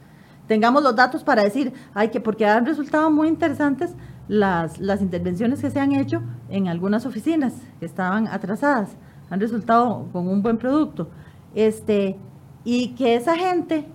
Tengamos 0.48 0.82
los 0.82 0.96
datos 0.96 1.24
para 1.24 1.44
decir, 1.44 1.74
hay 1.94 2.10
que, 2.10 2.22
porque 2.22 2.46
han 2.46 2.66
resultado 2.66 3.12
muy 3.12 3.28
interesantes 3.28 3.96
las, 4.28 4.80
las 4.80 5.02
intervenciones 5.02 5.62
que 5.62 5.70
se 5.70 5.80
han 5.80 5.94
hecho 5.94 6.22
en 6.50 6.68
algunas 6.68 7.06
oficinas 7.06 7.54
que 7.80 7.86
estaban 7.86 8.28
atrasadas, 8.28 8.98
han 9.30 9.40
resultado 9.40 10.08
con 10.12 10.28
un 10.28 10.42
buen 10.42 10.58
producto. 10.58 11.10
Este, 11.56 12.18
y 12.64 12.90
que 12.90 13.16
esa 13.16 13.36
gente 13.36 13.86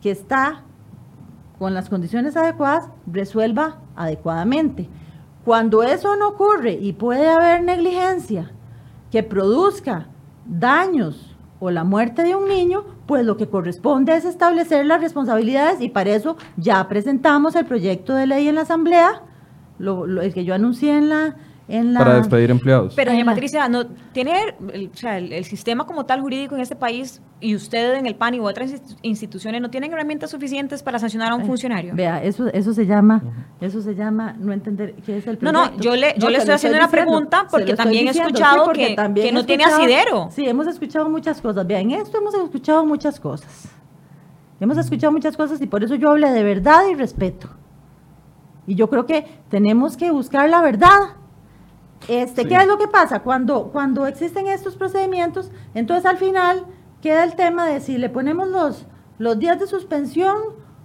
que 0.00 0.10
está 0.10 0.62
con 1.58 1.74
las 1.74 1.88
condiciones 1.88 2.36
adecuadas, 2.36 2.88
resuelva 3.06 3.78
adecuadamente. 3.96 4.88
Cuando 5.44 5.82
eso 5.82 6.16
no 6.16 6.28
ocurre 6.28 6.72
y 6.72 6.92
puede 6.92 7.28
haber 7.28 7.62
negligencia 7.62 8.52
que 9.10 9.22
produzca 9.22 10.06
daños 10.46 11.36
o 11.58 11.70
la 11.70 11.82
muerte 11.82 12.22
de 12.22 12.36
un 12.36 12.48
niño, 12.48 12.84
pues 13.06 13.24
lo 13.24 13.36
que 13.36 13.48
corresponde 13.48 14.14
es 14.14 14.24
establecer 14.24 14.86
las 14.86 15.00
responsabilidades 15.00 15.80
y 15.80 15.88
para 15.88 16.10
eso 16.10 16.36
ya 16.56 16.86
presentamos 16.86 17.56
el 17.56 17.66
proyecto 17.66 18.14
de 18.14 18.26
ley 18.26 18.46
en 18.46 18.54
la 18.54 18.60
Asamblea, 18.60 19.22
el 19.78 20.34
que 20.34 20.44
yo 20.44 20.54
anuncié 20.54 20.96
en 20.96 21.08
la, 21.08 21.36
para 21.68 22.14
despedir 22.14 22.50
empleados. 22.50 22.94
Pero, 22.94 23.12
doña 23.12 23.24
Patricia, 23.26 23.68
no, 23.68 23.86
¿tiene 24.12 24.54
el, 24.72 24.90
o 24.92 24.96
sea, 24.96 25.18
el, 25.18 25.44
sistema 25.44 25.84
como 25.84 26.06
tal 26.06 26.20
jurídico 26.20 26.54
en 26.54 26.62
este 26.62 26.76
país 26.76 27.20
y 27.40 27.54
usted 27.54 27.94
en 27.94 28.06
el 28.06 28.14
PAN 28.14 28.34
y 28.34 28.40
otras 28.40 28.72
instituciones 29.02 29.60
no 29.60 29.68
tienen 29.68 29.92
herramientas 29.92 30.30
suficientes 30.30 30.82
para 30.82 30.98
sancionar 30.98 31.30
a 31.32 31.34
un 31.34 31.44
funcionario? 31.44 31.94
Vea, 31.94 32.22
eso, 32.22 32.48
eso 32.48 32.72
se 32.72 32.86
llama, 32.86 33.22
eso 33.60 33.82
se 33.82 33.94
llama 33.94 34.34
no 34.38 34.52
entender 34.52 34.94
qué 35.04 35.18
es 35.18 35.26
el 35.26 35.36
proyecto. 35.36 35.52
No, 35.52 35.70
no, 35.70 35.80
yo 35.80 35.94
le, 35.94 36.14
yo 36.16 36.30
le 36.30 36.38
estoy 36.38 36.54
haciendo 36.54 36.78
una 36.78 36.90
pregunta 36.90 37.46
porque 37.50 37.74
también 37.74 38.08
he 38.08 38.10
escuchado 38.10 38.72
que, 38.72 38.96
que, 39.14 39.32
no 39.32 39.44
tiene 39.44 39.64
asidero. 39.64 40.30
Sí, 40.30 40.48
hemos 40.48 40.66
escuchado 40.66 41.10
muchas 41.10 41.40
cosas. 41.40 41.66
Vea, 41.66 41.80
en 41.80 41.90
esto 41.90 42.16
hemos 42.16 42.34
escuchado 42.34 42.86
muchas 42.86 43.20
cosas. 43.20 43.68
Hemos 44.58 44.78
escuchado 44.78 45.12
muchas 45.12 45.36
cosas 45.36 45.60
y 45.60 45.66
por 45.66 45.84
eso 45.84 45.94
yo 45.96 46.10
hablé 46.10 46.30
de 46.30 46.42
verdad 46.42 46.82
y 46.90 46.94
respeto. 46.94 47.48
Y 48.68 48.76
yo 48.76 48.88
creo 48.88 49.06
que 49.06 49.26
tenemos 49.48 49.96
que 49.96 50.12
buscar 50.12 50.48
la 50.48 50.62
verdad 50.62 51.16
este, 52.06 52.46
¿Qué 52.46 52.54
es 52.54 52.66
lo 52.66 52.78
que 52.78 52.86
pasa? 52.86 53.20
Cuando, 53.20 53.70
cuando 53.72 54.06
existen 54.06 54.46
estos 54.46 54.76
procedimientos, 54.76 55.50
entonces 55.74 56.06
al 56.06 56.16
final 56.16 56.64
queda 57.02 57.24
el 57.24 57.34
tema 57.34 57.66
de 57.66 57.80
si 57.80 57.98
le 57.98 58.08
ponemos 58.08 58.48
los, 58.48 58.86
los 59.18 59.38
días 59.38 59.58
de 59.58 59.66
suspensión 59.66 60.36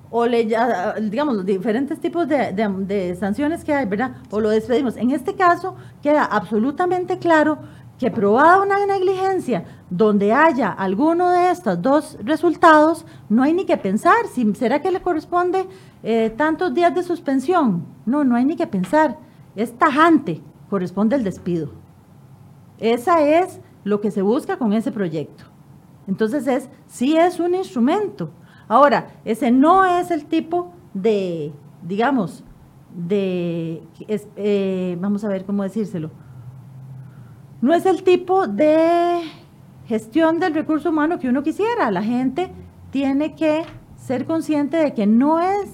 o 0.09 0.25
le, 0.25 0.45
digamos, 0.45 1.35
los 1.35 1.45
diferentes 1.45 1.99
tipos 1.99 2.27
de, 2.27 2.53
de, 2.53 3.15
sanciones 3.15 3.63
que 3.63 3.73
hay, 3.73 3.85
¿verdad? 3.85 4.17
O 4.31 4.39
lo 4.39 4.49
despedimos. 4.49 4.97
En 4.97 5.11
este 5.11 5.35
caso 5.35 5.75
queda 6.01 6.23
absolutamente 6.25 7.19
claro 7.19 7.59
que 8.03 8.11
probada 8.11 8.61
una 8.61 8.85
negligencia 8.85 9.63
donde 9.89 10.33
haya 10.33 10.69
alguno 10.69 11.31
de 11.31 11.51
estos 11.51 11.81
dos 11.81 12.17
resultados, 12.21 13.05
no 13.29 13.43
hay 13.43 13.53
ni 13.53 13.65
que 13.65 13.77
pensar. 13.77 14.27
Si, 14.33 14.53
¿Será 14.55 14.81
que 14.81 14.91
le 14.91 15.01
corresponde 15.01 15.65
eh, 16.03 16.29
tantos 16.35 16.73
días 16.73 16.93
de 16.93 17.01
suspensión? 17.01 17.85
No, 18.05 18.25
no 18.25 18.35
hay 18.35 18.43
ni 18.43 18.57
que 18.57 18.67
pensar. 18.67 19.17
Es 19.55 19.77
tajante 19.77 20.41
corresponde 20.69 21.15
el 21.15 21.23
despido. 21.23 21.69
Esa 22.77 23.21
es 23.21 23.61
lo 23.85 24.01
que 24.01 24.11
se 24.11 24.21
busca 24.21 24.57
con 24.57 24.73
ese 24.73 24.91
proyecto. 24.91 25.45
Entonces 26.05 26.45
es, 26.45 26.69
sí 26.87 27.15
es 27.15 27.39
un 27.39 27.55
instrumento. 27.55 28.31
Ahora, 28.67 29.11
ese 29.23 29.49
no 29.49 29.85
es 29.85 30.11
el 30.11 30.25
tipo 30.25 30.73
de, 30.93 31.53
digamos, 31.81 32.43
de, 32.93 33.81
eh, 34.35 34.97
vamos 34.99 35.23
a 35.23 35.29
ver 35.29 35.45
cómo 35.45 35.63
decírselo, 35.63 36.11
no 37.63 37.73
es 37.73 37.85
el 37.85 38.03
tipo 38.03 38.45
de 38.45 39.21
gestión 39.87 40.37
del 40.37 40.53
recurso 40.53 40.89
humano 40.89 41.17
que 41.17 41.29
uno 41.29 41.43
quisiera. 41.43 41.91
La 41.91 42.03
gente 42.03 42.51
tiene 42.91 43.35
que 43.35 43.63
ser 43.95 44.25
consciente 44.25 44.75
de 44.75 44.93
que 44.93 45.07
no 45.07 45.39
es, 45.39 45.69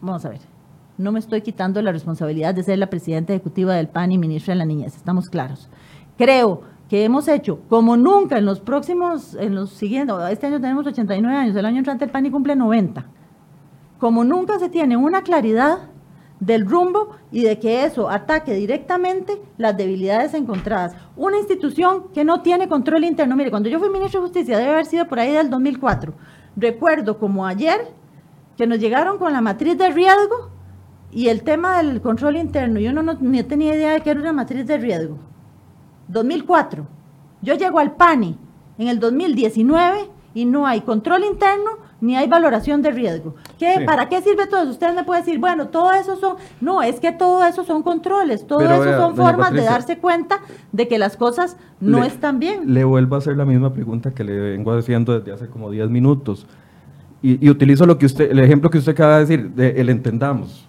vamos 0.00 0.24
a 0.24 0.28
ver, 0.28 0.38
no 0.98 1.10
me 1.10 1.18
estoy 1.18 1.42
quitando 1.42 1.82
la 1.82 1.90
responsabilidad 1.90 2.54
de 2.54 2.62
ser 2.62 2.78
la 2.78 2.88
presidenta 2.88 3.32
ejecutiva 3.32 3.74
del 3.74 3.88
PAN 3.88 4.12
y 4.12 4.18
ministra 4.18 4.54
de 4.54 4.58
la 4.58 4.64
Niñez, 4.64 4.94
estamos 4.94 5.28
claros. 5.28 5.68
Creo 6.16 6.62
que 6.88 7.04
hemos 7.04 7.26
hecho 7.26 7.58
como 7.68 7.96
nunca 7.96 8.38
en 8.38 8.46
los 8.46 8.60
próximos, 8.60 9.34
en 9.34 9.56
los 9.56 9.70
siguientes, 9.70 10.14
este 10.30 10.46
año 10.46 10.60
tenemos 10.60 10.86
89 10.86 11.36
años, 11.36 11.56
el 11.56 11.66
año 11.66 11.78
entrante 11.78 12.04
el 12.04 12.12
PAN 12.12 12.30
cumple 12.30 12.54
90. 12.54 13.04
Como 13.98 14.22
nunca 14.22 14.60
se 14.60 14.68
tiene 14.68 14.96
una 14.96 15.22
claridad 15.22 15.90
del 16.40 16.66
rumbo 16.66 17.10
y 17.30 17.42
de 17.42 17.58
que 17.58 17.84
eso 17.84 18.08
ataque 18.08 18.54
directamente 18.54 19.40
las 19.58 19.76
debilidades 19.76 20.34
encontradas. 20.34 20.96
Una 21.16 21.38
institución 21.38 22.08
que 22.14 22.24
no 22.24 22.40
tiene 22.40 22.66
control 22.68 23.04
interno. 23.04 23.36
Mire, 23.36 23.50
cuando 23.50 23.68
yo 23.68 23.78
fui 23.78 23.90
ministro 23.90 24.20
de 24.20 24.26
Justicia, 24.26 24.58
debe 24.58 24.70
haber 24.70 24.86
sido 24.86 25.06
por 25.06 25.20
ahí 25.20 25.32
del 25.32 25.50
2004. 25.50 26.14
Recuerdo 26.56 27.18
como 27.18 27.46
ayer 27.46 27.92
que 28.56 28.66
nos 28.66 28.78
llegaron 28.78 29.18
con 29.18 29.32
la 29.32 29.40
matriz 29.40 29.76
de 29.78 29.90
riesgo 29.90 30.50
y 31.12 31.28
el 31.28 31.42
tema 31.42 31.82
del 31.82 32.00
control 32.00 32.36
interno. 32.36 32.80
Yo 32.80 32.92
no, 32.92 33.16
tenía 33.46 33.74
idea 33.74 33.92
de 33.92 34.00
que 34.00 34.10
era 34.10 34.20
una 34.20 34.32
matriz 34.32 34.66
de 34.66 34.78
riesgo. 34.78 35.18
2004. 36.08 36.86
Yo 37.42 37.54
llego 37.54 37.78
al 37.78 37.96
PANI 37.96 38.36
en 38.78 38.88
el 38.88 38.98
2019 38.98 40.10
y 40.34 40.44
no 40.44 40.66
hay 40.66 40.80
control 40.82 41.24
interno 41.24 41.70
ni 42.00 42.16
hay 42.16 42.28
valoración 42.28 42.82
de 42.82 42.90
riesgo. 42.90 43.34
¿Qué, 43.58 43.82
¿Para 43.84 44.08
qué 44.08 44.22
sirve 44.22 44.46
todo 44.46 44.62
eso? 44.62 44.70
Usted 44.70 44.94
me 44.94 45.04
puede 45.04 45.20
decir, 45.20 45.38
bueno, 45.38 45.68
todo 45.68 45.92
eso 45.92 46.16
son, 46.16 46.36
no, 46.60 46.82
es 46.82 46.98
que 47.00 47.12
todo 47.12 47.44
eso 47.44 47.64
son 47.64 47.82
controles, 47.82 48.46
todo 48.46 48.60
eso 48.60 48.96
son 48.96 49.16
formas 49.16 49.52
de 49.52 49.62
darse 49.62 49.98
cuenta 49.98 50.40
de 50.72 50.88
que 50.88 50.98
las 50.98 51.16
cosas 51.16 51.56
no 51.80 52.04
están 52.04 52.38
bien. 52.38 52.72
Le 52.72 52.84
vuelvo 52.84 53.16
a 53.16 53.18
hacer 53.18 53.36
la 53.36 53.44
misma 53.44 53.72
pregunta 53.72 54.12
que 54.12 54.24
le 54.24 54.38
vengo 54.38 54.72
haciendo 54.72 55.18
desde 55.18 55.32
hace 55.32 55.48
como 55.48 55.70
10 55.70 55.90
minutos. 55.90 56.46
Y, 57.22 57.50
utilizo 57.50 57.84
lo 57.84 57.98
que 57.98 58.06
usted, 58.06 58.30
el 58.30 58.38
ejemplo 58.38 58.70
que 58.70 58.78
usted 58.78 58.92
acaba 58.92 59.14
de 59.16 59.20
decir, 59.20 59.50
de 59.50 59.80
el 59.80 59.90
entendamos. 59.90 60.66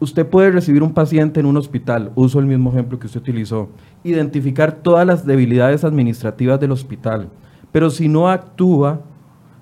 Usted 0.00 0.26
puede 0.26 0.50
recibir 0.50 0.82
un 0.82 0.94
paciente 0.94 1.40
en 1.40 1.46
un 1.46 1.56
hospital, 1.56 2.12
uso 2.14 2.38
el 2.38 2.46
mismo 2.46 2.70
ejemplo 2.70 2.98
que 2.98 3.06
usted 3.06 3.20
utilizó, 3.20 3.68
identificar 4.04 4.72
todas 4.72 5.04
las 5.04 5.26
debilidades 5.26 5.84
administrativas 5.84 6.60
del 6.60 6.70
hospital, 6.70 7.28
pero 7.72 7.90
si 7.90 8.08
no 8.08 8.30
actúa 8.30 9.00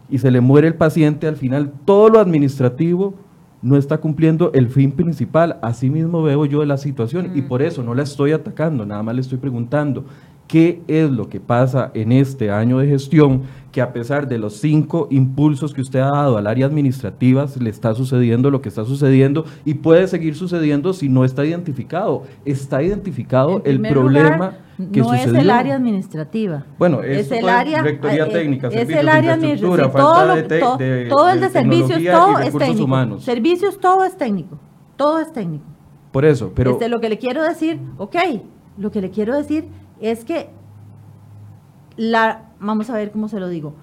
y 0.08 0.18
se 0.18 0.30
le 0.30 0.40
muere 0.40 0.68
el 0.68 0.74
paciente, 0.74 1.26
al 1.26 1.36
final 1.36 1.72
todo 1.84 2.08
lo 2.08 2.20
administrativo 2.20 3.14
no 3.62 3.76
está 3.76 3.98
cumpliendo 3.98 4.52
el 4.54 4.68
fin 4.68 4.92
principal. 4.92 5.58
Así 5.62 5.90
mismo 5.90 6.22
veo 6.22 6.44
yo 6.44 6.64
la 6.64 6.76
situación 6.76 7.32
y 7.34 7.42
mm. 7.42 7.48
por 7.48 7.62
eso 7.62 7.82
no 7.82 7.94
la 7.94 8.02
estoy 8.02 8.32
atacando, 8.32 8.86
nada 8.86 9.02
más 9.02 9.14
le 9.14 9.20
estoy 9.20 9.38
preguntando 9.38 10.04
qué 10.46 10.82
es 10.86 11.10
lo 11.10 11.28
que 11.28 11.40
pasa 11.40 11.90
en 11.94 12.12
este 12.12 12.50
año 12.50 12.78
de 12.78 12.88
gestión 12.88 13.42
que 13.72 13.82
a 13.82 13.92
pesar 13.92 14.26
de 14.26 14.38
los 14.38 14.54
cinco 14.54 15.06
impulsos 15.10 15.74
que 15.74 15.82
usted 15.82 15.98
ha 15.98 16.10
dado 16.10 16.38
al 16.38 16.46
área 16.46 16.64
administrativa, 16.64 17.46
le 17.60 17.68
está 17.68 17.94
sucediendo 17.94 18.50
lo 18.50 18.62
que 18.62 18.70
está 18.70 18.86
sucediendo 18.86 19.44
y 19.66 19.74
puede 19.74 20.08
seguir 20.08 20.34
sucediendo 20.34 20.94
si 20.94 21.10
no 21.10 21.26
está 21.26 21.44
identificado. 21.44 22.22
Está 22.46 22.82
identificado 22.82 23.60
el 23.66 23.82
problema 23.82 24.54
que 24.78 25.00
no 25.00 25.12
es 25.12 25.26
el 25.26 25.50
área 25.50 25.76
administrativa. 25.76 26.64
Bueno, 26.78 27.02
es, 27.02 27.30
el 27.30 27.46
área 27.48 27.82
rectoría 27.82 28.24
eh, 28.24 28.32
técnica, 28.32 28.68
es 28.68 28.88
el 28.88 29.08
área 29.10 29.34
administrativa, 29.34 29.92
todo, 29.92 30.36
de, 30.36 31.06
todo 31.10 31.30
el 31.30 31.40
de, 31.40 31.50
servicios, 31.50 32.02
todo 32.02 32.38
es 32.38 32.56
técnico. 32.56 32.84
Humanos. 32.84 33.24
Servicios, 33.24 33.78
todo 33.78 34.04
es 34.04 34.16
técnico, 34.16 34.58
todo 34.96 35.20
es 35.20 35.30
técnico. 35.32 35.66
Por 36.12 36.24
eso, 36.24 36.50
pero 36.54 36.70
este, 36.70 36.88
lo 36.88 36.98
que 36.98 37.10
le 37.10 37.18
quiero 37.18 37.42
decir, 37.42 37.78
ok, 37.98 38.16
lo 38.78 38.90
que 38.90 39.02
le 39.02 39.10
quiero 39.10 39.36
decir 39.36 39.66
es 40.00 40.24
que 40.24 40.50
la, 41.96 42.50
vamos 42.60 42.90
a 42.90 42.94
ver 42.94 43.10
cómo 43.10 43.28
se 43.28 43.40
lo 43.40 43.48
digo, 43.48 43.74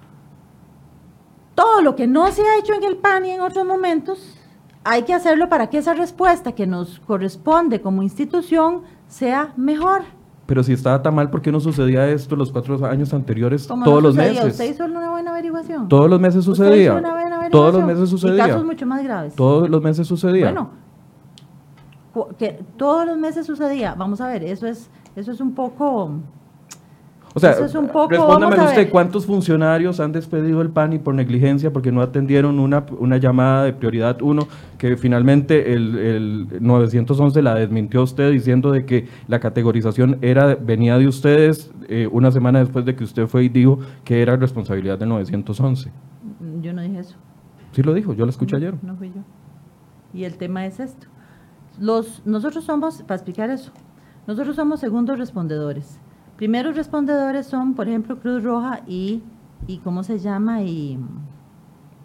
todo 1.54 1.82
lo 1.82 1.94
que 1.96 2.06
no 2.06 2.30
se 2.30 2.42
ha 2.42 2.58
hecho 2.58 2.74
en 2.74 2.84
el 2.84 2.96
PAN 2.96 3.26
y 3.26 3.30
en 3.30 3.40
otros 3.40 3.64
momentos, 3.64 4.38
hay 4.84 5.02
que 5.02 5.14
hacerlo 5.14 5.48
para 5.48 5.70
que 5.70 5.78
esa 5.78 5.94
respuesta 5.94 6.52
que 6.52 6.66
nos 6.66 7.00
corresponde 7.00 7.80
como 7.80 8.02
institución 8.02 8.82
sea 9.08 9.52
mejor. 9.56 10.02
Pero 10.46 10.62
si 10.62 10.74
estaba 10.74 11.02
tan 11.02 11.14
mal, 11.14 11.30
¿por 11.30 11.40
qué 11.40 11.50
no 11.50 11.58
sucedía 11.58 12.06
esto 12.08 12.36
los 12.36 12.52
cuatro 12.52 12.84
años 12.84 13.14
anteriores, 13.14 13.66
todos 13.66 14.02
los 14.02 14.14
meses? 14.14 14.44
¿Usted 14.44 14.70
hizo 14.70 14.84
una 14.84 15.10
buena 15.10 15.30
averiguación? 15.30 15.88
Todos 15.88 16.10
los 16.10 16.20
meses 16.20 16.44
sucedía. 16.44 17.02
Todos 17.50 17.74
los 17.74 17.84
meses 17.84 18.10
sucedía. 18.10 18.44
Y 18.44 18.48
casos 18.48 18.64
mucho 18.64 18.84
más 18.84 19.02
graves. 19.02 19.34
Todos 19.34 19.70
los 19.70 19.82
meses 19.82 20.06
sucedía. 20.06 20.52
Bueno, 20.52 20.70
que 22.38 22.60
todos 22.76 23.06
los 23.06 23.16
meses 23.16 23.46
sucedía. 23.46 23.94
Vamos 23.94 24.20
a 24.20 24.28
ver, 24.28 24.44
eso 24.44 24.66
es, 24.66 24.90
eso 25.16 25.32
es 25.32 25.40
un 25.40 25.54
poco 25.54 26.10
o 27.36 27.40
sea, 27.40 27.52
respóndame 27.52 28.64
usted, 28.64 28.88
¿cuántos 28.90 29.26
funcionarios 29.26 29.98
han 29.98 30.12
despedido 30.12 30.62
el 30.62 30.70
PANI 30.70 31.00
por 31.00 31.16
negligencia 31.16 31.72
porque 31.72 31.90
no 31.90 32.00
atendieron 32.00 32.60
una, 32.60 32.86
una 33.00 33.16
llamada 33.16 33.64
de 33.64 33.72
prioridad 33.72 34.22
1 34.22 34.46
que 34.78 34.96
finalmente 34.96 35.72
el, 35.72 35.98
el, 35.98 36.48
911 36.60 37.42
la 37.42 37.56
desmintió 37.56 38.04
usted 38.04 38.30
diciendo 38.30 38.70
de 38.70 38.86
que 38.86 39.08
la 39.26 39.40
categorización 39.40 40.18
era 40.22 40.54
venía 40.54 40.96
de 40.96 41.08
ustedes 41.08 41.72
eh, 41.88 42.08
una 42.10 42.30
semana 42.30 42.60
después 42.60 42.84
de 42.84 42.94
que 42.94 43.02
usted 43.02 43.26
fue 43.26 43.42
y 43.44 43.48
dijo 43.48 43.80
que 44.04 44.22
era 44.22 44.36
responsabilidad 44.36 44.96
del 44.96 45.08
911? 45.08 45.90
Yo 46.62 46.72
no 46.72 46.82
dije 46.82 47.00
eso. 47.00 47.16
Sí 47.72 47.82
lo 47.82 47.94
dijo, 47.94 48.14
yo 48.14 48.26
lo 48.26 48.30
escuché 48.30 48.56
ayer. 48.56 48.74
No 48.80 48.94
fui 48.94 49.08
yo. 49.08 49.22
Y 50.12 50.22
el 50.22 50.36
tema 50.36 50.66
es 50.66 50.78
esto. 50.78 51.08
Los, 51.80 52.22
nosotros 52.24 52.62
somos, 52.62 53.02
para 53.02 53.16
explicar 53.16 53.50
eso, 53.50 53.72
nosotros 54.26 54.56
somos 54.56 54.80
segundos 54.80 55.18
respondedores. 55.18 56.00
Primeros 56.36 56.76
respondedores 56.76 57.46
son, 57.46 57.74
por 57.74 57.88
ejemplo, 57.88 58.18
Cruz 58.18 58.42
Roja 58.42 58.80
y, 58.86 59.22
y 59.66 59.78
¿cómo 59.78 60.02
se 60.02 60.18
llama? 60.18 60.62
Y, 60.62 60.98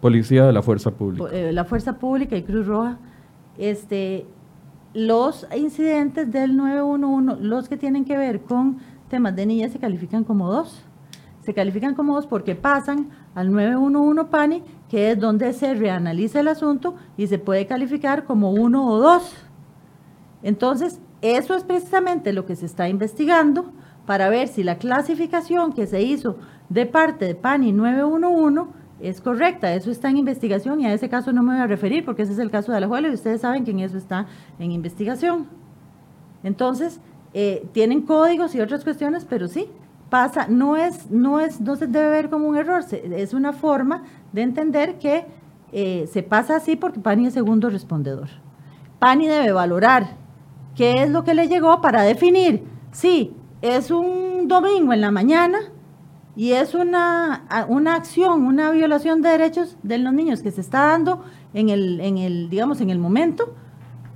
Policía 0.00 0.46
de 0.46 0.52
la 0.52 0.62
Fuerza 0.62 0.90
Pública. 0.90 1.28
Eh, 1.30 1.52
la 1.52 1.64
Fuerza 1.64 1.98
Pública 1.98 2.36
y 2.36 2.42
Cruz 2.42 2.66
Roja. 2.66 2.98
Este, 3.58 4.26
los 4.94 5.46
incidentes 5.54 6.30
del 6.32 6.56
911, 6.56 7.42
los 7.42 7.68
que 7.68 7.76
tienen 7.76 8.04
que 8.04 8.16
ver 8.16 8.40
con 8.40 8.78
temas 9.08 9.36
de 9.36 9.44
niñas, 9.44 9.72
se 9.72 9.78
califican 9.78 10.24
como 10.24 10.50
dos. 10.50 10.84
Se 11.42 11.52
califican 11.52 11.94
como 11.94 12.14
dos 12.14 12.26
porque 12.26 12.54
pasan 12.54 13.10
al 13.34 13.52
911 13.52 14.24
PANI, 14.30 14.62
que 14.88 15.10
es 15.10 15.20
donde 15.20 15.52
se 15.52 15.74
reanaliza 15.74 16.40
el 16.40 16.48
asunto 16.48 16.94
y 17.16 17.26
se 17.26 17.38
puede 17.38 17.66
calificar 17.66 18.24
como 18.24 18.52
uno 18.52 18.86
o 18.86 18.98
dos. 18.98 19.34
Entonces, 20.42 21.00
eso 21.22 21.54
es 21.54 21.64
precisamente 21.64 22.32
lo 22.32 22.46
que 22.46 22.56
se 22.56 22.66
está 22.66 22.88
investigando 22.88 23.72
para 24.06 24.28
ver 24.28 24.48
si 24.48 24.62
la 24.62 24.78
clasificación 24.78 25.72
que 25.72 25.86
se 25.86 26.02
hizo 26.02 26.36
de 26.68 26.86
parte 26.86 27.26
de 27.26 27.34
PANI 27.34 27.72
911 27.72 28.72
es 29.00 29.20
correcta. 29.20 29.74
Eso 29.74 29.90
está 29.90 30.08
en 30.08 30.16
investigación 30.16 30.80
y 30.80 30.86
a 30.86 30.92
ese 30.92 31.08
caso 31.08 31.32
no 31.32 31.42
me 31.42 31.54
voy 31.54 31.62
a 31.62 31.66
referir 31.66 32.04
porque 32.04 32.22
ese 32.22 32.32
es 32.32 32.38
el 32.38 32.50
caso 32.50 32.72
de 32.72 32.78
Alajuela 32.78 33.08
y 33.08 33.12
ustedes 33.12 33.42
saben 33.42 33.64
que 33.64 33.70
en 33.70 33.80
eso 33.80 33.98
está 33.98 34.26
en 34.58 34.72
investigación. 34.72 35.46
Entonces, 36.42 37.00
eh, 37.34 37.68
tienen 37.72 38.02
códigos 38.02 38.54
y 38.54 38.60
otras 38.60 38.82
cuestiones, 38.82 39.24
pero 39.24 39.46
sí, 39.46 39.68
pasa, 40.08 40.46
no 40.48 40.76
es, 40.76 41.10
no 41.10 41.38
es, 41.38 41.60
no 41.60 41.76
se 41.76 41.86
debe 41.86 42.10
ver 42.10 42.30
como 42.30 42.48
un 42.48 42.56
error, 42.56 42.84
es 42.90 43.34
una 43.34 43.52
forma 43.52 44.02
de 44.32 44.42
entender 44.42 44.98
que 44.98 45.26
eh, 45.72 46.08
se 46.10 46.22
pasa 46.22 46.56
así 46.56 46.76
porque 46.76 46.98
PANI 46.98 47.26
es 47.26 47.34
segundo 47.34 47.70
respondedor. 47.70 48.28
PANI 48.98 49.28
debe 49.28 49.52
valorar 49.52 50.16
qué 50.74 51.02
es 51.02 51.10
lo 51.10 51.24
que 51.24 51.34
le 51.34 51.48
llegó 51.48 51.80
para 51.80 52.02
definir 52.02 52.64
si 52.92 53.34
es 53.62 53.90
un 53.90 54.48
domingo 54.48 54.92
en 54.92 55.00
la 55.00 55.10
mañana 55.10 55.58
y 56.36 56.52
es 56.52 56.74
una, 56.74 57.44
una 57.68 57.96
acción, 57.96 58.44
una 58.44 58.70
violación 58.70 59.20
de 59.20 59.30
derechos 59.30 59.76
de 59.82 59.98
los 59.98 60.12
niños 60.12 60.42
que 60.42 60.50
se 60.50 60.60
está 60.60 60.86
dando 60.86 61.24
en 61.52 61.68
el, 61.68 62.00
en 62.00 62.18
el, 62.18 62.48
digamos, 62.48 62.80
en 62.80 62.90
el 62.90 62.98
momento, 62.98 63.54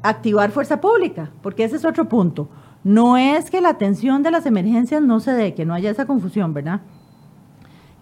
activar 0.03 0.51
fuerza 0.51 0.81
pública, 0.81 1.31
porque 1.43 1.65
ese 1.65 1.77
es 1.77 1.85
otro 1.85 2.09
punto. 2.09 2.49
No 2.85 3.17
es 3.17 3.51
que 3.51 3.61
la 3.61 3.71
atención 3.71 4.23
de 4.23 4.31
las 4.31 4.47
emergencias 4.47 5.03
no 5.03 5.21
se 5.21 5.33
dé, 5.33 5.55
que 5.55 5.65
no 5.65 5.75
haya 5.75 5.91
esa 5.91 6.07
confusión, 6.07 6.55
¿verdad? 6.55 6.83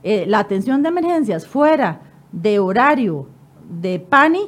Eh, 0.02 0.24
la 0.26 0.40
atención 0.40 0.82
de 0.82 0.88
emergencias 0.88 1.46
fuera 1.46 2.00
de 2.32 2.58
horario 2.58 3.28
de 3.68 4.00
PANI 4.00 4.46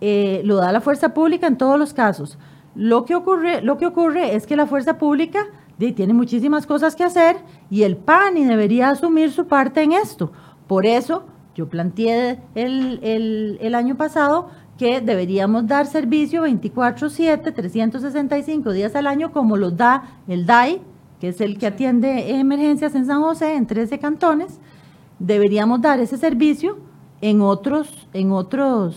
eh, 0.00 0.40
lo 0.44 0.56
da 0.56 0.72
la 0.72 0.80
fuerza 0.80 1.12
pública 1.12 1.46
en 1.46 1.58
todos 1.58 1.78
los 1.78 1.92
casos. 1.92 2.38
Lo 2.74 3.04
que 3.04 3.14
ocurre, 3.14 3.62
lo 3.62 3.78
que 3.78 3.86
ocurre 3.86 4.34
es 4.34 4.46
que 4.46 4.56
la 4.56 4.66
fuerza 4.66 4.98
pública 4.98 5.46
tiene 5.78 6.12
muchísimas 6.12 6.66
cosas 6.66 6.96
que 6.96 7.04
hacer 7.04 7.36
y 7.70 7.82
el 7.84 7.96
PANI 7.96 8.44
debería 8.44 8.90
asumir 8.90 9.30
su 9.30 9.46
parte 9.46 9.82
en 9.82 9.92
esto. 9.92 10.32
Por 10.66 10.86
eso 10.86 11.24
yo 11.54 11.68
planteé 11.68 12.40
el, 12.54 13.58
el 13.60 13.74
año 13.74 13.96
pasado 13.96 14.50
que 14.78 15.00
deberíamos 15.00 15.66
dar 15.66 15.86
servicio 15.86 16.46
24/7, 16.46 17.52
365 17.52 18.72
días 18.72 18.94
al 18.94 19.06
año, 19.06 19.32
como 19.32 19.56
lo 19.56 19.72
da 19.72 20.04
el 20.28 20.46
DAI, 20.46 20.80
que 21.20 21.28
es 21.28 21.40
el 21.40 21.58
que 21.58 21.66
atiende 21.66 22.38
emergencias 22.38 22.94
en 22.94 23.06
San 23.06 23.20
José, 23.20 23.56
en 23.56 23.66
13 23.66 23.98
cantones. 23.98 24.60
Deberíamos 25.18 25.80
dar 25.80 25.98
ese 25.98 26.16
servicio 26.16 26.78
en 27.20 27.40
otros, 27.40 28.08
en 28.12 28.30
otros, 28.30 28.96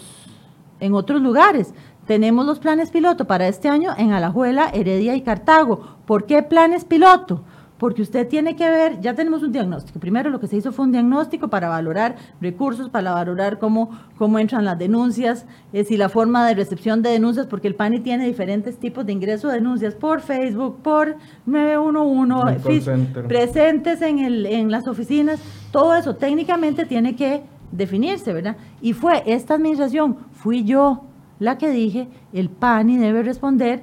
en 0.79 0.93
otros 0.93 1.19
lugares. 1.19 1.73
Tenemos 2.05 2.45
los 2.45 2.59
planes 2.59 2.91
piloto 2.91 3.25
para 3.25 3.47
este 3.47 3.69
año 3.69 3.91
en 3.97 4.11
Alajuela, 4.11 4.69
Heredia 4.73 5.15
y 5.15 5.21
Cartago. 5.21 5.97
¿Por 6.05 6.25
qué 6.25 6.43
planes 6.43 6.85
piloto? 6.85 7.43
porque 7.81 8.03
usted 8.03 8.27
tiene 8.27 8.55
que 8.55 8.69
ver, 8.69 9.01
ya 9.01 9.15
tenemos 9.15 9.41
un 9.41 9.51
diagnóstico. 9.51 9.99
Primero 9.99 10.29
lo 10.29 10.39
que 10.39 10.45
se 10.45 10.55
hizo 10.55 10.71
fue 10.71 10.85
un 10.85 10.91
diagnóstico 10.91 11.47
para 11.47 11.67
valorar 11.67 12.15
recursos, 12.39 12.89
para 12.89 13.11
valorar 13.11 13.57
cómo, 13.57 13.89
cómo 14.19 14.37
entran 14.37 14.65
las 14.65 14.77
denuncias, 14.77 15.47
eh, 15.73 15.83
si 15.83 15.97
la 15.97 16.07
forma 16.07 16.47
de 16.47 16.53
recepción 16.53 17.01
de 17.01 17.09
denuncias, 17.09 17.47
porque 17.47 17.67
el 17.67 17.73
PANI 17.73 18.01
tiene 18.01 18.27
diferentes 18.27 18.77
tipos 18.77 19.03
de 19.07 19.13
ingreso 19.13 19.47
de 19.47 19.55
denuncias 19.55 19.95
por 19.95 20.21
Facebook, 20.21 20.77
por 20.83 21.15
911, 21.47 23.23
presentes 23.27 24.03
en, 24.03 24.19
el, 24.19 24.45
en 24.45 24.69
las 24.69 24.87
oficinas, 24.87 25.39
todo 25.71 25.95
eso 25.95 26.15
técnicamente 26.15 26.85
tiene 26.85 27.15
que 27.15 27.41
definirse, 27.71 28.31
¿verdad? 28.31 28.57
Y 28.79 28.93
fue 28.93 29.23
esta 29.25 29.55
administración, 29.55 30.17
fui 30.33 30.63
yo 30.65 31.05
la 31.41 31.57
que 31.57 31.71
dije, 31.71 32.07
el 32.33 32.49
PANI 32.49 32.97
debe 32.97 33.23
responder 33.23 33.81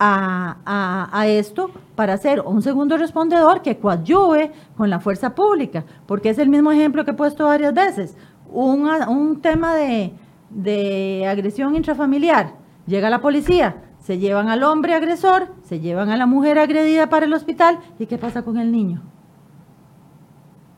a, 0.00 1.26
esto 1.26 1.70
para 1.94 2.16
ser 2.16 2.40
un 2.40 2.62
segundo 2.62 2.96
respondedor 2.96 3.60
que 3.60 3.76
coadyuve 3.76 4.52
con 4.74 4.88
la 4.88 4.98
fuerza 4.98 5.34
pública, 5.34 5.84
porque 6.06 6.30
es 6.30 6.38
el 6.38 6.48
mismo 6.48 6.72
ejemplo 6.72 7.04
que 7.04 7.10
he 7.10 7.14
puesto 7.14 7.44
varias 7.44 7.74
veces. 7.74 8.16
Un, 8.50 8.88
un 9.06 9.42
tema 9.42 9.74
de, 9.74 10.14
de 10.48 11.26
agresión 11.28 11.76
intrafamiliar, 11.76 12.54
llega 12.86 13.10
la 13.10 13.20
policía, 13.20 13.82
se 14.00 14.16
llevan 14.16 14.48
al 14.48 14.62
hombre 14.62 14.94
agresor, 14.94 15.48
se 15.64 15.80
llevan 15.80 16.08
a 16.08 16.16
la 16.16 16.24
mujer 16.24 16.58
agredida 16.58 17.10
para 17.10 17.26
el 17.26 17.34
hospital, 17.34 17.80
¿y 17.98 18.06
qué 18.06 18.16
pasa 18.16 18.40
con 18.40 18.56
el 18.56 18.72
niño? 18.72 19.02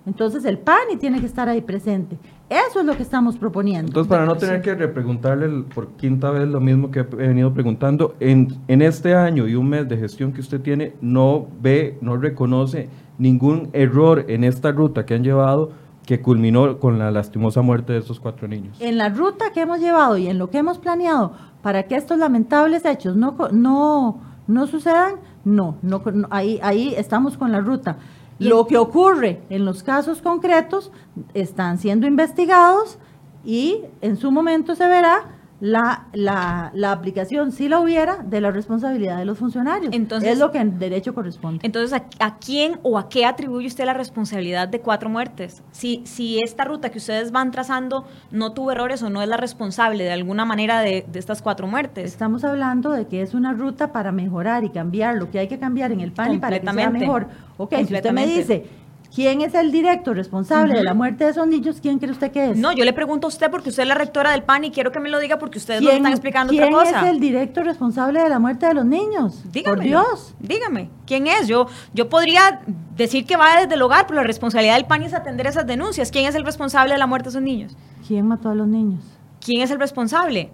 Entonces 0.06 0.44
el 0.44 0.58
PANI 0.58 0.96
tiene 0.96 1.20
que 1.20 1.26
estar 1.26 1.48
ahí 1.48 1.61
presente. 1.61 2.18
Eso 2.51 2.80
es 2.80 2.84
lo 2.84 2.96
que 2.96 3.05
estamos 3.05 3.36
proponiendo. 3.36 3.90
Entonces, 3.90 4.09
para 4.09 4.26
no 4.26 4.34
tener 4.34 4.61
que 4.61 4.74
repreguntarle 4.74 5.48
por 5.72 5.92
quinta 5.92 6.30
vez 6.30 6.48
lo 6.48 6.61
mismo 6.61 6.90
que 6.90 7.01
he 7.01 7.05
venido 7.05 7.55
preguntando, 7.55 8.16
en, 8.18 8.59
en 8.66 8.82
este 8.82 9.14
año 9.14 9.46
y 9.46 9.55
un 9.55 9.68
mes 9.68 9.88
de 9.88 9.96
gestión 9.96 10.32
que 10.32 10.40
usted 10.40 10.61
tiene, 10.61 10.94
no 11.01 11.46
ve, 11.61 11.96
no 12.01 12.16
reconoce 12.16 12.88
ningún 13.18 13.70
error 13.72 14.24
en 14.26 14.42
esta 14.42 14.72
ruta 14.72 15.07
que 15.07 15.14
han 15.14 15.22
llevado 15.22 15.70
que 16.05 16.20
culminó 16.20 16.80
con 16.80 16.98
la 16.98 17.12
lastimosa 17.12 17.62
muerte 17.62 17.92
de 17.92 18.01
estos 18.01 18.18
cuatro 18.18 18.48
niños. 18.48 18.76
En 18.80 18.98
la 18.98 19.11
ruta 19.11 19.53
que 19.53 19.61
hemos 19.61 19.78
llevado 19.78 20.18
y 20.18 20.26
en 20.26 20.38
lo 20.38 20.51
que 20.51 20.59
hemos 20.59 20.78
planeado 20.78 21.34
para 21.62 21.84
que 21.84 21.94
estos 21.94 22.18
lamentables 22.18 22.84
hechos 22.84 23.14
no, 23.14 23.36
no, 23.53 24.20
no 24.48 24.66
sucedan, 24.66 25.16
no, 25.44 25.76
no, 25.82 26.03
ahí, 26.30 26.59
ahí 26.64 26.94
estamos 26.96 27.36
con 27.36 27.53
la 27.53 27.61
ruta. 27.61 27.98
Lo 28.41 28.66
que 28.66 28.78
ocurre 28.78 29.43
en 29.51 29.66
los 29.66 29.82
casos 29.82 30.22
concretos 30.22 30.91
están 31.34 31.76
siendo 31.76 32.07
investigados 32.07 32.99
y 33.45 33.82
en 34.01 34.16
su 34.16 34.30
momento 34.30 34.74
se 34.74 34.88
verá 34.88 35.39
la, 35.61 36.06
la, 36.12 36.70
la, 36.74 36.92
aplicación, 36.92 37.52
si 37.52 37.68
la 37.68 37.80
hubiera, 37.80 38.18
de 38.24 38.40
la 38.40 38.50
responsabilidad 38.50 39.18
de 39.18 39.26
los 39.26 39.38
funcionarios. 39.38 39.92
Entonces, 39.94 40.32
es 40.32 40.38
lo 40.38 40.50
que 40.50 40.58
en 40.58 40.78
derecho 40.78 41.14
corresponde. 41.14 41.61
Entonces, 41.62 42.00
¿a, 42.18 42.38
quién 42.38 42.80
o 42.82 42.98
a 42.98 43.08
qué 43.08 43.26
atribuye 43.26 43.66
usted 43.66 43.84
la 43.84 43.92
responsabilidad 43.92 44.68
de 44.68 44.80
cuatro 44.80 45.11
muertes? 45.11 45.62
Si, 45.70 46.02
si 46.04 46.42
esta 46.42 46.64
ruta 46.64 46.90
que 46.90 46.98
ustedes 46.98 47.30
van 47.30 47.50
trazando 47.50 48.06
no 48.30 48.52
tuvo 48.52 48.72
errores 48.72 49.02
o 49.02 49.11
no 49.11 49.22
es 49.22 49.28
la 49.28 49.36
responsable 49.36 50.04
de 50.04 50.12
alguna 50.12 50.44
manera 50.44 50.80
de, 50.80 51.04
de 51.06 51.18
estas 51.18 51.42
cuatro 51.42 51.66
muertes. 51.66 52.06
Estamos 52.06 52.42
hablando 52.44 52.90
de 52.92 53.06
que 53.06 53.20
es 53.22 53.34
una 53.34 53.52
ruta 53.52 53.92
para 53.92 54.12
mejorar 54.12 54.64
y 54.64 54.70
cambiar 54.70 55.16
lo 55.16 55.30
que 55.30 55.38
hay 55.38 55.48
que 55.48 55.58
cambiar 55.58 55.92
en 55.92 56.00
el 56.00 56.12
PAN 56.12 56.34
y 56.34 56.38
para 56.38 56.58
que 56.58 56.70
sea 56.70 56.90
mejor. 56.90 57.28
Ok, 57.58 57.74
si 57.86 57.94
usted 57.94 58.12
me 58.12 58.26
dice 58.26 58.66
¿Quién 59.14 59.40
es 59.40 59.54
el 59.54 59.72
directo 59.72 60.14
responsable 60.14 60.74
de 60.74 60.84
la 60.84 60.94
muerte 60.94 61.24
de 61.24 61.30
esos 61.30 61.46
niños? 61.46 61.78
¿Quién 61.82 61.98
cree 61.98 62.12
usted 62.12 62.30
que 62.30 62.50
es? 62.50 62.56
No, 62.56 62.72
yo 62.72 62.84
le 62.84 62.92
pregunto 62.92 63.26
a 63.26 63.28
usted 63.28 63.50
porque 63.50 63.70
usted 63.70 63.82
es 63.82 63.88
la 63.88 63.96
rectora 63.96 64.30
del 64.30 64.44
PAN 64.44 64.64
y 64.64 64.70
quiero 64.70 64.92
que 64.92 65.00
me 65.00 65.08
lo 65.08 65.18
diga 65.18 65.38
porque 65.38 65.58
ustedes 65.58 65.82
nos 65.82 65.92
están 65.92 66.12
explicando 66.12 66.52
otra 66.52 66.70
cosa. 66.70 66.84
¿Quién 66.84 67.04
es 67.04 67.11
el 67.11 67.20
directo 67.20 67.62
responsable 67.62 68.22
de 68.22 68.28
la 68.28 68.38
muerte 68.38 68.66
de 68.66 68.74
los 68.74 68.84
niños? 68.84 69.42
Dígame. 69.50 69.76
Por 69.76 69.84
Dios. 69.84 70.34
Dígame, 70.38 70.90
¿quién 71.06 71.26
es? 71.26 71.48
Yo, 71.48 71.66
yo 71.92 72.08
podría 72.08 72.61
decir 72.96 73.26
que 73.26 73.36
va 73.36 73.61
desde 73.61 73.74
el 73.74 73.82
hogar, 73.82 74.06
pero 74.06 74.20
la 74.20 74.26
responsabilidad 74.26 74.76
del 74.76 74.86
PAN 74.86 75.02
es 75.02 75.12
atender 75.12 75.46
esas 75.48 75.66
denuncias. 75.66 76.11
¿Quién 76.12 76.26
es 76.26 76.34
el 76.36 76.44
responsable 76.44 76.92
de 76.92 76.98
la 76.98 77.06
muerte 77.06 77.24
de 77.24 77.30
esos 77.30 77.42
niños? 77.42 77.76
¿Quién 78.06 78.28
mató 78.28 78.50
a 78.50 78.54
los 78.54 78.68
niños? 78.68 79.00
¿Quién 79.44 79.62
es 79.62 79.70
el 79.70 79.80
responsable? 79.80 80.52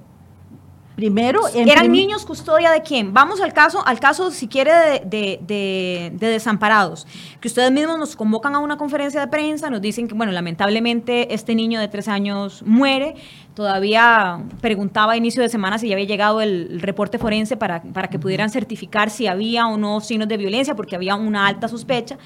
Primero, 0.97 1.43
eran 1.55 1.93
niños 1.93 2.25
custodia 2.25 2.71
de 2.71 2.81
quién. 2.81 3.13
Vamos 3.13 3.43
al 3.43 3.53
caso, 3.53 3.87
al 3.87 4.01
caso 4.01 4.31
si 4.31 4.49
quiere 4.49 4.73
de, 5.05 6.11
desamparados, 6.19 7.07
que 7.39 7.49
ustedes 7.49 7.71
mismos 7.71 7.99
nos 7.99 8.17
convocan 8.17 8.55
a 8.55 8.61
una 8.61 8.79
conferencia 8.79 9.21
de 9.21 9.29
prensa, 9.29 9.69
nos 9.69 9.83
dicen 9.83 10.09
que 10.09 10.15
bueno, 10.15 10.33
lamentablemente 10.33 11.35
este 11.35 11.55
niño 11.55 11.81
de 11.81 11.89
tres 11.89 12.09
años 12.09 12.63
muere. 12.65 13.15
Todavía 13.55 14.43
preguntaba 14.63 15.13
a 15.13 15.17
inicio 15.19 15.43
de 15.43 15.51
semana 15.51 15.79
si 15.79 15.89
ya 15.89 15.95
había 15.95 16.07
llegado 16.07 16.41
el, 16.41 16.81
reporte 16.81 17.19
forense 17.19 17.59
para, 17.59 17.83
para 17.83 18.09
que 18.09 18.19
pudieran 18.19 18.49
certificar 18.49 19.11
si 19.11 19.27
había 19.27 19.67
o 19.67 19.77
no 19.77 20.01
signos 20.01 20.29
de 20.29 20.39
violencia, 20.39 20.75
porque 20.75 20.97
había 20.97 21.15
una 21.15 21.47
alta 21.47 21.69
sospecha 21.69 22.17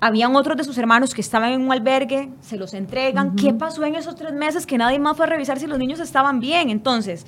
habían 0.00 0.36
otros 0.36 0.56
de 0.56 0.64
sus 0.64 0.78
hermanos 0.78 1.14
que 1.14 1.20
estaban 1.20 1.52
en 1.52 1.60
un 1.60 1.72
albergue, 1.72 2.30
se 2.40 2.56
los 2.56 2.72
entregan. 2.74 3.34
¿Qué 3.34 3.52
pasó 3.52 3.84
en 3.84 3.96
esos 3.96 4.14
tres 4.14 4.32
meses 4.32 4.64
que 4.64 4.78
nadie 4.78 4.98
más 4.98 5.16
fue 5.16 5.26
a 5.26 5.28
revisar 5.28 5.58
si 5.58 5.66
los 5.66 5.78
niños 5.78 5.98
estaban 5.98 6.38
bien? 6.38 6.70
Entonces, 6.70 7.26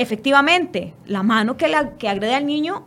efectivamente, 0.00 0.94
la 1.06 1.22
mano 1.22 1.56
que, 1.56 1.68
la, 1.68 1.96
que 1.96 2.08
agrede 2.08 2.34
al 2.34 2.46
niño 2.46 2.86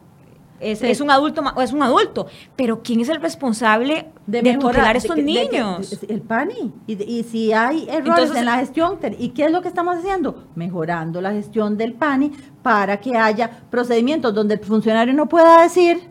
es, 0.64 1.01
un 1.01 1.11
adulto 1.11 1.43
es 1.61 1.74
un 1.74 1.84
adulto, 1.84 2.28
pero 2.55 2.82
¿quién 2.82 3.01
es 3.01 3.09
el 3.09 3.22
responsable 3.22 4.07
de, 4.26 4.41
mejorar 4.41 4.95
a 4.95 4.97
estos 4.97 5.18
niños? 5.18 5.99
el 6.07 6.22
PANI. 6.22 6.74
Y, 6.88 7.24
si 7.24 7.51
hay 7.51 7.88
errores 7.89 8.34
en 8.36 8.45
la 8.45 8.59
gestión, 8.59 8.97
¿y 9.18 9.30
qué 9.30 9.45
es 9.45 9.51
lo 9.51 9.61
que 9.61 9.68
estamos 9.68 9.97
haciendo? 9.97 10.45
Mejorando 10.55 11.22
la 11.22 11.32
gestión 11.32 11.78
del 11.78 11.93
PANI 11.93 12.32
para 12.61 12.99
que 12.99 13.18
haya 13.18 13.49
procedimientos 13.70 14.34
donde 14.34 14.55
el 14.55 14.61
funcionario 14.61 15.14
no 15.14 15.28
pueda 15.28 15.61
decir, 15.61 16.01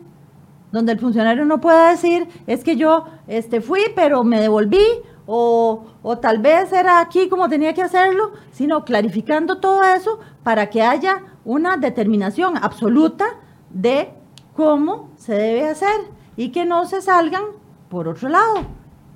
donde 0.71 0.91
el 0.91 0.99
funcionario 0.99 1.45
no 1.45 1.59
pueda 1.59 1.91
decir, 1.91 2.27
es 2.47 2.63
que 2.63 2.75
yo 2.75 3.05
este, 3.27 3.61
fui, 3.61 3.81
pero 3.95 4.23
me 4.23 4.39
devolví, 4.39 4.83
o, 5.25 5.85
o, 6.01 6.17
tal 6.17 6.39
vez 6.39 6.73
era 6.73 6.99
aquí 6.99 7.29
como 7.29 7.47
tenía 7.47 7.73
que 7.73 7.81
hacerlo, 7.81 8.33
sino 8.51 8.83
clarificando 8.83 9.59
todo 9.59 9.83
eso 9.83 10.19
para 10.43 10.69
que 10.69 10.81
haya 10.81 11.23
una 11.45 11.77
determinación 11.77 12.57
absoluta 12.57 13.25
de 13.69 14.13
cómo 14.55 15.11
se 15.15 15.33
debe 15.33 15.69
hacer 15.69 16.11
y 16.35 16.49
que 16.49 16.65
no 16.65 16.85
se 16.85 17.01
salgan 17.01 17.43
por 17.89 18.07
otro 18.07 18.29
lado. 18.29 18.65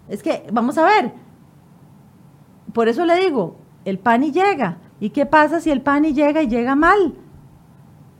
Es 0.08 0.24
que, 0.24 0.48
vamos 0.52 0.78
a 0.78 0.86
ver, 0.86 1.12
por 2.74 2.88
eso 2.88 3.06
le 3.06 3.18
digo, 3.18 3.58
el 3.86 4.00
PANI 4.00 4.32
llega. 4.32 4.78
¿Y 5.00 5.12
qué 5.12 5.26
pasa 5.26 5.60
si 5.60 5.72
el 5.72 5.82
PANI 5.82 6.14
llega 6.14 6.42
y 6.42 6.48
llega 6.48 6.76
mal? 6.76 7.16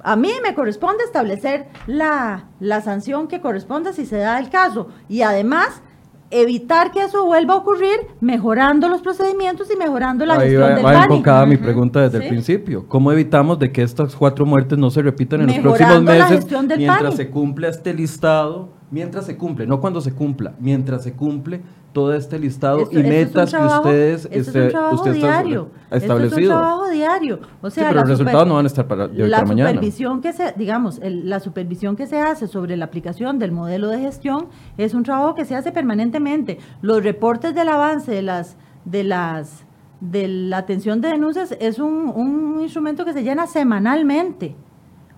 A 0.04 0.16
mí 0.16 0.32
me 0.44 0.54
corresponde 0.54 1.04
establecer 1.04 1.68
la, 1.88 2.46
la 2.60 2.82
sanción 2.82 3.28
que 3.28 3.42
corresponda 3.42 3.94
si 3.94 4.06
se 4.06 4.18
da 4.18 4.40
el 4.40 4.50
caso. 4.50 4.90
Y 5.10 5.22
además, 5.22 5.82
evitar 6.30 6.92
que 6.92 7.02
eso 7.02 7.26
vuelva 7.26 7.54
a 7.54 7.58
ocurrir 7.58 7.98
mejorando 8.20 8.90
los 8.90 9.02
procedimientos 9.02 9.70
y 9.74 9.78
mejorando 9.78 10.26
la 10.26 10.40
gestión 10.40 10.62
va, 10.62 10.76
del 10.76 10.86
va 10.86 11.04
enfocada 11.04 11.46
mi 11.46 11.58
pregunta 11.58 12.02
desde 12.02 12.24
el 12.24 12.30
principio. 12.30 12.88
¿Cómo 12.88 13.12
evitamos 13.12 13.60
de 13.60 13.72
que 13.72 13.82
estas 13.82 14.16
cuatro 14.16 14.46
muertes 14.46 14.78
no 14.78 14.90
se 14.90 15.02
repitan 15.02 15.42
en 15.42 15.48
los 15.48 15.60
próximos 15.60 16.04
meses 16.04 16.46
mientras 16.78 17.16
se 17.16 17.30
cumple 17.30 17.70
este 17.70 17.94
listado? 17.94 18.77
Mientras 18.90 19.26
se 19.26 19.36
cumple, 19.36 19.68
no 19.68 19.82
cuando 19.82 20.00
se 20.00 20.14
cumpla, 20.14 20.54
mientras 20.60 21.04
se 21.04 21.14
cumple 21.14 21.62
todo 21.92 22.14
este 22.14 22.40
listado 22.40 22.88
y 22.90 22.98
metas 22.98 23.52
que 23.52 23.62
ustedes 23.62 24.30
este, 24.32 24.72
usted 24.92 25.14
diario. 25.14 25.72
establecido. 25.92 26.40
es 26.40 26.48
un 26.48 26.54
trabajo 26.54 26.90
diario. 26.90 27.40
O 27.62 27.70
sea, 27.70 27.90
pero 27.90 28.02
los 28.02 28.10
resultados 28.10 28.48
no 28.48 28.54
van 28.56 28.66
a 28.66 28.68
estar 28.68 28.88
para, 28.88 29.08
la 29.08 29.44
mañana. 29.44 29.72
supervisión 29.72 30.22
que 30.22 30.32
se, 30.32 30.54
digamos, 30.56 31.02
la 31.04 31.40
supervisión 31.42 31.98
que 31.98 32.08
se 32.08 32.20
hace 32.20 32.48
sobre 32.48 32.78
la 32.78 32.86
aplicación 32.86 33.40
del 33.40 33.52
modelo 33.52 33.90
de 33.90 34.00
gestión 34.00 34.48
es 34.78 34.94
un 34.94 35.04
trabajo 35.04 35.36
que 35.36 35.44
se 35.44 35.56
hace 35.56 35.72
permanentemente. 35.74 36.60
Los 36.82 37.04
reportes 37.04 37.56
del 37.56 37.68
avance 37.68 38.12
de 38.12 38.22
las 38.22 38.56
de 38.86 39.04
las 39.04 39.66
de 40.00 40.28
la 40.28 40.60
atención 40.60 41.02
de 41.02 41.10
denuncias 41.10 41.58
es 41.60 41.80
un, 41.80 42.14
un 42.16 42.62
instrumento 42.62 43.04
que 43.04 43.12
se 43.12 43.24
llena 43.24 43.48
semanalmente. 43.48 44.56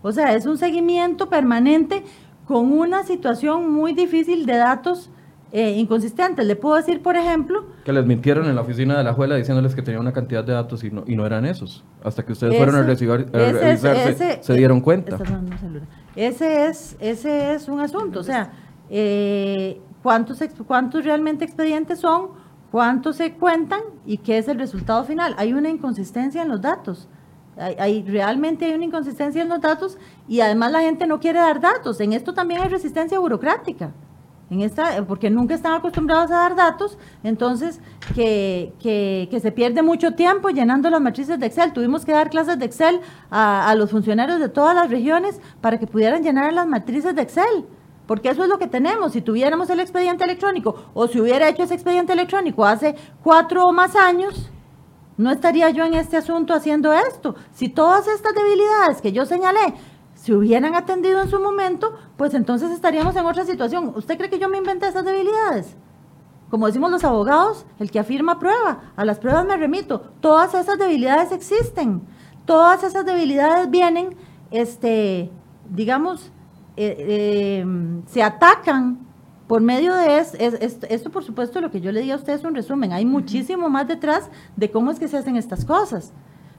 O 0.02 0.12
sea, 0.12 0.34
es 0.34 0.46
un 0.46 0.58
seguimiento 0.58 1.30
permanente 1.30 2.04
con 2.50 2.72
una 2.72 3.04
situación 3.04 3.72
muy 3.72 3.94
difícil 3.94 4.48
de 4.48 4.58
datos 4.58 5.12
eh, 5.52 5.74
inconsistentes. 5.74 6.48
Le 6.48 6.56
puedo 6.56 6.78
decir, 6.78 7.00
por 7.00 7.16
ejemplo... 7.16 7.64
Que 7.86 7.94
les 7.94 8.08
mintieron 8.08 8.48
en 8.48 8.56
la 8.56 8.62
oficina 8.62 8.98
de 8.98 9.04
la 9.04 9.14
juela 9.14 9.36
diciéndoles 9.36 9.76
que 9.76 9.84
tenía 9.84 10.00
una 10.00 10.14
cantidad 10.14 10.44
de 10.44 10.54
datos 10.54 10.84
y 10.84 10.90
no, 10.90 11.04
y 11.06 11.16
no 11.16 11.28
eran 11.28 11.46
esos. 11.46 11.84
Hasta 12.04 12.26
que 12.26 12.32
ustedes 12.32 12.58
fueron 12.58 12.74
a, 12.74 12.82
recibir, 12.82 13.28
se 14.42 14.54
dieron 14.56 14.82
cuenta. 14.82 15.20
Ese 16.16 16.66
es, 16.66 16.98
ese 17.00 17.54
es 17.54 17.68
un 17.68 17.82
asunto. 17.82 18.20
O 18.20 18.24
sea, 18.24 18.52
eh, 18.90 19.80
¿cuántos, 20.02 20.40
¿cuántos 20.66 21.06
realmente 21.06 21.46
expedientes 21.46 22.00
son? 22.00 22.30
¿Cuántos 22.72 23.18
se 23.18 23.34
cuentan? 23.34 23.82
¿Y 24.08 24.18
qué 24.18 24.40
es 24.40 24.48
el 24.48 24.58
resultado 24.58 25.04
final? 25.04 25.36
Hay 25.38 25.54
una 25.54 25.70
inconsistencia 25.70 26.42
en 26.42 26.48
los 26.48 26.62
datos. 26.62 27.08
Hay, 27.60 27.76
hay, 27.78 28.04
realmente 28.04 28.66
hay 28.66 28.74
una 28.74 28.86
inconsistencia 28.86 29.42
en 29.42 29.50
los 29.50 29.62
datos 29.62 29.98
y 30.28 30.40
además 30.42 30.72
la 30.72 30.82
gente 30.82 31.06
no 31.08 31.20
quiere 31.20 31.40
dar 31.40 31.60
datos. 31.60 32.00
En 32.00 32.14
esto 32.14 32.34
también 32.34 32.62
hay 32.62 32.70
resistencia 32.70 33.20
burocrática 33.20 33.92
en 34.50 34.62
esta, 34.62 35.06
porque 35.06 35.30
nunca 35.30 35.54
están 35.54 35.74
acostumbrados 35.74 36.32
a 36.32 36.36
dar 36.36 36.56
datos, 36.56 36.98
entonces 37.24 37.80
que, 38.16 38.74
que, 38.80 39.40
se 39.40 39.52
pierde 39.52 39.84
mucho 39.84 40.16
tiempo 40.16 40.50
llenando 40.50 40.90
las 40.90 41.02
matrices 41.02 41.40
de 41.40 41.46
Excel. 41.46 41.72
Tuvimos 41.72 42.04
que 42.04 42.12
dar 42.12 42.30
clases 42.30 42.58
de 42.58 42.66
Excel 42.66 43.00
a, 43.30 43.70
a, 43.70 43.76
los 43.76 43.92
funcionarios 43.92 44.40
de 44.40 44.50
todas 44.50 44.76
las 44.76 44.90
regiones 44.90 45.40
para 45.62 45.78
que 45.78 45.88
pudieran 45.88 46.24
llenar 46.24 46.52
las 46.54 46.68
matrices 46.68 47.16
de 47.16 47.22
Excel. 47.22 47.66
porque 48.08 48.30
eso 48.30 48.44
es 48.44 48.50
lo 48.50 48.58
que 48.58 48.68
tenemos. 48.68 49.12
Si 49.12 49.22
tuviéramos 49.22 49.70
el 49.70 49.80
expediente 49.80 50.24
electrónico 50.24 50.84
o 50.96 51.08
si 51.08 51.22
hubiera 51.22 51.48
hecho 51.48 51.64
ese 51.64 51.76
expediente 51.76 52.14
electrónico 52.14 52.66
hace 52.66 52.96
cuatro 53.22 53.68
o 53.68 53.72
más 53.72 53.96
años, 53.96 54.50
no 55.20 55.32
estaría 55.32 55.70
yo 55.70 55.84
en 55.84 55.96
este 55.96 56.16
asunto 56.16 56.54
haciendo 56.54 56.94
esto. 56.94 57.36
Si 57.52 57.68
todas 57.68 58.08
estas 58.08 58.34
debilidades 58.34 59.02
que 59.02 59.12
yo 59.12 59.26
señalé 59.26 59.74
se 60.14 60.34
hubieran 60.34 60.76
atendido 60.76 61.22
en 61.22 61.30
su 61.30 61.42
momento, 61.42 61.94
pues 62.16 62.34
entonces 62.34 62.72
estaríamos 62.72 63.18
en 63.18 63.26
otra 63.26 63.44
situación. 63.44 63.92
¿Usted 63.98 64.18
cree 64.18 64.30
que 64.30 64.40
yo 64.40 64.48
me 64.48 64.60
inventé 64.60 64.88
esas 64.88 65.04
debilidades? 65.04 65.76
Como 66.50 66.68
decimos 66.68 66.90
los 66.90 67.04
abogados, 67.04 67.66
el 67.80 67.92
que 67.92 68.00
afirma 68.00 68.40
prueba, 68.40 68.94
a 68.96 69.04
las 69.04 69.20
pruebas 69.20 69.46
me 69.46 69.58
remito. 69.58 70.00
Todas 70.22 70.54
esas 70.54 70.80
debilidades 70.80 71.34
existen. 71.34 72.02
Todas 72.46 72.86
esas 72.86 73.06
debilidades 73.06 73.70
vienen, 73.70 74.16
este, 74.52 75.30
digamos, 75.70 76.32
eh, 76.78 76.96
eh, 76.98 77.66
se 78.06 78.24
atacan 78.24 79.09
por 79.50 79.62
medio 79.62 79.96
de 79.96 80.20
es, 80.20 80.36
esto, 80.38 81.10
por 81.10 81.24
supuesto, 81.24 81.60
lo 81.60 81.72
que 81.72 81.82
yo 81.82 81.92
le 81.92 82.02
di 82.02 82.12
a 82.12 82.18
ustedes 82.18 82.42
es 82.42 82.46
un 82.46 82.54
resumen. 82.54 82.94
Hay 82.94 83.04
muchísimo 83.04 83.68
más 83.68 83.88
detrás 83.88 84.30
de 84.56 84.70
cómo 84.70 84.92
es 84.92 85.00
que 85.00 85.08
se 85.08 85.18
hacen 85.18 85.38
estas 85.38 85.66
cosas. 85.66 86.14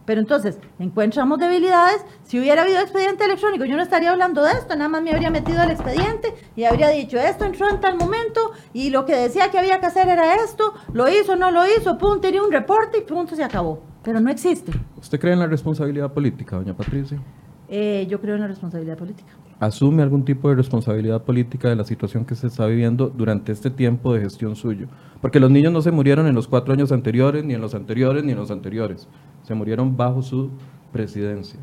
Pero 0.07 0.21
entonces, 0.21 0.59
encontramos 0.81 1.39
debilidades. 1.39 2.05
Si 2.25 2.41
hubiera 2.41 2.63
habido 2.63 2.81
expediente 2.81 3.25
electrónico, 3.25 3.65
yo 3.65 3.77
no 3.77 3.83
estaría 3.83 4.11
hablando 4.11 4.43
de 4.43 4.55
esto, 4.55 4.75
nada 4.75 4.89
más 4.89 5.03
me 5.03 5.13
habría 5.13 5.31
metido 5.31 5.61
al 5.61 5.71
expediente 5.71 6.35
y 6.57 6.65
habría 6.65 6.89
dicho, 6.89 7.17
esto 7.17 7.45
entró 7.45 7.71
en 7.71 7.79
tal 7.79 7.97
momento 7.97 8.41
y 8.73 8.91
lo 8.91 9.05
que 9.07 9.15
decía 9.15 9.53
que 9.53 9.61
había 9.61 9.79
que 9.79 9.87
hacer 9.87 10.09
era 10.09 10.43
esto, 10.43 10.75
lo 10.93 11.09
hizo, 11.09 11.37
no 11.37 11.53
lo 11.53 11.63
hizo, 11.67 11.97
punto, 11.97 12.23
tenía 12.23 12.43
un 12.43 12.51
reporte 12.51 12.99
y 12.99 13.03
punto, 13.03 13.37
se 13.37 13.45
acabó. 13.45 13.85
Pero 14.03 14.19
no 14.19 14.33
existe. 14.33 14.73
¿Usted 15.01 15.21
cree 15.21 15.35
en 15.35 15.39
la 15.39 15.47
responsabilidad 15.47 16.13
política, 16.13 16.57
doña 16.57 16.75
Patricia? 16.77 17.23
Eh, 17.69 18.09
yo 18.11 18.21
creo 18.21 18.35
en 18.35 18.41
la 18.41 18.49
responsabilidad 18.49 18.99
política. 18.99 19.33
¿Asume 19.61 20.03
algún 20.03 20.25
tipo 20.25 20.49
de 20.49 20.55
responsabilidad 20.55 21.23
política 21.23 21.69
de 21.69 21.77
la 21.77 21.85
situación 21.85 22.25
que 22.25 22.35
se 22.35 22.47
está 22.47 22.65
viviendo 22.65 23.11
durante 23.11 23.53
este 23.53 23.71
tiempo 23.71 24.15
de 24.15 24.21
gestión 24.21 24.57
suyo? 24.57 24.89
Porque 25.21 25.39
los 25.39 25.51
niños 25.51 25.71
no 25.71 25.83
se 25.83 25.91
murieron 25.91 26.27
en 26.27 26.35
los 26.35 26.49
cuatro 26.49 26.73
años 26.73 26.93
anteriores, 26.93 27.45
ni 27.45 27.53
en 27.53 27.61
los 27.61 27.75
anteriores, 27.75 28.25
ni 28.25 28.33
en 28.33 28.39
los 28.39 28.51
anteriores. 28.51 29.07
Se 29.43 29.55
murieron 29.55 29.99
bajo 29.99 30.23
su 30.23 30.51
presidencia. 30.93 31.61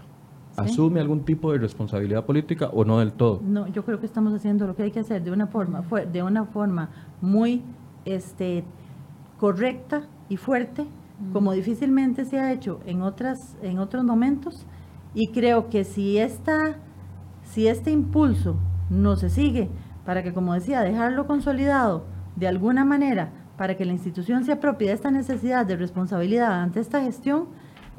¿Asume 0.58 1.00
algún 1.00 1.26
tipo 1.26 1.52
de 1.52 1.58
responsabilidad 1.58 2.24
política 2.24 2.70
o 2.72 2.86
no 2.86 3.00
del 3.00 3.14
todo? 3.14 3.42
No, 3.44 3.68
yo 3.68 3.84
creo 3.84 4.00
que 4.00 4.06
estamos 4.06 4.32
haciendo 4.32 4.68
lo 4.68 4.76
que 4.76 4.84
hay 4.84 4.92
que 4.92 5.00
hacer 5.00 5.24
de 5.24 5.32
una 5.32 5.48
forma, 5.48 5.84
de 6.12 6.22
una 6.22 6.46
forma 6.46 6.90
muy 7.20 7.64
este, 8.06 8.64
correcta 9.40 10.04
y 10.30 10.38
fuerte, 10.38 10.86
como 11.34 11.52
difícilmente 11.54 12.26
se 12.26 12.40
ha 12.40 12.54
hecho 12.54 12.80
en, 12.86 13.02
otras, 13.02 13.58
en 13.64 13.80
otros 13.80 14.04
momentos 14.04 14.68
y 15.16 15.30
creo 15.30 15.70
que 15.70 15.84
si, 15.84 16.20
esta, 16.20 16.78
si 17.52 17.68
este 17.68 17.92
impulso 17.92 18.58
no 18.90 19.16
se 19.16 19.30
sigue, 19.30 19.70
para 20.06 20.24
que, 20.24 20.34
como 20.34 20.54
decía, 20.54 20.82
dejarlo 20.82 21.28
consolidado 21.28 22.06
de 22.36 22.48
alguna 22.48 22.86
manera, 22.86 23.32
para 23.58 23.76
que 23.76 23.86
la 23.86 23.94
institución 23.94 24.46
se 24.46 24.54
apropie 24.54 24.88
de 24.88 24.94
esta 24.94 25.12
necesidad 25.12 25.66
de 25.66 25.76
responsabilidad 25.76 26.62
ante 26.62 26.80
esta 26.80 27.02
gestión, 27.02 27.48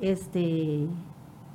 este, 0.00 0.86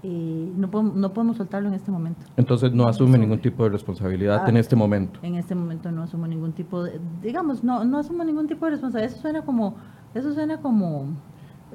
eh, 0.04 0.52
no, 0.56 0.70
podemos, 0.70 0.96
no 0.96 1.14
podemos 1.14 1.38
soltarlo 1.38 1.70
en 1.70 1.76
este 1.76 1.90
momento. 1.90 2.26
Entonces 2.36 2.74
no 2.74 2.88
asume 2.88 3.18
ningún 3.18 3.40
tipo 3.40 3.64
de 3.64 3.70
responsabilidad 3.70 4.44
ah, 4.46 4.50
en 4.50 4.58
este 4.58 4.76
momento. 4.76 5.20
En 5.24 5.36
este 5.36 5.56
momento 5.56 5.92
no 5.92 6.04
asumo 6.04 6.28
ningún 6.28 6.52
tipo 6.52 6.84
de, 6.84 7.00
digamos, 7.22 7.64
no, 7.64 7.86
no 7.86 8.00
asumo 8.00 8.24
ningún 8.24 8.48
tipo 8.48 8.66
de 8.66 8.72
responsabilidad. 8.72 9.14
Eso 9.14 9.22
suena 9.22 9.44
como, 9.44 9.76
eso 10.14 10.34
suena 10.34 10.58
como 10.58 11.08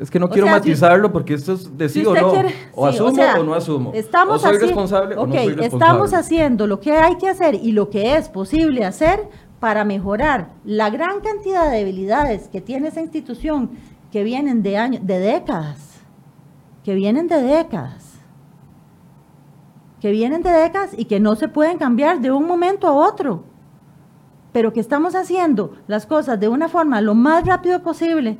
es 0.01 0.11
que 0.11 0.19
no 0.19 0.29
quiero 0.29 0.47
matizarlo 0.47 1.13
porque 1.13 1.35
esto 1.35 1.55
es 1.55 1.77
decir 1.77 2.07
o 2.07 2.15
no. 2.15 2.33
o 2.75 2.87
asumo 2.87 3.23
o, 3.39 3.43
no 3.43 3.55
asumo. 3.55 3.93
Estamos 3.95 4.37
o 4.45 4.49
soy 4.49 4.59
responsable 4.59 5.17
o 5.17 5.27
no 5.27 5.35
soy 5.35 5.55
responsable. 5.55 5.67
Estamos 5.67 6.15
haciendo 6.15 6.67
lo 6.67 6.81
que 6.81 6.93
hay 6.93 7.17
que 7.17 7.29
hacer 7.29 7.55
y 7.55 7.73
lo 7.73 7.91
que 7.91 8.17
es 8.17 8.29
posible 8.29 8.85
hacer 8.85 9.29
para 9.61 9.85
mejorar 9.85 10.51
la 10.65 10.91
gran 10.91 11.21
cantidad 11.21 11.71
de 11.71 11.79
debilidades 11.79 12.49
que 12.49 12.61
tiene 12.61 12.89
esa 12.89 13.01
institución 13.01 13.71
que 14.13 14.23
vienen 14.23 14.63
de 14.63 14.77
años, 14.77 15.07
de 15.07 15.19
décadas, 15.19 16.01
que 16.85 16.95
vienen 16.95 17.27
de 17.27 17.43
décadas, 17.43 18.19
que 20.01 20.13
vienen 20.13 20.43
de 20.43 20.51
décadas 20.51 20.91
y 20.97 21.07
que 21.07 21.19
no 21.19 21.35
se 21.35 21.49
pueden 21.49 21.79
cambiar 21.79 22.21
de 22.21 22.31
un 22.31 22.47
momento 22.47 22.87
a 22.87 22.93
otro, 22.93 23.45
pero 24.53 24.73
que 24.73 24.81
estamos 24.81 25.15
haciendo 25.15 25.75
las 25.89 26.07
cosas 26.07 26.39
de 26.39 26.49
una 26.49 26.69
forma 26.69 27.01
lo 27.01 27.15
más 27.15 27.45
rápido 27.45 27.83
posible, 27.83 28.39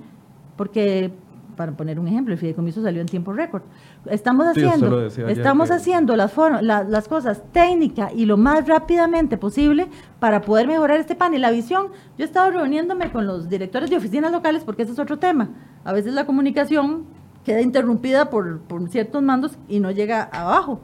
porque 0.57 1.13
para 1.59 1.73
poner 1.73 1.99
un 1.99 2.07
ejemplo, 2.07 2.33
el 2.33 2.39
fideicomiso 2.39 2.81
salió 2.81 3.01
en 3.01 3.09
tiempo 3.09 3.33
récord. 3.33 3.63
Estamos 4.07 4.47
haciendo, 4.47 5.05
estamos 5.07 5.73
haciendo 5.73 6.15
las, 6.15 6.33
las 6.63 7.09
cosas 7.09 7.43
técnicas 7.53 8.13
y 8.15 8.27
lo 8.27 8.37
más 8.37 8.67
rápidamente 8.69 9.37
posible 9.37 9.89
para 10.21 10.41
poder 10.41 10.69
mejorar 10.69 11.01
este 11.01 11.17
pan. 11.17 11.35
Y 11.35 11.39
la 11.39 11.51
visión, 11.51 11.89
yo 12.17 12.25
he 12.25 12.25
estado 12.25 12.53
reuniéndome 12.53 13.11
con 13.11 13.27
los 13.27 13.49
directores 13.49 13.91
de 13.91 13.97
oficinas 13.97 14.31
locales 14.31 14.63
porque 14.63 14.85
ese 14.85 14.93
es 14.93 15.01
otro 15.01 15.19
tema. 15.19 15.51
A 15.85 15.93
veces 15.93 16.15
la 16.15 16.27
comunicación 16.27 17.07
queda 17.45 17.61
interrumpida 17.61 18.31
por, 18.31 18.61
por 18.61 18.89
ciertos 18.89 19.21
mandos 19.21 19.59
y 19.69 19.81
no 19.81 19.91
llega 19.91 20.23
abajo. 20.23 20.81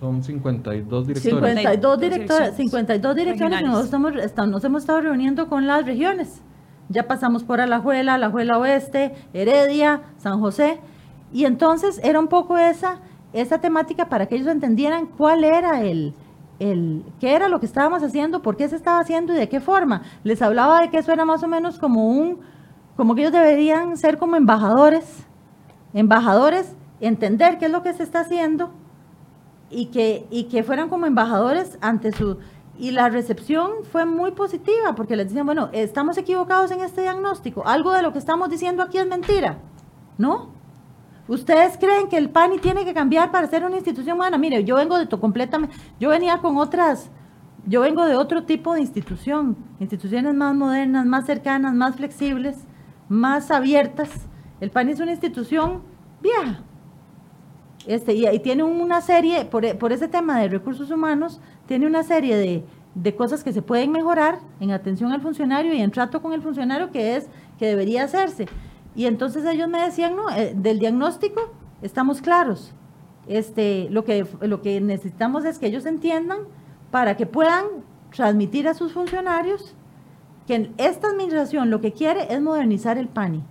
Son 0.00 0.24
52 0.24 1.06
directores. 1.06 1.40
52 1.40 2.00
directores, 2.00 2.56
52 2.56 3.14
directores 3.14 3.60
y 3.60 3.64
nosotros 3.64 4.24
estamos, 4.24 4.50
nos 4.50 4.64
hemos 4.64 4.82
estado 4.82 5.02
reuniendo 5.02 5.48
con 5.48 5.68
las 5.68 5.86
regiones 5.86 6.42
ya 6.90 7.06
pasamos 7.06 7.44
por 7.44 7.60
Alajuela, 7.60 8.14
Alajuela 8.14 8.58
Oeste, 8.58 9.14
Heredia, 9.32 10.02
San 10.18 10.40
José, 10.40 10.80
y 11.32 11.44
entonces 11.44 12.00
era 12.02 12.18
un 12.18 12.26
poco 12.26 12.58
esa, 12.58 12.98
esa 13.32 13.58
temática 13.58 14.08
para 14.08 14.26
que 14.26 14.34
ellos 14.34 14.48
entendieran 14.48 15.06
cuál 15.06 15.44
era 15.44 15.80
el, 15.80 16.14
el, 16.58 17.04
qué 17.20 17.34
era 17.34 17.48
lo 17.48 17.60
que 17.60 17.66
estábamos 17.66 18.02
haciendo, 18.02 18.42
por 18.42 18.56
qué 18.56 18.68
se 18.68 18.74
estaba 18.74 18.98
haciendo 18.98 19.32
y 19.32 19.36
de 19.36 19.48
qué 19.48 19.60
forma. 19.60 20.02
Les 20.24 20.42
hablaba 20.42 20.80
de 20.80 20.90
que 20.90 20.98
eso 20.98 21.12
era 21.12 21.24
más 21.24 21.44
o 21.44 21.48
menos 21.48 21.78
como 21.78 22.08
un, 22.08 22.40
como 22.96 23.14
que 23.14 23.22
ellos 23.22 23.32
deberían 23.32 23.96
ser 23.96 24.18
como 24.18 24.34
embajadores, 24.34 25.24
embajadores, 25.94 26.74
entender 27.00 27.58
qué 27.58 27.66
es 27.66 27.70
lo 27.70 27.84
que 27.84 27.94
se 27.94 28.02
está 28.02 28.20
haciendo 28.20 28.70
y 29.70 29.86
que, 29.86 30.26
y 30.28 30.44
que 30.44 30.64
fueran 30.64 30.88
como 30.88 31.06
embajadores 31.06 31.78
ante 31.80 32.10
su, 32.10 32.38
y 32.78 32.92
la 32.92 33.08
recepción 33.08 33.84
fue 33.90 34.06
muy 34.06 34.32
positiva 34.32 34.94
porque 34.94 35.16
les 35.16 35.28
decían, 35.28 35.46
bueno, 35.46 35.68
estamos 35.72 36.16
equivocados 36.18 36.70
en 36.70 36.80
este 36.80 37.02
diagnóstico, 37.02 37.66
algo 37.66 37.92
de 37.92 38.02
lo 38.02 38.12
que 38.12 38.18
estamos 38.18 38.48
diciendo 38.48 38.82
aquí 38.82 38.98
es 38.98 39.06
mentira, 39.06 39.58
¿no? 40.18 40.60
¿Ustedes 41.28 41.76
creen 41.78 42.08
que 42.08 42.16
el 42.16 42.30
PANI 42.30 42.58
tiene 42.58 42.84
que 42.84 42.92
cambiar 42.92 43.30
para 43.30 43.46
ser 43.46 43.64
una 43.64 43.76
institución 43.76 44.16
buena? 44.18 44.36
Mire, 44.36 44.64
yo 44.64 44.76
vengo 44.76 44.98
de 44.98 45.08
completamente, 45.08 45.76
yo 46.00 46.08
venía 46.08 46.38
con 46.38 46.56
otras, 46.56 47.10
yo 47.66 47.82
vengo 47.82 48.04
de 48.04 48.16
otro 48.16 48.44
tipo 48.44 48.74
de 48.74 48.80
institución, 48.80 49.56
instituciones 49.78 50.34
más 50.34 50.54
modernas, 50.56 51.06
más 51.06 51.26
cercanas, 51.26 51.72
más 51.74 51.94
flexibles, 51.94 52.64
más 53.08 53.50
abiertas. 53.50 54.10
El 54.60 54.70
PANI 54.70 54.92
es 54.92 55.00
una 55.00 55.12
institución 55.12 55.82
vieja. 56.20 56.64
Este, 57.86 58.12
y, 58.14 58.26
y 58.26 58.38
tiene 58.40 58.62
una 58.62 59.00
serie, 59.00 59.44
por, 59.44 59.78
por 59.78 59.92
ese 59.92 60.08
tema 60.08 60.40
de 60.40 60.48
recursos 60.48 60.90
humanos, 60.90 61.40
tiene 61.70 61.86
una 61.86 62.02
serie 62.02 62.64
de, 62.96 63.14
cosas 63.14 63.44
que 63.44 63.52
se 63.52 63.62
pueden 63.62 63.92
mejorar 63.92 64.40
en 64.58 64.72
atención 64.72 65.12
al 65.12 65.20
funcionario 65.20 65.72
y 65.72 65.80
en 65.80 65.92
trato 65.92 66.20
con 66.20 66.32
el 66.32 66.42
funcionario 66.42 66.90
que 66.90 67.14
es 67.14 67.28
que 67.60 67.66
debería 67.68 68.02
hacerse. 68.02 68.48
Y 68.96 69.06
entonces 69.06 69.44
ellos 69.44 69.68
me 69.68 69.80
decían, 69.80 70.16
no, 70.16 70.28
eh, 70.30 70.52
del 70.56 70.80
diagnóstico 70.80 71.52
estamos 71.80 72.22
claros. 72.22 72.74
Este, 73.28 73.86
lo, 73.88 74.04
que, 74.04 74.26
lo 74.40 74.62
que 74.62 74.80
necesitamos 74.80 75.44
es 75.44 75.60
que 75.60 75.68
ellos 75.68 75.86
entiendan 75.86 76.40
para 76.90 77.16
que 77.16 77.24
puedan 77.24 77.66
transmitir 78.12 78.66
a 78.66 78.74
sus 78.74 78.92
funcionarios 78.92 79.76
que 80.48 80.72
esta 80.76 81.06
administración 81.06 81.70
lo 81.70 81.80
que 81.80 81.92
quiere 81.92 82.34
es 82.34 82.40
modernizar 82.40 82.98
el 82.98 83.06
PANI. 83.06 83.44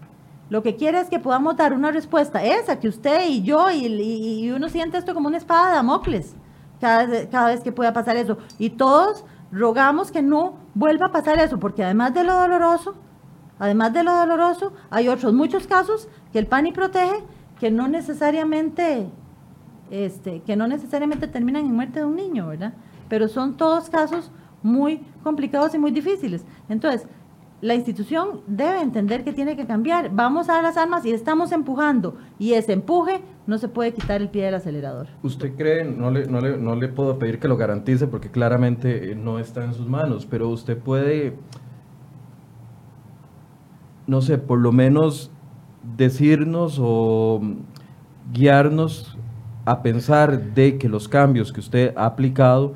Lo 0.49 0.61
que 0.61 0.75
quiere 0.75 0.99
es 0.99 1.07
que 1.07 1.19
podamos 1.19 1.55
dar 1.55 1.71
una 1.71 1.89
respuesta 1.89 2.43
esa 2.43 2.81
que 2.81 2.89
usted 2.89 3.29
y 3.29 3.43
yo 3.43 3.71
y, 3.71 3.85
y 3.85 4.51
uno 4.51 4.67
siente 4.67 4.97
esto 4.97 5.13
como 5.13 5.29
una 5.29 5.37
espada 5.37 5.69
de 5.69 5.75
Damocles 5.75 6.35
cada, 6.79 7.47
vez 7.47 7.61
que 7.61 7.71
pueda 7.71 7.93
pasar 7.93 8.15
eso. 8.17 8.37
Y 8.57 8.71
todos 8.71 9.25
rogamos 9.51 10.11
que 10.11 10.21
no 10.21 10.55
vuelva 10.73 11.07
a 11.07 11.11
pasar 11.11 11.39
eso, 11.39 11.59
porque 11.59 11.83
además 11.83 12.13
de 12.13 12.23
lo 12.23 12.33
doloroso, 12.33 12.95
además 13.57 13.93
de 13.93 14.03
lo 14.03 14.15
doloroso, 14.15 14.73
hay 14.89 15.09
otros 15.09 15.33
muchos 15.33 15.67
casos 15.67 16.07
que 16.31 16.39
el 16.39 16.47
PANI 16.47 16.71
protege 16.71 17.23
que 17.59 17.71
no 17.71 17.87
necesariamente, 17.87 19.09
este, 19.91 20.41
que 20.41 20.55
no 20.55 20.67
necesariamente 20.67 21.27
terminan 21.27 21.65
en 21.65 21.75
muerte 21.75 21.99
de 21.99 22.05
un 22.05 22.15
niño, 22.15 22.47
¿verdad? 22.47 22.73
Pero 23.09 23.27
son 23.27 23.57
todos 23.57 23.89
casos 23.89 24.31
muy 24.63 25.01
complicados 25.23 25.73
y 25.75 25.79
muy 25.79 25.91
difíciles. 25.91 26.45
Entonces, 26.69 27.07
la 27.61 27.75
institución 27.75 28.41
debe 28.47 28.81
entender 28.81 29.23
que 29.23 29.33
tiene 29.33 29.55
que 29.55 29.65
cambiar. 29.65 30.11
Vamos 30.13 30.49
a 30.49 30.61
las 30.61 30.77
armas 30.77 31.05
y 31.05 31.11
estamos 31.11 31.51
empujando. 31.51 32.15
Y 32.37 32.53
ese 32.53 32.73
empuje 32.73 33.21
no 33.47 33.57
se 33.57 33.67
puede 33.67 33.93
quitar 33.93 34.21
el 34.21 34.29
pie 34.29 34.45
del 34.45 34.55
acelerador. 34.55 35.07
¿Usted 35.23 35.55
cree, 35.55 35.83
no 35.83 36.09
le, 36.11 36.25
no 36.27 36.39
le, 36.39 36.57
no 36.57 36.75
le 36.75 36.87
puedo 36.87 37.19
pedir 37.19 37.39
que 37.39 37.47
lo 37.47 37.57
garantice 37.57 38.07
porque 38.07 38.29
claramente 38.31 39.11
eh, 39.11 39.15
no 39.15 39.39
está 39.39 39.65
en 39.65 39.73
sus 39.73 39.87
manos, 39.87 40.25
pero 40.25 40.47
usted 40.49 40.77
puede, 40.77 41.35
no 44.07 44.21
sé, 44.21 44.37
por 44.37 44.59
lo 44.59 44.71
menos 44.71 45.31
decirnos 45.97 46.79
o 46.81 47.41
guiarnos 48.31 49.17
a 49.65 49.81
pensar 49.81 50.53
de 50.53 50.77
que 50.77 50.87
los 50.87 51.07
cambios 51.07 51.51
que 51.51 51.59
usted 51.59 51.93
ha 51.97 52.05
aplicado 52.05 52.75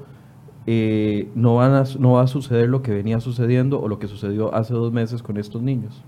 eh, 0.66 1.30
no, 1.36 1.56
van 1.56 1.74
a, 1.74 1.84
no 2.00 2.14
va 2.14 2.22
a 2.24 2.28
suceder 2.28 2.70
lo 2.70 2.82
que 2.82 2.92
venía 2.92 3.20
sucediendo 3.20 3.82
o 3.82 3.88
lo 3.88 4.00
que 4.00 4.08
sucedió 4.08 4.54
hace 4.56 4.74
dos 4.74 4.92
meses 4.94 5.22
con 5.24 5.38
estos 5.38 5.62
niños. 5.62 6.04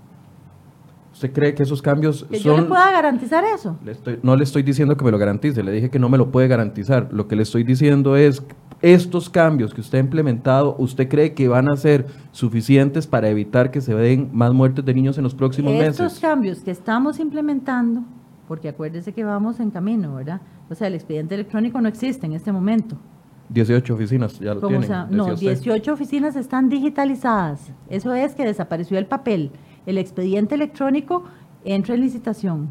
¿Usted 1.12 1.32
cree 1.32 1.54
que 1.54 1.62
esos 1.62 1.80
cambios 1.80 2.24
Que 2.24 2.38
son... 2.38 2.56
yo 2.56 2.60
le 2.62 2.68
pueda 2.68 2.90
garantizar 2.90 3.42
eso. 3.44 3.78
Le 3.84 3.92
estoy- 3.92 4.18
no 4.22 4.36
le 4.36 4.44
estoy 4.44 4.62
diciendo 4.62 4.96
que 4.98 5.04
me 5.04 5.10
lo 5.10 5.16
garantice, 5.18 5.62
le 5.62 5.72
dije 5.72 5.88
que 5.88 5.98
no 5.98 6.10
me 6.10 6.18
lo 6.18 6.30
puede 6.30 6.46
garantizar. 6.46 7.08
Lo 7.10 7.26
que 7.26 7.36
le 7.36 7.42
estoy 7.42 7.64
diciendo 7.64 8.16
es, 8.16 8.42
estos 8.82 9.30
cambios 9.30 9.72
que 9.72 9.80
usted 9.80 9.96
ha 9.96 10.00
implementado, 10.02 10.76
¿usted 10.78 11.08
cree 11.08 11.32
que 11.32 11.48
van 11.48 11.70
a 11.70 11.76
ser 11.76 12.06
suficientes 12.32 13.06
para 13.06 13.30
evitar 13.30 13.70
que 13.70 13.80
se 13.80 13.94
den 13.94 14.28
más 14.34 14.52
muertes 14.52 14.84
de 14.84 14.92
niños 14.92 15.16
en 15.16 15.24
los 15.24 15.34
próximos 15.34 15.72
Estos 15.72 16.00
meses? 16.06 16.20
cambios 16.20 16.58
que 16.60 16.70
estamos 16.70 17.18
implementando, 17.18 18.02
porque 18.46 18.68
acuérdese 18.68 19.14
que 19.14 19.24
vamos 19.24 19.58
en 19.58 19.70
camino, 19.70 20.16
¿verdad? 20.16 20.42
O 20.68 20.74
sea, 20.74 20.88
el 20.88 20.94
expediente 20.94 21.34
electrónico 21.34 21.80
no 21.80 21.88
existe 21.88 22.26
en 22.26 22.34
este 22.34 22.52
momento. 22.52 22.98
18 23.48 23.94
oficinas, 23.94 24.38
ya 24.38 24.54
lo 24.54 24.66
tienen. 24.66 24.86
sea, 24.86 25.06
no, 25.10 25.26
usted. 25.26 25.48
18 25.48 25.92
oficinas 25.92 26.36
están 26.36 26.68
digitalizadas. 26.68 27.72
Eso 27.88 28.14
es 28.14 28.34
que 28.34 28.44
desapareció 28.44 28.98
el 28.98 29.06
papel. 29.06 29.50
El 29.86 29.98
expediente 29.98 30.54
electrónico 30.54 31.24
entra 31.64 31.94
en 31.94 32.00
licitación. 32.00 32.68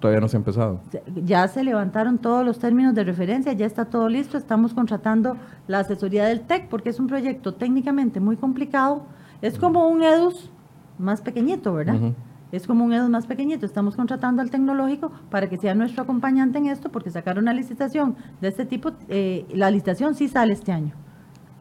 Todavía 0.00 0.20
no 0.20 0.28
se 0.28 0.36
ha 0.36 0.38
empezado. 0.38 0.80
Ya 1.24 1.48
se 1.48 1.64
levantaron 1.64 2.18
todos 2.18 2.44
los 2.46 2.58
términos 2.60 2.94
de 2.94 3.02
referencia, 3.02 3.52
ya 3.52 3.66
está 3.66 3.86
todo 3.86 4.08
listo. 4.08 4.38
Estamos 4.38 4.72
contratando 4.72 5.36
la 5.66 5.80
asesoría 5.80 6.26
del 6.26 6.42
TEC 6.42 6.68
porque 6.68 6.90
es 6.90 7.00
un 7.00 7.08
proyecto 7.08 7.54
técnicamente 7.54 8.20
muy 8.20 8.36
complicado. 8.36 9.02
Es 9.42 9.58
como 9.58 9.88
un 9.88 10.02
EDUS 10.02 10.50
más 10.98 11.20
pequeñito, 11.20 11.74
¿verdad? 11.74 12.12
Es 12.50 12.66
como 12.66 12.84
un 12.84 12.92
EDUS 12.92 13.10
más 13.10 13.26
pequeñito. 13.26 13.66
Estamos 13.66 13.94
contratando 13.96 14.40
al 14.40 14.50
tecnológico 14.50 15.10
para 15.30 15.48
que 15.48 15.58
sea 15.58 15.74
nuestro 15.74 16.02
acompañante 16.02 16.58
en 16.58 16.66
esto 16.66 16.88
porque 16.88 17.10
sacar 17.10 17.38
una 17.38 17.52
licitación 17.52 18.16
de 18.40 18.48
este 18.48 18.64
tipo, 18.64 18.92
eh, 19.08 19.46
la 19.52 19.70
licitación 19.70 20.14
sí 20.14 20.28
sale 20.28 20.54
este 20.54 20.72
año. 20.72 20.92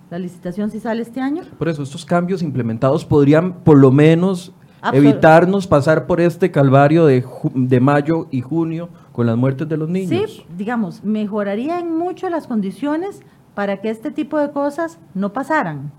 La 0.10 0.18
licitación 0.20 0.72
sí 0.72 0.80
sale 0.80 1.02
este 1.02 1.20
año. 1.20 1.44
Por 1.58 1.68
eso, 1.68 1.84
estos 1.84 2.06
cambios 2.06 2.42
implementados 2.42 3.04
podrían 3.04 3.56
por 3.66 3.78
lo 3.78 3.92
menos 3.92 4.54
Absol- 4.82 4.96
evitarnos 4.96 5.68
pasar 5.68 6.08
por 6.08 6.22
este 6.22 6.52
calvario 6.52 7.06
de, 7.06 7.26
de 7.54 7.80
mayo 7.82 8.28
y 8.32 8.40
junio 8.42 8.88
con 9.12 9.26
las 9.26 9.36
muertes 9.36 9.68
de 9.68 9.76
los 9.76 9.90
niños. 9.90 10.10
Sí, 10.10 10.46
digamos, 10.58 11.04
mejorarían 11.04 11.98
mucho 11.98 12.30
las 12.30 12.48
condiciones 12.48 13.22
para 13.56 13.82
que 13.82 13.90
este 13.90 14.12
tipo 14.12 14.38
de 14.38 14.52
cosas 14.52 15.00
no 15.14 15.34
pasaran. 15.34 15.92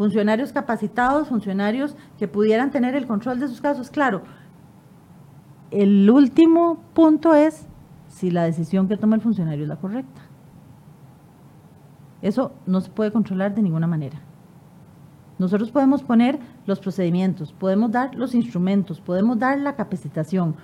Funcionarios 0.00 0.50
capacitados, 0.50 1.28
funcionarios 1.28 1.94
que 2.18 2.26
pudieran 2.26 2.70
tener 2.70 2.94
el 2.94 3.06
control 3.06 3.38
de 3.38 3.48
sus 3.48 3.60
casos. 3.60 3.90
Claro, 3.90 4.22
el 5.70 6.08
último 6.08 6.78
punto 6.94 7.34
es 7.34 7.66
si 8.08 8.30
la 8.30 8.44
decisión 8.44 8.88
que 8.88 8.96
toma 8.96 9.16
el 9.16 9.20
funcionario 9.20 9.64
es 9.64 9.68
la 9.68 9.76
correcta. 9.76 10.22
Eso 12.22 12.52
no 12.64 12.80
se 12.80 12.90
puede 12.90 13.12
controlar 13.12 13.54
de 13.54 13.60
ninguna 13.60 13.86
manera. 13.86 14.18
Nosotros 15.38 15.70
podemos 15.70 16.02
poner 16.02 16.38
los 16.64 16.80
procedimientos, 16.80 17.52
podemos 17.52 17.92
dar 17.92 18.14
los 18.14 18.34
instrumentos, 18.34 19.02
podemos 19.02 19.38
dar 19.38 19.58
la 19.58 19.76
capacitación, 19.76 20.56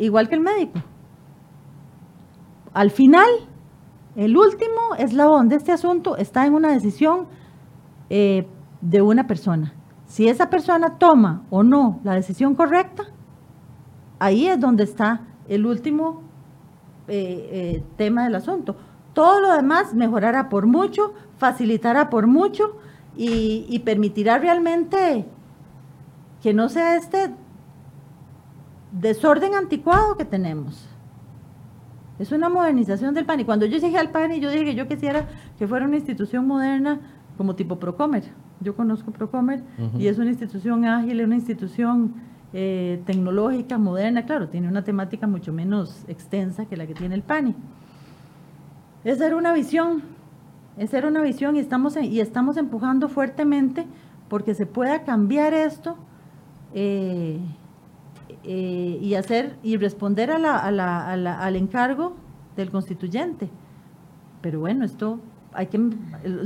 igual 0.00 0.28
que 0.28 0.34
el 0.34 0.40
médico. 0.40 0.80
Al 2.72 2.90
final, 2.90 3.30
el 4.16 4.36
último 4.36 4.96
eslabón 4.98 5.48
de 5.48 5.54
este 5.54 5.70
asunto 5.70 6.16
está 6.16 6.44
en 6.44 6.54
una 6.54 6.72
decisión 6.72 7.28
eh, 8.08 8.48
de 8.80 9.02
una 9.02 9.26
persona. 9.26 9.74
Si 10.06 10.28
esa 10.28 10.50
persona 10.50 10.98
toma 10.98 11.42
o 11.50 11.62
no 11.62 12.00
la 12.02 12.14
decisión 12.14 12.54
correcta, 12.54 13.04
ahí 14.18 14.46
es 14.46 14.58
donde 14.60 14.84
está 14.84 15.22
el 15.48 15.66
último 15.66 16.22
eh, 17.08 17.48
eh, 17.52 17.84
tema 17.96 18.24
del 18.24 18.34
asunto. 18.36 18.76
Todo 19.12 19.40
lo 19.40 19.52
demás 19.52 19.94
mejorará 19.94 20.48
por 20.48 20.66
mucho, 20.66 21.12
facilitará 21.38 22.10
por 22.10 22.26
mucho 22.26 22.76
y, 23.16 23.78
permitirá 23.84 24.38
realmente 24.38 25.26
que 26.42 26.54
no 26.54 26.68
sea 26.68 26.96
este 26.96 27.34
desorden 28.92 29.54
anticuado 29.54 30.16
que 30.16 30.24
tenemos. 30.24 30.88
Es 32.18 32.32
una 32.32 32.48
modernización 32.48 33.14
del 33.14 33.26
PAN. 33.26 33.40
Y 33.40 33.44
cuando 33.44 33.66
yo 33.66 33.78
llegué 33.78 33.98
al 33.98 34.10
PAN, 34.10 34.32
yo 34.34 34.50
dije 34.50 34.64
que 34.64 34.74
yo 34.74 34.86
quisiera 34.86 35.26
que 35.58 35.66
fuera 35.66 35.86
una 35.86 35.96
institución 35.96 36.46
moderna 36.46 37.00
como 37.36 37.56
tipo 37.56 37.78
Procomer. 37.78 38.24
Yo 38.60 38.74
conozco 38.76 39.10
Procomer 39.10 39.62
y 39.98 40.06
es 40.06 40.18
una 40.18 40.28
institución 40.30 40.84
ágil, 40.84 41.20
es 41.20 41.26
una 41.26 41.36
institución 41.36 42.14
eh, 42.52 43.00
tecnológica, 43.06 43.78
moderna. 43.78 44.26
Claro, 44.26 44.48
tiene 44.48 44.68
una 44.68 44.82
temática 44.82 45.26
mucho 45.26 45.52
menos 45.52 46.04
extensa 46.08 46.66
que 46.66 46.76
la 46.76 46.86
que 46.86 46.94
tiene 46.94 47.14
el 47.14 47.22
PANI. 47.22 47.54
Esa 49.04 49.26
era 49.26 49.36
una 49.36 49.52
visión, 49.54 50.02
esa 50.76 50.98
era 50.98 51.08
una 51.08 51.22
visión 51.22 51.56
y 51.56 51.60
estamos, 51.60 51.96
en- 51.96 52.04
y 52.06 52.20
estamos 52.20 52.56
empujando 52.56 53.08
fuertemente 53.08 53.86
porque 54.28 54.54
se 54.54 54.66
pueda 54.66 55.04
cambiar 55.04 55.54
esto 55.54 55.96
eh, 56.74 57.38
eh, 58.44 58.98
y 59.00 59.14
hacer 59.14 59.56
y 59.62 59.76
responder 59.76 60.30
a 60.30 60.38
la- 60.38 60.58
a 60.58 60.70
la- 60.70 61.08
a 61.10 61.16
la- 61.16 61.40
al 61.40 61.56
encargo 61.56 62.14
del 62.56 62.70
constituyente. 62.70 63.48
Pero 64.40 64.60
bueno, 64.60 64.84
esto 64.84 65.18
hay 65.52 65.66
que 65.66 65.80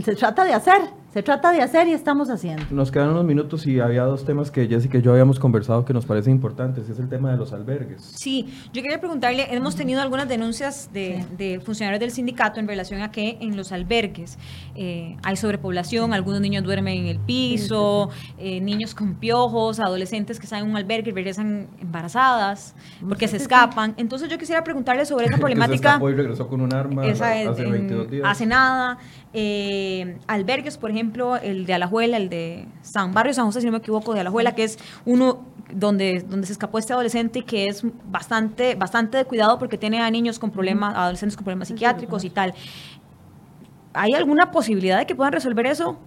se 0.03 0.15
trata 0.15 0.45
de 0.45 0.53
hacer, 0.55 0.81
se 1.15 1.23
trata 1.23 1.53
de 1.53 1.63
hacer 1.63 1.87
y 1.87 1.93
estamos 1.93 2.29
haciendo. 2.29 2.65
Nos 2.73 2.91
quedan 2.91 3.11
unos 3.11 3.25
minutos 3.25 3.69
y 3.69 3.79
había 3.79 4.03
dos 4.03 4.25
temas 4.25 4.51
que 4.51 4.67
Jessica 4.67 4.99
y 4.99 5.03
yo 5.03 5.13
habíamos 5.13 5.39
conversado 5.39 5.85
que 5.85 5.93
nos 5.95 6.05
parecen 6.07 6.33
importantes. 6.33 6.89
y 6.89 6.93
Es 6.93 6.99
el 6.99 7.09
tema 7.09 7.31
de 7.31 7.37
los 7.37 7.53
albergues. 7.53 8.03
Sí, 8.03 8.53
yo 8.73 8.83
quería 8.83 8.99
preguntarle, 8.99 9.47
hemos 9.55 9.77
tenido 9.77 10.03
algunas 10.03 10.29
denuncias 10.29 10.91
de, 10.93 11.25
de 11.39 11.61
funcionarios 11.61 12.01
del 12.01 12.11
sindicato 12.11 12.59
en 12.59 12.67
relación 12.67 13.01
a 13.01 13.13
que 13.13 13.39
en 13.41 13.57
los 13.57 13.71
albergues 13.71 14.39
eh, 14.75 15.17
hay 15.23 15.37
sobrepoblación, 15.37 16.13
algunos 16.13 16.41
niños 16.41 16.65
duermen 16.65 16.99
en 16.99 17.07
el 17.07 17.21
piso, 17.21 18.11
eh, 18.37 18.61
niños 18.61 18.93
con 18.97 19.15
piojos, 19.15 19.79
adolescentes 19.79 20.41
que 20.41 20.47
están 20.47 20.65
en 20.65 20.71
un 20.71 20.77
albergue 20.77 21.11
y 21.13 21.15
regresan 21.15 21.69
embarazadas 21.81 22.75
porque 23.09 23.29
se 23.29 23.37
escapan. 23.37 23.95
Entonces 23.99 24.29
yo 24.29 24.37
quisiera 24.37 24.65
preguntarle 24.65 25.07
sobre 25.07 25.27
esa 25.27 25.35
Que 25.35 25.37
se 25.37 25.41
problemática. 25.41 26.01
y 26.03 26.13
regresó 26.15 26.49
con 26.49 26.61
un 26.61 26.75
arma 26.75 27.07
Esa 27.07 27.31
hace 27.51 27.63
en- 27.63 27.71
22 27.71 28.11
días. 28.11 28.25
hace 28.27 28.47
nada. 28.47 28.99
Eh, 29.37 30.17
albergues, 30.27 30.77
por 30.77 30.91
ejemplo, 30.91 31.04
el 31.43 31.67
de 31.67 31.75
Alajuela, 31.75 32.17
el 32.17 32.29
de 32.29 32.67
San 32.83 33.13
Barrio 33.13 33.33
San 33.35 33.47
José, 33.47 33.61
si 33.61 33.67
no 33.67 33.73
me 33.73 33.79
equivoco, 33.79 34.15
de 34.15 34.21
Alajuela, 34.21 34.55
que 34.55 34.65
es 34.65 34.79
uno 35.05 35.45
donde, 35.73 36.25
donde 36.29 36.47
se 36.47 36.53
escapó 36.53 36.79
este 36.79 36.93
adolescente 36.93 37.41
y 37.41 37.43
que 37.43 37.67
es 37.67 37.85
bastante, 38.11 38.75
bastante 38.75 39.19
de 39.19 39.25
cuidado 39.25 39.59
porque 39.59 39.79
tiene 39.79 40.01
a 40.01 40.11
niños 40.11 40.39
con 40.39 40.51
problemas, 40.51 40.95
adolescentes 40.97 41.37
con 41.37 41.45
problemas 41.45 41.69
psiquiátricos 41.69 42.25
y 42.25 42.31
tal. 42.31 42.55
¿Hay 43.93 44.13
alguna 44.15 44.51
posibilidad 44.51 44.99
de 44.99 45.07
que 45.07 45.15
puedan 45.15 45.33
resolver 45.33 45.67
eso? 45.67 45.99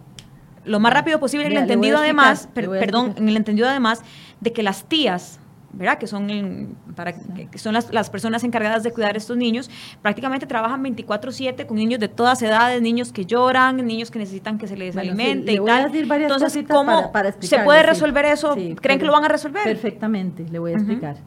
Lo 0.65 0.79
más 0.79 0.93
rápido 0.93 1.19
posible, 1.19 1.45
en 1.45 1.53
el 1.53 1.57
entendido 1.59 1.95
explicar, 1.97 2.25
además, 2.25 2.49
per- 2.53 2.69
perdón, 2.69 3.13
en 3.17 3.29
el 3.29 3.37
entendido 3.37 3.69
además 3.69 4.01
de 4.41 4.51
que 4.51 4.63
las 4.63 4.83
tías, 4.83 5.39
¿verdad? 5.73 5.97
Que 5.97 6.07
son, 6.07 6.29
el- 6.29 6.69
para, 6.95 7.13
que 7.13 7.57
son 7.57 7.73
las, 7.73 7.93
las 7.93 8.09
personas 8.09 8.43
encargadas 8.43 8.83
de 8.83 8.91
cuidar 8.91 9.15
a 9.15 9.17
estos 9.17 9.37
niños, 9.37 9.69
prácticamente 10.01 10.45
trabajan 10.47 10.83
24/7 10.83 11.65
con 11.65 11.77
niños 11.77 11.99
de 11.99 12.07
todas 12.07 12.41
edades, 12.41 12.81
niños 12.81 13.11
que 13.11 13.25
lloran, 13.25 13.77
niños 13.85 14.09
que 14.09 14.19
necesitan 14.19 14.57
que 14.57 14.67
se 14.67 14.75
les 14.77 14.95
Bueno, 14.95 15.13
sí, 15.15 15.21
alimente 15.21 15.45
le 15.51 15.53
y 15.61 15.65
tal. 15.65 15.95
Entonces, 16.21 16.65
¿cómo 16.69 17.11
para- 17.11 17.11
para 17.11 17.41
se 17.41 17.59
puede 17.59 17.81
sí. 17.81 17.85
resolver 17.87 18.25
eso? 18.25 18.53
Sí, 18.55 18.75
¿Creen 18.81 18.99
que 18.99 19.05
lo 19.05 19.11
van 19.11 19.25
a 19.25 19.27
resolver? 19.27 19.63
Perfectamente, 19.63 20.45
le 20.49 20.59
voy 20.59 20.71
a 20.71 20.75
explicar. 20.75 21.17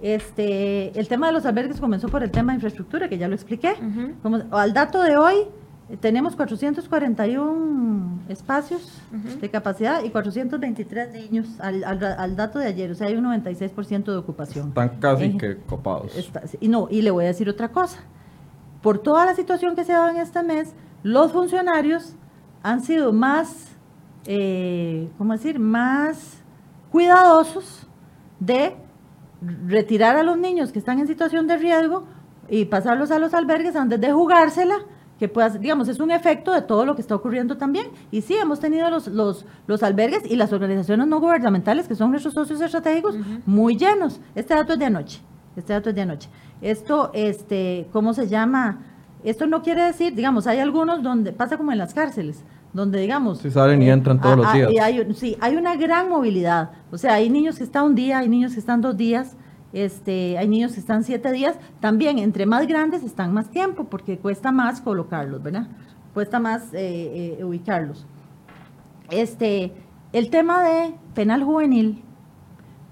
Este, 0.00 0.98
el 0.98 1.06
tema 1.06 1.28
de 1.28 1.32
los 1.32 1.46
albergues 1.46 1.80
comenzó 1.80 2.08
por 2.08 2.24
el 2.24 2.30
tema 2.32 2.52
de 2.52 2.56
infraestructura, 2.56 3.08
que 3.08 3.18
ya 3.18 3.28
lo 3.28 3.34
expliqué. 3.34 3.72
Ujú. 3.72 4.14
Como, 4.22 4.42
al 4.50 4.72
dato 4.74 5.00
de 5.00 5.16
hoy, 5.16 5.36
tenemos 6.00 6.36
441 6.36 8.20
espacios 8.28 9.02
Ujú. 9.12 9.40
de 9.40 9.50
capacidad 9.50 10.02
y 10.04 10.10
423 10.10 11.12
niños 11.12 11.46
al, 11.60 11.84
al- 11.84 12.02
al 12.04 12.36
dato 12.36 12.58
de 12.58 12.66
ayer, 12.66 12.90
o 12.90 12.94
sea, 12.94 13.08
hay 13.08 13.14
un 13.16 13.24
96% 13.24 14.04
de 14.12 14.16
ocupación. 14.16 14.68
Están 14.68 14.98
casi 15.00 15.24
Eh, 15.24 15.36
que 15.38 15.56
copados. 15.58 16.16
Está- 16.16 16.42
y 16.60 16.68
no, 16.68 16.88
y 16.90 17.02
le 17.02 17.10
voy 17.10 17.24
a 17.24 17.28
decir 17.28 17.48
otra 17.48 17.68
cosa. 17.68 17.98
Por 18.80 18.98
toda 18.98 19.26
la 19.26 19.34
situación 19.34 19.74
que 19.76 19.84
se 19.84 19.92
ha 19.92 19.98
dado 19.98 20.10
en 20.10 20.16
este 20.16 20.42
mes, 20.42 20.72
los 21.02 21.32
funcionarios 21.32 22.14
han 22.62 22.82
sido 22.82 23.12
más, 23.12 23.68
eh, 24.26 25.08
¿cómo 25.18 25.32
decir?, 25.32 25.58
más 25.58 26.38
cuidadosos 26.90 27.86
de 28.40 28.76
retirar 29.66 30.16
a 30.16 30.22
los 30.22 30.38
niños 30.38 30.72
que 30.72 30.78
están 30.78 30.98
en 31.00 31.06
situación 31.06 31.46
de 31.46 31.56
riesgo 31.58 32.04
y 32.48 32.64
pasarlos 32.66 33.10
a 33.10 33.18
los 33.18 33.34
albergues 33.34 33.74
antes 33.76 34.00
de 34.00 34.12
jugársela, 34.12 34.76
que 35.22 35.28
pueda, 35.28 35.50
digamos, 35.50 35.86
es 35.86 36.00
un 36.00 36.10
efecto 36.10 36.50
de 36.50 36.62
todo 36.62 36.84
lo 36.84 36.96
que 36.96 37.00
está 37.00 37.14
ocurriendo 37.14 37.56
también. 37.56 37.86
Y 38.10 38.22
sí, 38.22 38.34
hemos 38.34 38.58
tenido 38.58 38.90
los, 38.90 39.06
los, 39.06 39.46
los 39.68 39.84
albergues 39.84 40.28
y 40.28 40.34
las 40.34 40.52
organizaciones 40.52 41.06
no 41.06 41.20
gubernamentales, 41.20 41.86
que 41.86 41.94
son 41.94 42.10
nuestros 42.10 42.34
socios 42.34 42.60
estratégicos, 42.60 43.14
muy 43.46 43.76
llenos. 43.76 44.18
Este 44.34 44.52
dato 44.52 44.72
es 44.72 44.80
de 44.80 44.86
anoche. 44.86 45.20
Este 45.54 45.74
dato 45.74 45.90
es 45.90 45.94
de 45.94 46.02
anoche. 46.02 46.28
Esto, 46.60 47.12
este, 47.14 47.86
¿cómo 47.92 48.14
se 48.14 48.26
llama? 48.26 48.80
Esto 49.22 49.46
no 49.46 49.62
quiere 49.62 49.84
decir, 49.84 50.12
digamos, 50.12 50.48
hay 50.48 50.58
algunos 50.58 51.04
donde 51.04 51.30
pasa 51.32 51.56
como 51.56 51.70
en 51.70 51.78
las 51.78 51.94
cárceles, 51.94 52.42
donde 52.72 52.98
digamos... 52.98 53.38
Sí, 53.38 53.52
salen 53.52 53.80
y 53.80 53.90
entran 53.90 54.20
todos 54.20 54.38
los 54.38 54.46
ah, 54.46 54.50
ah, 54.54 54.56
días. 54.56 54.72
y 54.72 54.78
hay, 54.80 55.14
sí, 55.14 55.36
hay 55.40 55.54
una 55.54 55.76
gran 55.76 56.08
movilidad. 56.08 56.70
O 56.90 56.98
sea, 56.98 57.14
hay 57.14 57.30
niños 57.30 57.58
que 57.58 57.62
están 57.62 57.84
un 57.84 57.94
día, 57.94 58.18
hay 58.18 58.28
niños 58.28 58.54
que 58.54 58.58
están 58.58 58.80
dos 58.80 58.96
días, 58.96 59.36
este, 59.72 60.38
hay 60.38 60.48
niños 60.48 60.72
que 60.72 60.80
están 60.80 61.04
siete 61.04 61.32
días. 61.32 61.56
También, 61.80 62.18
entre 62.18 62.46
más 62.46 62.66
grandes, 62.66 63.02
están 63.02 63.32
más 63.32 63.50
tiempo, 63.50 63.84
porque 63.84 64.18
cuesta 64.18 64.52
más 64.52 64.80
colocarlos, 64.80 65.42
¿verdad? 65.42 65.68
cuesta 66.14 66.38
más 66.40 66.72
eh, 66.74 67.36
eh, 67.38 67.44
ubicarlos. 67.44 68.06
Este, 69.10 69.72
el 70.12 70.30
tema 70.30 70.62
de 70.62 70.94
penal 71.14 71.42
juvenil, 71.42 72.02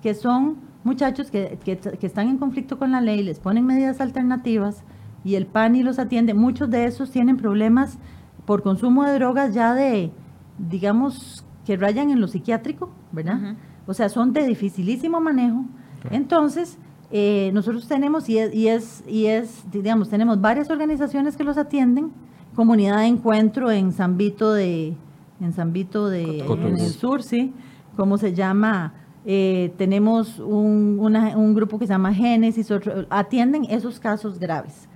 que 0.03 0.15
son 0.15 0.59
muchachos 0.85 1.31
que, 1.31 1.59
que, 1.65 1.79
que, 1.79 2.07
están 2.07 2.29
en 2.29 2.39
conflicto 2.39 2.79
con 2.79 2.93
la 2.93 3.01
ley, 3.01 3.23
les 3.23 3.39
ponen 3.39 3.67
medidas 3.67 4.01
alternativas 4.01 4.85
y 5.25 5.35
el 5.35 5.47
PANI 5.47 5.83
los 5.83 5.99
atiende. 5.99 6.35
Muchos 6.35 6.71
de 6.71 6.87
esos 6.87 7.11
tienen 7.11 7.37
problemas 7.37 7.99
por 8.47 8.63
consumo 8.63 9.05
de 9.05 9.15
drogas 9.15 9.55
ya 9.55 9.75
de, 9.75 10.11
digamos, 10.59 11.45
que 11.67 11.77
rayan 11.77 12.11
en 12.11 12.21
lo 12.21 12.29
psiquiátrico, 12.29 12.91
¿verdad? 13.13 13.57
O 13.87 13.95
sea, 13.95 14.09
son 14.09 14.33
de 14.33 14.47
dificilísimo 14.47 15.21
manejo. 15.21 15.65
Entonces, 16.11 16.79
eh, 17.11 17.51
nosotros 17.53 17.87
tenemos, 17.89 18.29
y 18.29 18.39
es, 18.39 18.55
y 18.55 18.69
es, 18.69 19.05
y 19.07 19.27
es, 19.27 19.65
digamos, 19.71 20.09
tenemos 20.09 20.41
varias 20.41 20.71
organizaciones 20.71 21.37
que 21.37 21.45
los 21.45 21.59
atienden, 21.59 22.13
comunidad 22.55 22.99
de 22.99 23.07
encuentro 23.07 23.71
en 23.71 23.93
San 23.93 24.17
Vito 24.17 24.53
de, 24.53 24.95
en 25.41 25.53
San 25.53 25.73
Vito 25.73 26.09
de, 26.09 26.41
en 26.41 26.79
el 26.79 26.91
sur, 26.91 27.23
sí, 27.23 27.53
¿cómo 27.97 28.17
se 28.17 28.33
llama? 28.33 28.95
Eh, 29.25 29.73
tenemos 29.77 30.39
un, 30.39 30.99
un, 31.01 31.55
grupo 31.55 31.79
que 31.79 31.87
se 31.87 31.93
llama 31.93 32.15
Génesis, 32.15 32.73
atienden 33.11 33.65
esos 33.69 34.01
casos 34.01 34.39
graves. 34.39 34.89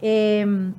Eh, 0.00 0.72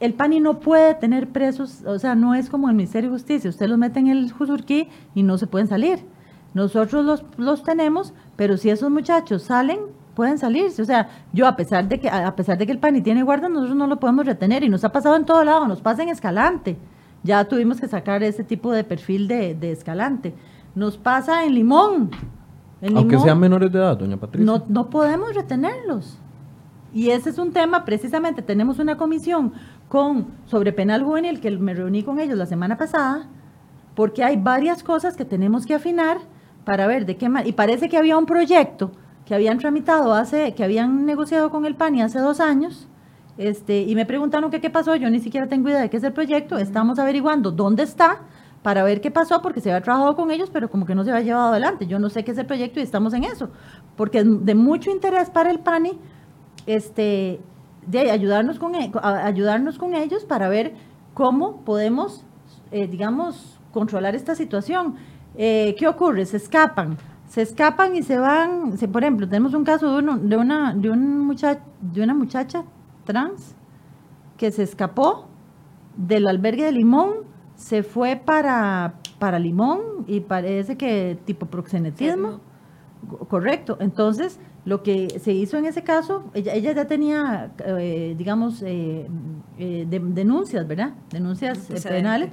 el 0.00 0.14
PANI 0.14 0.40
no 0.40 0.58
puede 0.58 0.94
tener 0.94 1.28
presos, 1.28 1.82
o 1.86 1.98
sea, 1.98 2.14
no 2.14 2.34
es 2.34 2.50
como 2.50 2.68
el 2.68 2.74
Ministerio 2.74 3.10
de 3.10 3.16
Justicia, 3.16 3.50
usted 3.50 3.68
los 3.68 3.78
mete 3.78 4.00
en 4.00 4.08
el 4.08 4.32
Juzurquí 4.32 4.88
y 5.14 5.22
no 5.22 5.38
se 5.38 5.46
pueden 5.46 5.68
salir. 5.68 6.00
Nosotros 6.52 7.04
los, 7.04 7.24
los 7.36 7.62
tenemos, 7.62 8.14
pero 8.36 8.56
si 8.56 8.70
esos 8.70 8.90
muchachos 8.90 9.42
salen, 9.42 9.78
pueden 10.14 10.38
salirse. 10.38 10.82
O 10.82 10.84
sea, 10.84 11.08
yo 11.32 11.46
a 11.46 11.56
pesar 11.56 11.88
de 11.88 12.00
que 12.00 12.08
a 12.08 12.34
pesar 12.34 12.58
de 12.58 12.66
que 12.66 12.72
el 12.72 12.78
PANI 12.78 13.02
tiene 13.02 13.22
guarda, 13.22 13.48
nosotros 13.48 13.76
no 13.76 13.86
lo 13.86 14.00
podemos 14.00 14.26
retener 14.26 14.64
y 14.64 14.68
nos 14.68 14.84
ha 14.84 14.92
pasado 14.92 15.16
en 15.16 15.24
todo 15.24 15.44
lado, 15.44 15.66
nos 15.66 15.80
pasa 15.80 16.02
en 16.02 16.08
Escalante. 16.08 16.76
Ya 17.22 17.44
tuvimos 17.46 17.80
que 17.80 17.88
sacar 17.88 18.22
ese 18.22 18.44
tipo 18.44 18.72
de 18.72 18.84
perfil 18.84 19.28
de, 19.28 19.54
de 19.54 19.72
Escalante. 19.72 20.34
Nos 20.74 20.96
pasa 20.98 21.44
en 21.44 21.54
Limón. 21.54 22.10
Aunque 22.94 23.18
sean 23.18 23.38
menores 23.38 23.72
de 23.72 23.78
edad, 23.78 23.96
doña 23.96 24.16
Patricia. 24.16 24.44
No, 24.44 24.64
no 24.68 24.90
podemos 24.90 25.34
retenerlos. 25.34 26.18
Y 26.92 27.10
ese 27.10 27.30
es 27.30 27.38
un 27.38 27.52
tema, 27.52 27.84
precisamente, 27.84 28.42
tenemos 28.42 28.78
una 28.78 28.96
comisión 28.96 29.52
con 29.88 30.26
sobre 30.46 30.72
penal 30.72 31.02
juvenil 31.02 31.40
que 31.40 31.50
me 31.50 31.74
reuní 31.74 32.02
con 32.02 32.20
ellos 32.20 32.38
la 32.38 32.46
semana 32.46 32.76
pasada, 32.76 33.26
porque 33.96 34.22
hay 34.22 34.36
varias 34.36 34.82
cosas 34.82 35.16
que 35.16 35.24
tenemos 35.24 35.66
que 35.66 35.74
afinar 35.74 36.18
para 36.64 36.86
ver 36.86 37.06
de 37.06 37.16
qué 37.16 37.28
manera. 37.28 37.48
Y 37.48 37.52
parece 37.52 37.88
que 37.88 37.96
había 37.96 38.16
un 38.16 38.26
proyecto 38.26 38.90
que 39.26 39.34
habían 39.34 39.58
tramitado 39.58 40.14
hace, 40.14 40.54
que 40.54 40.64
habían 40.64 41.06
negociado 41.06 41.50
con 41.50 41.64
el 41.66 41.74
PANI 41.74 42.02
hace 42.02 42.18
dos 42.18 42.40
años, 42.40 42.88
este, 43.36 43.82
y 43.82 43.94
me 43.94 44.06
preguntaron 44.06 44.50
que 44.50 44.60
qué 44.60 44.70
pasó, 44.70 44.94
yo 44.96 45.10
ni 45.10 45.18
siquiera 45.18 45.48
tengo 45.48 45.68
idea 45.68 45.80
de 45.80 45.90
qué 45.90 45.96
es 45.96 46.04
el 46.04 46.12
proyecto, 46.12 46.58
estamos 46.58 46.98
averiguando 46.98 47.50
dónde 47.50 47.82
está 47.82 48.20
para 48.62 48.82
ver 48.84 49.00
qué 49.00 49.10
pasó, 49.10 49.42
porque 49.42 49.60
se 49.60 49.70
había 49.70 49.82
trabajado 49.82 50.14
con 50.16 50.30
ellos, 50.30 50.50
pero 50.50 50.70
como 50.70 50.86
que 50.86 50.94
no 50.94 51.04
se 51.04 51.10
había 51.10 51.24
llevado 51.24 51.48
adelante. 51.48 51.86
Yo 51.86 51.98
no 51.98 52.08
sé 52.08 52.24
qué 52.24 52.30
es 52.30 52.38
el 52.38 52.46
proyecto 52.46 52.80
y 52.80 52.82
estamos 52.82 53.12
en 53.12 53.24
eso, 53.24 53.50
porque 53.96 54.20
es 54.20 54.44
de 54.44 54.54
mucho 54.54 54.90
interés 54.90 55.30
para 55.30 55.50
el 55.50 55.58
PANI 55.58 55.98
este, 56.66 57.40
de 57.86 58.10
ayudarnos 58.10 58.58
con, 58.58 58.74
e, 58.74 58.90
ayudarnos 59.02 59.78
con 59.78 59.94
ellos 59.94 60.24
para 60.24 60.48
ver 60.48 60.74
cómo 61.12 61.62
podemos, 61.64 62.24
eh, 62.70 62.86
digamos, 62.86 63.58
controlar 63.72 64.14
esta 64.14 64.34
situación. 64.34 64.94
Eh, 65.36 65.74
¿Qué 65.78 65.88
ocurre? 65.88 66.26
Se 66.26 66.36
escapan, 66.36 66.96
se 67.28 67.42
escapan 67.42 67.96
y 67.96 68.02
se 68.02 68.18
van, 68.18 68.76
por 68.92 69.02
ejemplo, 69.02 69.28
tenemos 69.28 69.54
un 69.54 69.64
caso 69.64 69.90
de, 69.90 69.98
uno, 69.98 70.18
de, 70.18 70.36
una, 70.36 70.74
de, 70.74 70.90
un 70.90 71.20
muchacha, 71.20 71.60
de 71.80 72.02
una 72.02 72.14
muchacha 72.14 72.64
trans 73.04 73.54
que 74.36 74.50
se 74.50 74.62
escapó 74.62 75.26
del 75.96 76.26
albergue 76.26 76.64
de 76.64 76.72
Limón, 76.72 77.12
se 77.56 77.82
fue 77.82 78.16
para, 78.16 78.94
para 79.18 79.38
Limón 79.38 79.80
y 80.06 80.20
parece 80.20 80.76
que 80.76 81.18
tipo 81.24 81.46
proxenetismo. 81.46 82.40
Correcto. 83.28 83.76
Entonces, 83.80 84.40
lo 84.64 84.82
que 84.82 85.20
se 85.20 85.32
hizo 85.32 85.58
en 85.58 85.66
ese 85.66 85.82
caso, 85.82 86.24
ella, 86.32 86.54
ella 86.54 86.72
ya 86.72 86.86
tenía, 86.86 87.52
eh, 87.66 88.14
digamos, 88.16 88.62
eh, 88.62 89.06
eh, 89.58 89.86
denuncias, 89.88 90.66
¿verdad? 90.66 90.94
Denuncias 91.10 91.58
penales. 91.86 92.30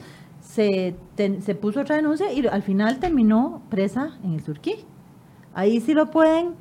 Se, 0.51 0.95
se 1.15 1.55
puso 1.55 1.81
otra 1.81 1.95
denuncia 1.95 2.31
y 2.33 2.45
al 2.45 2.61
final 2.61 2.99
terminó 2.99 3.61
presa 3.69 4.17
en 4.23 4.33
el 4.33 4.41
Surquí. 4.41 4.75
Ahí 5.53 5.79
sí 5.79 5.93
lo 5.93 6.11
pueden 6.11 6.55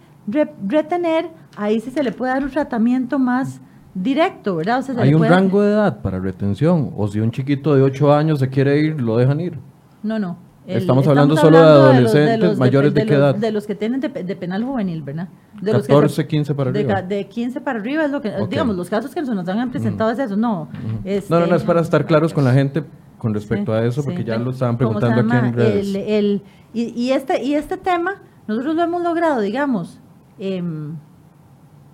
retener, 0.66 1.28
ahí 1.56 1.80
sí 1.80 1.90
se 1.90 2.02
le 2.02 2.12
puede 2.12 2.32
dar 2.32 2.44
un 2.44 2.50
tratamiento 2.50 3.18
más 3.18 3.60
directo, 3.94 4.56
¿verdad? 4.56 4.84
¿Hay 4.98 5.12
un 5.14 5.24
rango 5.24 5.62
de 5.62 5.72
edad 5.72 6.02
para 6.02 6.20
retención? 6.20 6.92
¿O 6.96 7.08
si 7.08 7.18
un 7.18 7.32
chiquito 7.32 7.74
de 7.74 7.82
8 7.82 8.14
años 8.14 8.38
se 8.38 8.48
quiere 8.48 8.78
ir, 8.78 9.00
lo 9.00 9.16
dejan 9.16 9.40
ir? 9.40 9.58
No, 10.02 10.18
no 10.18 10.50
estamos 10.78 11.06
hablando 11.06 11.36
solo 11.36 11.58
de 11.58 11.64
adolescentes 11.64 12.58
mayores 12.58 12.94
de, 12.94 13.06
qué 13.06 13.14
edad. 13.14 13.34
De 13.34 13.50
los 13.50 13.66
que 13.66 13.74
tienen 13.74 14.00
de, 14.00 14.08
penal 14.08 14.64
juvenil, 14.64 15.02
¿verdad? 15.02 15.28
De 15.60 15.72
14, 15.72 16.26
15 16.26 16.54
para 16.54 16.70
arriba. 16.70 17.02
De, 17.02 17.26
15 17.26 17.60
para 17.60 17.78
arriba 17.78 18.04
es 18.04 18.10
lo 18.10 18.20
que, 18.20 18.32
digamos, 18.48 18.76
los 18.76 18.88
casos 18.88 19.14
que 19.14 19.22
nos 19.22 19.48
han 19.48 19.70
presentado 19.70 20.10
es 20.10 20.18
eso, 20.18 20.36
no. 20.36 20.68
Este, 21.04 21.32
no, 21.32 21.46
no, 21.46 21.56
es 21.56 21.62
para 21.62 21.80
estar 21.80 22.06
claros 22.06 22.32
con 22.32 22.44
la 22.44 22.52
gente 22.52 22.84
con 23.20 23.34
respecto 23.34 23.72
a 23.72 23.84
eso, 23.84 24.02
porque 24.02 24.24
ya 24.24 24.38
lo 24.38 24.50
estaban 24.50 24.76
preguntando 24.76 25.20
aquí 25.20 25.46
en 25.46 25.52
redes. 25.52 25.94
El, 25.94 25.96
el, 25.96 26.42
y, 26.72 27.00
y, 27.00 27.12
este, 27.12 27.44
y 27.44 27.54
este 27.54 27.76
tema, 27.76 28.22
nosotros 28.48 28.74
lo 28.74 28.82
hemos 28.82 29.02
logrado, 29.02 29.40
digamos, 29.40 30.00
eh, 30.38 30.62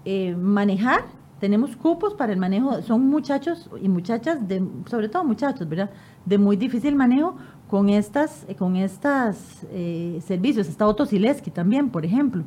eh, 0.05 0.37
manejar, 0.37 1.05
tenemos 1.41 1.77
cupos 1.77 2.15
para 2.15 2.33
el 2.33 2.39
manejo, 2.39 2.81
son 2.83 3.07
muchachos 3.09 3.69
y 3.83 3.89
muchachas, 3.89 4.47
de, 4.49 4.67
sobre 4.87 5.09
todo 5.09 5.25
muchachos, 5.25 5.69
¿verdad? 5.69 5.91
De 6.25 6.39
muy 6.39 6.57
difícil 6.57 6.95
manejo, 6.95 7.37
con 7.69 7.89
estas, 7.89 8.47
con 8.57 8.77
estas 8.77 9.67
eh, 9.71 10.21
servicios. 10.25 10.69
Está 10.69 10.87
Otto 10.87 11.05
Sileski 11.05 11.51
también, 11.51 11.91
por 11.91 12.05
ejemplo, 12.05 12.45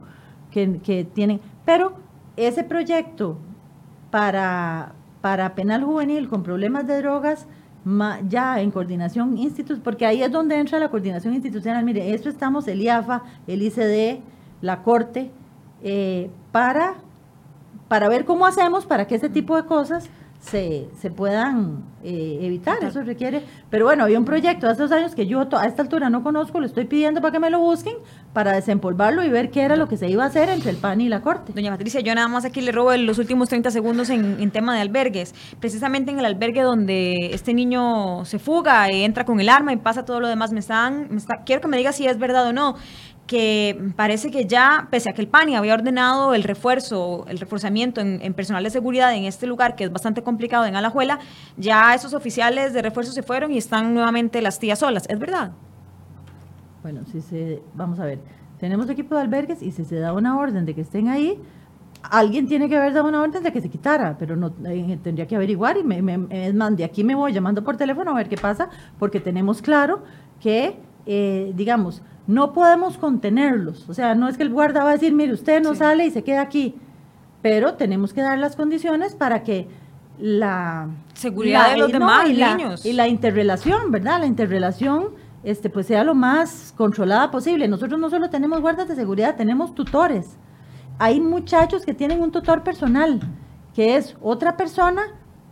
que, 0.51 0.79
que, 0.79 1.03
tienen. 1.03 1.41
Pero 1.65 1.93
ese 2.37 2.63
proyecto 2.63 3.37
para, 4.09 4.93
para 5.21 5.53
penal 5.53 5.83
juvenil 5.83 6.29
con 6.29 6.43
problemas 6.43 6.87
de 6.87 7.01
drogas, 7.01 7.45
ya 8.27 8.59
en 8.61 8.71
coordinación 8.71 9.37
institucional, 9.37 9.83
porque 9.83 10.05
ahí 10.05 10.21
es 10.21 10.31
donde 10.31 10.59
entra 10.59 10.79
la 10.79 10.89
coordinación 10.89 11.33
institucional. 11.33 11.83
Mire, 11.83 12.13
esto 12.13 12.29
estamos 12.29 12.67
el 12.67 12.81
IAFA, 12.81 13.23
el 13.47 13.61
ICD, 13.61 14.19
la 14.61 14.83
Corte, 14.83 15.31
eh, 15.81 16.29
para, 16.51 16.95
para 17.87 18.09
ver 18.09 18.25
cómo 18.25 18.45
hacemos 18.45 18.85
para 18.85 19.07
que 19.07 19.15
ese 19.15 19.29
tipo 19.29 19.55
de 19.55 19.65
cosas 19.65 20.09
se, 20.39 20.87
se 20.99 21.11
puedan 21.11 21.83
eh, 22.03 22.39
evitar. 22.41 22.81
Eso 22.83 23.03
requiere. 23.03 23.43
Pero 23.69 23.85
bueno, 23.85 24.05
había 24.05 24.17
un 24.17 24.25
proyecto 24.25 24.67
hace 24.69 24.81
dos 24.81 24.91
años 24.91 25.13
que 25.13 25.27
yo 25.27 25.47
a 25.51 25.65
esta 25.65 25.81
altura 25.81 26.09
no 26.09 26.23
conozco, 26.23 26.59
lo 26.59 26.65
estoy 26.65 26.85
pidiendo 26.85 27.21
para 27.21 27.33
que 27.33 27.39
me 27.39 27.49
lo 27.49 27.59
busquen, 27.59 27.95
para 28.33 28.53
desempolvarlo 28.53 29.23
y 29.23 29.29
ver 29.29 29.51
qué 29.51 29.63
era 29.63 29.75
lo 29.75 29.87
que 29.87 29.97
se 29.97 30.07
iba 30.07 30.23
a 30.23 30.27
hacer 30.27 30.49
entre 30.49 30.71
el 30.71 30.77
PAN 30.77 31.01
y 31.01 31.09
la 31.09 31.21
Corte. 31.21 31.51
Doña 31.53 31.71
Patricia, 31.71 31.99
yo 31.99 32.15
nada 32.15 32.27
más 32.29 32.45
aquí 32.45 32.61
le 32.61 32.71
robo 32.71 32.95
los 32.95 33.17
últimos 33.19 33.49
30 33.49 33.69
segundos 33.71 34.09
en, 34.09 34.49
tema 34.51 34.73
de 34.73 34.81
albergues. 34.81 35.35
Precisamente 35.59 36.11
en 36.11 36.19
el 36.19 36.25
albergue 36.25 36.61
donde 36.61 37.31
este 37.33 37.53
niño 37.53 38.23
se 38.25 38.39
fuga 38.39 38.91
y 38.91 39.03
entra 39.03 39.25
con 39.25 39.39
el 39.39 39.49
arma 39.49 39.73
y 39.73 39.77
pasa 39.77 40.05
todo 40.05 40.19
lo 40.19 40.27
demás, 40.27 40.51
me 40.53 40.59
están, 40.59 41.07
me 41.11 41.17
está, 41.17 41.43
quiero 41.45 41.61
que 41.61 41.67
me 41.67 41.77
diga 41.77 41.91
si 41.91 42.07
es 42.07 42.17
verdad 42.17 42.47
o 42.47 42.53
no 42.53 42.75
que 43.29 43.91
parece 43.95 44.31
que 44.31 44.47
ya, 44.47 44.87
pese 44.89 45.07
a 45.11 45.13
que 45.13 45.21
el 45.21 45.27
PANI 45.27 45.55
había 45.55 45.75
ordenado 45.75 46.33
el 46.33 46.41
refuerzo, 46.41 47.25
el 47.27 47.37
reforzamiento 47.37 48.01
en, 48.01 48.33
personal 48.33 48.63
de 48.63 48.71
seguridad 48.71 49.13
en 49.13 49.25
este 49.25 49.45
lugar, 49.45 49.75
que 49.75 49.83
es 49.83 49.91
bastante 49.91 50.23
complicado 50.23 50.65
en 50.65 50.75
Alajuela, 50.75 51.19
ya 51.55 51.93
esos 51.93 52.15
oficiales 52.15 52.73
de 52.73 52.81
refuerzo 52.81 53.11
se 53.11 53.21
fueron 53.21 53.51
y 53.51 53.59
están 53.59 53.93
nuevamente 53.93 54.41
las 54.41 54.57
tías 54.57 54.79
solas. 54.79 55.05
¿Es 55.07 55.19
verdad? 55.19 55.51
Bueno, 56.81 57.01
si 57.11 57.21
se, 57.21 57.61
vamos 57.75 57.99
a 57.99 58.05
ver, 58.05 58.17
tenemos 58.59 58.89
equipo 58.89 59.13
de 59.13 59.21
albergues 59.21 59.61
y 59.61 59.71
si 59.73 59.85
se 59.85 59.99
da 59.99 60.11
una 60.11 60.35
orden 60.35 60.65
de 60.65 60.73
que 60.73 60.81
estén 60.81 61.07
ahí, 61.07 61.39
alguien 62.01 62.47
tiene 62.47 62.67
que 62.67 62.77
haber 62.77 62.93
dado 62.93 63.09
una 63.09 63.21
orden 63.21 63.43
de 63.43 63.51
que 63.51 63.61
se 63.61 63.69
quitara, 63.69 64.17
pero 64.17 64.35
no 64.37 64.51
eh, 64.65 64.97
tendría 65.03 65.27
que 65.27 65.35
averiguar 65.35 65.77
y 65.77 65.83
me, 65.83 65.99
es 66.31 66.55
más, 66.55 66.75
de 66.75 66.83
aquí 66.83 67.03
me 67.03 67.13
voy 67.13 67.31
llamando 67.31 67.63
por 67.63 67.77
teléfono 67.77 68.09
a 68.09 68.15
ver 68.15 68.27
qué 68.27 68.37
pasa, 68.37 68.69
porque 68.97 69.19
tenemos 69.19 69.61
claro 69.61 70.01
que, 70.39 70.79
eh, 71.05 71.53
digamos, 71.55 72.01
no 72.29 72.53
podemos 72.53 72.99
contenerlos. 72.99 73.89
O 73.89 73.95
sea, 73.95 74.13
no 74.13 74.27
es 74.27 74.37
que 74.37 74.43
el 74.43 74.51
guarda 74.51 74.83
va 74.83 74.91
a 74.91 74.93
decir, 74.93 75.13
mire, 75.13 75.33
usted 75.33 75.63
no 75.63 75.73
sale 75.73 76.05
y 76.05 76.11
se 76.11 76.23
queda 76.23 76.41
aquí. 76.41 76.75
Pero 77.41 77.73
tenemos 77.73 78.13
que 78.13 78.21
dar 78.21 78.37
las 78.37 78.55
condiciones 78.55 79.15
para 79.15 79.41
que 79.41 79.67
la 80.19 80.89
seguridad 81.15 81.71
de 81.71 81.77
los 81.77 81.91
demás 81.91 82.29
y 82.29 82.33
niños 82.33 82.85
la, 82.85 82.89
y 82.91 82.93
la 82.93 83.07
interrelación, 83.07 83.89
¿verdad? 83.89 84.19
La 84.19 84.27
interrelación 84.27 85.07
este 85.43 85.71
pues 85.71 85.87
sea 85.87 86.03
lo 86.03 86.13
más 86.13 86.71
controlada 86.77 87.31
posible. 87.31 87.67
Nosotros 87.67 87.99
no 87.99 88.11
solo 88.11 88.29
tenemos 88.29 88.61
guardas 88.61 88.87
de 88.87 88.95
seguridad, 88.95 89.35
tenemos 89.35 89.73
tutores. 89.73 90.37
Hay 90.99 91.19
muchachos 91.19 91.83
que 91.83 91.95
tienen 91.95 92.21
un 92.21 92.31
tutor 92.31 92.61
personal, 92.61 93.21
que 93.73 93.95
es 93.95 94.15
otra 94.21 94.55
persona 94.55 95.01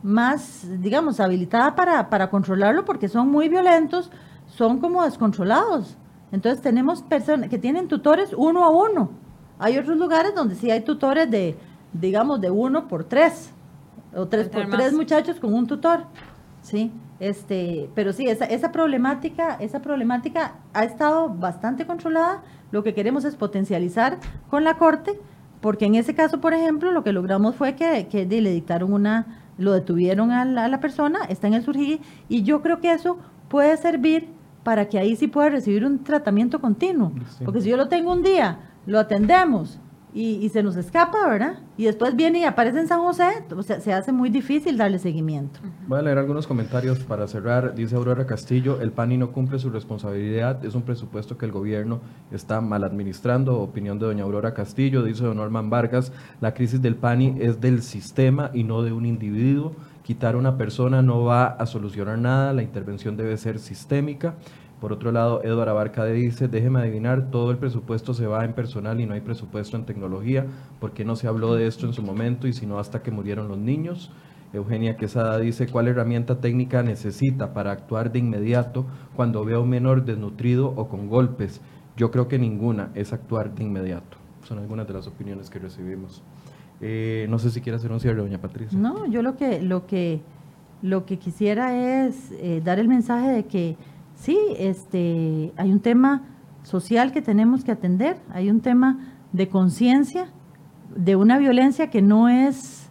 más, 0.03 0.67
digamos, 0.79 1.19
habilitada 1.19 1.73
para, 1.73 2.07
para 2.11 2.29
controlarlo 2.29 2.85
porque 2.85 3.07
son 3.07 3.31
muy 3.31 3.49
violentos, 3.49 4.11
son 4.45 4.77
como 4.77 5.03
descontrolados. 5.03 5.97
Entonces 6.31 6.61
tenemos 6.61 7.01
personas 7.01 7.49
que 7.49 7.57
tienen 7.57 7.87
tutores 7.87 8.33
uno 8.35 8.65
a 8.65 8.69
uno. 8.69 9.11
Hay 9.59 9.77
otros 9.77 9.97
lugares 9.97 10.35
donde 10.35 10.55
sí 10.55 10.69
hay 10.69 10.81
tutores 10.81 11.29
de, 11.31 11.55
digamos, 11.93 12.41
de 12.41 12.51
uno 12.51 12.87
por 12.87 13.05
tres, 13.05 13.51
o 14.15 14.27
tres 14.27 14.49
por 14.49 14.69
tres 14.69 14.93
muchachos 14.93 15.39
con 15.39 15.53
un 15.53 15.67
tutor. 15.67 16.05
¿sí? 16.61 16.91
Este, 17.19 17.89
pero 17.95 18.13
sí, 18.13 18.27
esa, 18.27 18.45
esa 18.45 18.71
problemática, 18.71 19.55
esa 19.55 19.81
problemática 19.81 20.55
ha 20.73 20.83
estado 20.83 21.29
bastante 21.29 21.87
controlada. 21.87 22.43
Lo 22.71 22.83
que 22.83 22.93
queremos 22.93 23.25
es 23.25 23.35
potencializar 23.35 24.19
con 24.49 24.63
la 24.63 24.77
Corte, 24.77 25.19
porque 25.61 25.85
en 25.85 25.95
ese 25.95 26.13
caso, 26.13 26.41
por 26.41 26.53
ejemplo, 26.53 26.91
lo 26.91 27.03
que 27.03 27.13
logramos 27.13 27.55
fue 27.55 27.75
que, 27.75 28.07
que 28.07 28.25
le 28.25 28.51
dictaron 28.51 28.91
una, 28.93 29.41
lo 29.57 29.71
detuvieron 29.71 30.31
a 30.31 30.45
la, 30.45 30.65
a 30.65 30.67
la 30.67 30.79
persona, 30.79 31.19
está 31.29 31.47
en 31.47 31.53
el 31.53 31.63
surgí, 31.63 32.01
y 32.27 32.43
yo 32.43 32.61
creo 32.61 32.79
que 32.79 32.91
eso 32.91 33.17
puede 33.47 33.75
servir 33.77 34.29
para 34.67 34.89
que 34.89 34.99
ahí 34.99 35.15
sí 35.15 35.29
pueda 35.29 35.47
recibir 35.47 35.85
un 35.85 36.03
tratamiento 36.03 36.59
continuo. 36.59 37.13
Sí. 37.37 37.45
Porque 37.45 37.61
si 37.61 37.69
yo 37.69 37.77
lo 37.77 37.87
tengo 37.87 38.11
un 38.11 38.21
día, 38.21 38.59
lo 38.85 38.99
atendemos 38.99 39.79
y, 40.13 40.45
y 40.45 40.49
se 40.49 40.61
nos 40.61 40.75
escapa, 40.75 41.25
¿verdad? 41.25 41.59
Y 41.77 41.85
después 41.85 42.17
viene 42.17 42.39
y 42.39 42.43
aparece 42.43 42.81
en 42.81 42.87
San 42.89 42.99
José, 42.99 43.45
o 43.55 43.63
sea, 43.63 43.79
se 43.79 43.93
hace 43.93 44.11
muy 44.11 44.29
difícil 44.29 44.75
darle 44.75 44.99
seguimiento. 44.99 45.61
Voy 45.87 45.99
a 45.99 46.01
leer 46.01 46.17
algunos 46.17 46.47
comentarios 46.47 46.99
para 46.99 47.27
cerrar. 47.27 47.75
Dice 47.75 47.95
Aurora 47.95 48.25
Castillo, 48.25 48.81
el 48.81 48.91
PANI 48.91 49.17
no 49.17 49.31
cumple 49.31 49.57
su 49.57 49.69
responsabilidad, 49.69 50.65
es 50.65 50.75
un 50.75 50.81
presupuesto 50.81 51.37
que 51.37 51.45
el 51.45 51.53
gobierno 51.53 52.01
está 52.31 52.59
mal 52.59 52.83
administrando. 52.83 53.61
Opinión 53.61 53.99
de 53.99 54.07
doña 54.07 54.25
Aurora 54.25 54.53
Castillo, 54.53 55.01
dice 55.01 55.23
don 55.23 55.37
Norman 55.37 55.69
Vargas, 55.69 56.11
la 56.41 56.53
crisis 56.53 56.81
del 56.81 56.97
PANI 56.97 57.37
es 57.39 57.61
del 57.61 57.83
sistema 57.83 58.51
y 58.53 58.65
no 58.65 58.81
de 58.81 58.91
un 58.91 59.05
individuo. 59.05 59.77
Quitar 60.07 60.35
a 60.35 60.37
una 60.37 60.57
persona 60.57 61.01
no 61.01 61.25
va 61.25 61.47
a 61.47 61.65
solucionar 61.65 62.17
nada, 62.17 62.53
la 62.53 62.63
intervención 62.63 63.17
debe 63.17 63.35
ser 63.35 63.59
sistémica. 63.59 64.35
Por 64.79 64.93
otro 64.93 65.11
lado, 65.11 65.43
Eduardo 65.43 65.71
Abarca 65.71 66.05
dice, 66.05 66.47
déjeme 66.47 66.79
adivinar, 66.79 67.29
todo 67.29 67.51
el 67.51 67.57
presupuesto 67.57 68.13
se 68.13 68.25
va 68.25 68.45
en 68.45 68.53
personal 68.53 69.01
y 69.01 69.05
no 69.05 69.15
hay 69.15 69.19
presupuesto 69.19 69.75
en 69.75 69.85
tecnología. 69.85 70.45
¿Por 70.79 70.91
qué 70.91 71.03
no 71.03 71.17
se 71.17 71.27
habló 71.27 71.55
de 71.55 71.67
esto 71.67 71.85
en 71.85 71.91
su 71.91 72.03
momento 72.03 72.47
y 72.47 72.53
si 72.53 72.65
no 72.65 72.79
hasta 72.79 73.03
que 73.03 73.11
murieron 73.11 73.49
los 73.49 73.57
niños? 73.57 74.09
Eugenia 74.53 74.95
Quesada 74.95 75.39
dice, 75.39 75.67
¿cuál 75.67 75.89
herramienta 75.89 76.39
técnica 76.39 76.83
necesita 76.83 77.53
para 77.53 77.73
actuar 77.73 78.13
de 78.13 78.19
inmediato 78.19 78.85
cuando 79.13 79.43
vea 79.43 79.57
a 79.57 79.59
un 79.59 79.67
menor 79.67 80.05
desnutrido 80.05 80.69
o 80.69 80.87
con 80.87 81.09
golpes? 81.09 81.59
Yo 81.97 82.11
creo 82.11 82.29
que 82.29 82.39
ninguna 82.39 82.91
es 82.95 83.11
actuar 83.11 83.53
de 83.53 83.65
inmediato. 83.65 84.15
Son 84.45 84.57
algunas 84.57 84.87
de 84.87 84.93
las 84.93 85.05
opiniones 85.05 85.49
que 85.49 85.59
recibimos. 85.59 86.23
Eh, 86.81 87.25
no 87.29 87.39
sé 87.39 87.49
si 87.49 87.61
quiere 87.61 87.77
hacer 87.77 87.91
un 87.91 87.99
cierre, 87.99 88.21
doña 88.21 88.39
Patricia. 88.39 88.77
No, 88.77 89.05
yo 89.07 89.21
lo 89.21 89.35
que, 89.35 89.61
lo 89.61 89.87
que, 89.87 90.21
lo 90.81 91.05
que 91.05 91.17
quisiera 91.17 92.05
es 92.05 92.31
eh, 92.33 92.61
dar 92.63 92.79
el 92.79 92.87
mensaje 92.87 93.29
de 93.29 93.45
que 93.45 93.77
sí, 94.15 94.37
este, 94.57 95.51
hay 95.57 95.71
un 95.71 95.79
tema 95.79 96.23
social 96.63 97.11
que 97.11 97.21
tenemos 97.21 97.63
que 97.63 97.71
atender, 97.71 98.17
hay 98.31 98.49
un 98.49 98.61
tema 98.61 98.99
de 99.31 99.47
conciencia 99.47 100.29
de 100.95 101.15
una 101.15 101.37
violencia 101.37 101.89
que 101.89 102.01
no 102.01 102.29
es, 102.29 102.89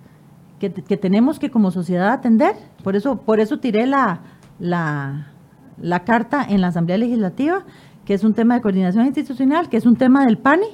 que, 0.59 0.73
que, 0.73 0.97
tenemos 0.97 1.39
que 1.39 1.51
como 1.51 1.71
sociedad 1.71 2.13
atender. 2.13 2.55
Por 2.83 2.97
eso, 2.97 3.21
por 3.21 3.41
eso 3.41 3.59
tiré 3.59 3.87
la, 3.87 4.21
la, 4.59 5.29
la 5.81 6.05
carta 6.05 6.45
en 6.49 6.61
la 6.61 6.69
Asamblea 6.69 6.99
Legislativa, 6.99 7.65
que 8.05 8.15
es 8.15 8.25
un 8.25 8.35
tema 8.35 8.55
de 8.55 8.61
coordinación 8.61 9.07
institucional, 9.07 9.69
que 9.69 9.77
es 9.77 9.87
un 9.87 9.97
tema 9.97 10.25
del 10.25 10.39
PANI, 10.39 10.67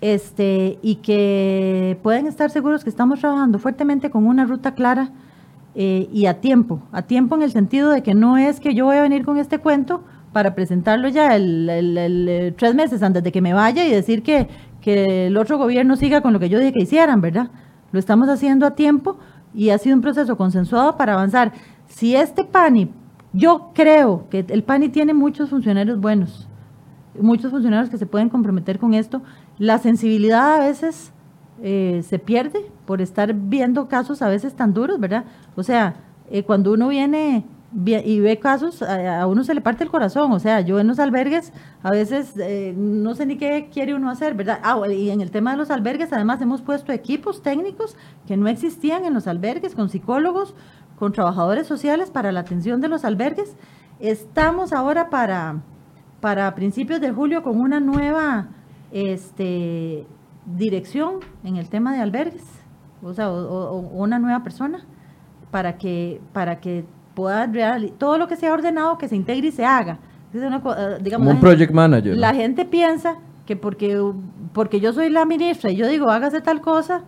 este, 0.00 0.78
y 0.82 0.96
que 0.96 1.98
pueden 2.02 2.26
estar 2.26 2.50
seguros 2.50 2.84
que 2.84 2.90
estamos 2.90 3.20
trabajando 3.20 3.58
fuertemente 3.58 4.10
con 4.10 4.26
una 4.26 4.44
ruta 4.44 4.74
clara 4.74 5.10
eh, 5.74 6.08
y 6.12 6.26
a 6.26 6.40
tiempo, 6.40 6.80
a 6.92 7.02
tiempo 7.02 7.36
en 7.36 7.42
el 7.42 7.50
sentido 7.50 7.90
de 7.90 8.02
que 8.02 8.14
no 8.14 8.36
es 8.36 8.60
que 8.60 8.74
yo 8.74 8.84
voy 8.84 8.96
a 8.96 9.02
venir 9.02 9.24
con 9.24 9.38
este 9.38 9.58
cuento 9.58 10.02
para 10.32 10.54
presentarlo 10.54 11.08
ya 11.08 11.34
el, 11.36 11.68
el, 11.68 12.54
tres 12.56 12.74
meses 12.74 13.02
antes 13.02 13.22
de 13.22 13.32
que 13.32 13.40
me 13.40 13.54
vaya 13.54 13.86
y 13.86 13.90
decir 13.90 14.22
que, 14.22 14.48
que 14.80 15.26
el 15.26 15.36
otro 15.36 15.58
gobierno 15.58 15.96
siga 15.96 16.20
con 16.20 16.32
lo 16.32 16.40
que 16.40 16.48
yo 16.48 16.58
dije 16.58 16.72
que 16.72 16.82
hicieran, 16.82 17.20
¿verdad? 17.20 17.50
Lo 17.92 17.98
estamos 17.98 18.28
haciendo 18.28 18.66
a 18.66 18.72
tiempo 18.72 19.18
y 19.54 19.70
ha 19.70 19.78
sido 19.78 19.96
un 19.96 20.02
proceso 20.02 20.36
consensuado 20.36 20.96
para 20.96 21.14
avanzar. 21.14 21.52
Si 21.86 22.14
este 22.14 22.44
PANI, 22.44 22.90
yo 23.32 23.70
creo 23.74 24.28
que 24.30 24.44
el 24.48 24.62
PANI 24.62 24.90
tiene 24.90 25.14
muchos 25.14 25.50
funcionarios 25.50 26.00
buenos, 26.00 26.48
muchos 27.20 27.50
funcionarios 27.50 27.90
que 27.90 27.98
se 27.98 28.06
pueden 28.06 28.28
comprometer 28.28 28.78
con 28.78 28.94
esto, 28.94 29.22
la 29.58 29.78
sensibilidad 29.78 30.54
a 30.54 30.58
veces 30.60 31.12
eh, 31.62 32.02
se 32.06 32.18
pierde 32.18 32.70
por 32.86 33.00
estar 33.00 33.34
viendo 33.34 33.88
casos 33.88 34.22
a 34.22 34.28
veces 34.28 34.54
tan 34.54 34.72
duros, 34.72 35.00
¿verdad? 35.00 35.24
O 35.56 35.62
sea, 35.62 35.96
eh, 36.30 36.44
cuando 36.44 36.72
uno 36.72 36.88
viene 36.88 37.44
y 37.84 38.20
ve 38.20 38.38
casos, 38.38 38.82
a, 38.82 39.26
uno 39.26 39.44
se 39.44 39.54
le 39.54 39.60
parte 39.60 39.84
el 39.84 39.90
corazón, 39.90 40.32
o 40.32 40.38
sea, 40.38 40.62
yo 40.62 40.80
en 40.80 40.86
los 40.86 40.98
albergues 40.98 41.52
a 41.82 41.90
veces 41.90 42.32
eh, 42.38 42.72
no 42.74 43.14
sé 43.14 43.26
ni 43.26 43.36
qué 43.36 43.68
quiere 43.70 43.94
uno 43.94 44.08
hacer, 44.08 44.34
¿verdad? 44.34 44.60
Ah, 44.62 44.80
y 44.88 45.10
en 45.10 45.20
el 45.20 45.30
tema 45.30 45.50
de 45.50 45.58
los 45.58 45.70
albergues 45.70 46.12
además 46.12 46.40
hemos 46.40 46.62
puesto 46.62 46.92
equipos 46.92 47.42
técnicos 47.42 47.96
que 48.26 48.38
no 48.38 48.48
existían 48.48 49.04
en 49.04 49.12
los 49.12 49.26
albergues, 49.26 49.74
con 49.74 49.90
psicólogos, 49.90 50.54
con 50.98 51.12
trabajadores 51.12 51.66
sociales 51.66 52.10
para 52.10 52.32
la 52.32 52.40
atención 52.40 52.80
de 52.80 52.88
los 52.88 53.04
albergues. 53.04 53.54
Estamos 54.00 54.72
ahora 54.72 55.10
para, 55.10 55.60
para 56.20 56.54
principios 56.54 57.00
de 57.00 57.12
julio 57.12 57.42
con 57.42 57.60
una 57.60 57.80
nueva 57.80 58.48
este, 58.90 60.06
dirección 60.46 61.20
en 61.44 61.56
el 61.56 61.68
tema 61.68 61.92
de 61.94 62.00
albergues, 62.00 62.44
o 63.02 63.12
sea, 63.12 63.30
o, 63.30 63.36
o 63.36 63.78
una 64.02 64.18
nueva 64.18 64.42
persona 64.42 64.84
para 65.50 65.78
que, 65.78 66.20
para 66.32 66.60
que 66.60 66.84
pueda 67.14 67.46
real, 67.46 67.92
todo 67.98 68.16
lo 68.18 68.28
que 68.28 68.36
se 68.36 68.46
ha 68.46 68.52
ordenado 68.52 68.96
que 68.98 69.08
se 69.08 69.16
integre 69.16 69.48
y 69.48 69.52
se 69.52 69.64
haga. 69.64 69.98
Una, 70.32 70.58
uh, 70.58 71.02
digamos, 71.02 71.26
Como 71.26 71.36
un 71.36 71.40
project 71.40 71.72
manager. 71.72 72.16
La 72.16 72.34
gente 72.34 72.64
piensa 72.64 73.16
que 73.46 73.56
porque, 73.56 74.00
porque 74.52 74.78
yo 74.78 74.92
soy 74.92 75.08
la 75.08 75.24
ministra 75.24 75.70
y 75.70 75.76
yo 75.76 75.88
digo 75.88 76.10
hágase 76.10 76.40
tal 76.42 76.60
cosa, 76.60 77.02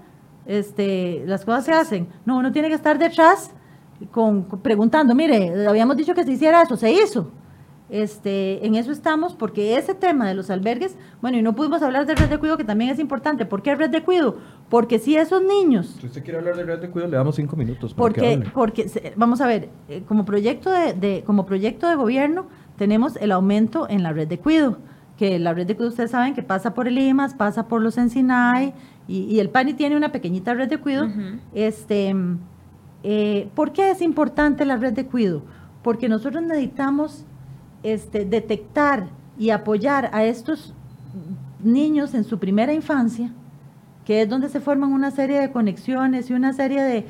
este, 0.46 1.22
las 1.26 1.44
cosas 1.44 1.64
se 1.64 1.72
hacen. 1.72 2.08
No, 2.24 2.38
uno 2.38 2.50
tiene 2.50 2.68
que 2.68 2.74
estar 2.74 2.98
detrás 2.98 3.54
con, 4.10 4.44
preguntando, 4.62 5.14
mire, 5.14 5.66
habíamos 5.68 5.96
dicho 5.96 6.14
que 6.14 6.24
se 6.24 6.32
hiciera 6.32 6.62
eso, 6.62 6.76
se 6.76 6.90
hizo. 6.90 7.30
Este, 7.90 8.64
en 8.64 8.76
eso 8.76 8.92
estamos, 8.92 9.34
porque 9.34 9.76
ese 9.76 9.94
tema 9.94 10.28
de 10.28 10.34
los 10.34 10.48
albergues, 10.48 10.96
bueno, 11.20 11.38
y 11.38 11.42
no 11.42 11.54
pudimos 11.56 11.82
hablar 11.82 12.06
de 12.06 12.14
red 12.14 12.28
de 12.28 12.38
cuidado, 12.38 12.56
que 12.56 12.64
también 12.64 12.90
es 12.90 12.98
importante. 13.00 13.46
¿Por 13.46 13.62
qué 13.62 13.74
red 13.74 13.90
de 13.90 14.02
cuidado? 14.02 14.38
Porque 14.68 14.98
si 15.00 15.16
esos 15.16 15.42
niños... 15.42 15.96
Si 16.00 16.06
usted 16.06 16.22
quiere 16.22 16.38
hablar 16.38 16.56
de 16.56 16.64
red 16.64 16.78
de 16.78 16.88
cuidado, 16.88 17.10
le 17.10 17.16
damos 17.16 17.34
cinco 17.34 17.56
minutos. 17.56 17.92
Para 17.92 18.02
porque, 18.02 18.20
que 18.20 18.32
hable. 18.34 18.50
porque, 18.54 19.12
vamos 19.16 19.40
a 19.40 19.46
ver, 19.48 19.70
eh, 19.88 20.02
como 20.06 20.24
proyecto 20.24 20.70
de, 20.70 20.92
de, 20.92 21.24
como 21.26 21.46
proyecto 21.46 21.88
de 21.88 21.96
gobierno, 21.96 22.46
tenemos 22.76 23.16
el 23.16 23.32
aumento 23.32 23.88
en 23.90 24.02
la 24.02 24.12
red 24.12 24.28
de 24.28 24.38
cuidado, 24.38 24.78
que 25.18 25.38
la 25.38 25.52
red 25.52 25.66
de 25.66 25.74
cuidado, 25.74 25.90
ustedes 25.90 26.12
saben 26.12 26.34
que 26.34 26.42
pasa 26.42 26.72
por 26.74 26.86
el 26.86 26.96
IMAS, 26.96 27.34
pasa 27.34 27.66
por 27.66 27.82
los 27.82 27.98
Encinay, 27.98 28.72
y, 29.08 29.24
y 29.24 29.40
el 29.40 29.50
PANI 29.50 29.74
tiene 29.74 29.96
una 29.96 30.12
pequeñita 30.12 30.54
red 30.54 30.68
de 30.68 30.78
cuidado. 30.78 31.06
Uh 31.06 31.10
-huh. 31.10 31.40
este, 31.54 32.14
eh, 33.02 33.48
¿Por 33.54 33.72
qué 33.72 33.90
es 33.90 34.00
importante 34.00 34.64
la 34.64 34.76
red 34.76 34.92
de 34.92 35.06
cuidado? 35.06 35.42
Porque 35.82 36.08
nosotros 36.08 36.42
necesitamos 36.42 37.26
este, 37.82 38.24
detectar 38.24 39.08
y 39.38 39.50
apoyar 39.50 40.10
a 40.12 40.24
estos 40.24 40.74
niños 41.62 42.14
en 42.14 42.24
su 42.24 42.38
primera 42.38 42.72
infancia, 42.72 43.32
que 44.04 44.22
es 44.22 44.28
donde 44.28 44.48
se 44.48 44.60
forman 44.60 44.92
una 44.92 45.10
serie 45.10 45.40
de 45.40 45.50
conexiones 45.50 46.30
y 46.30 46.34
una 46.34 46.52
serie 46.52 46.82
de, 46.82 47.06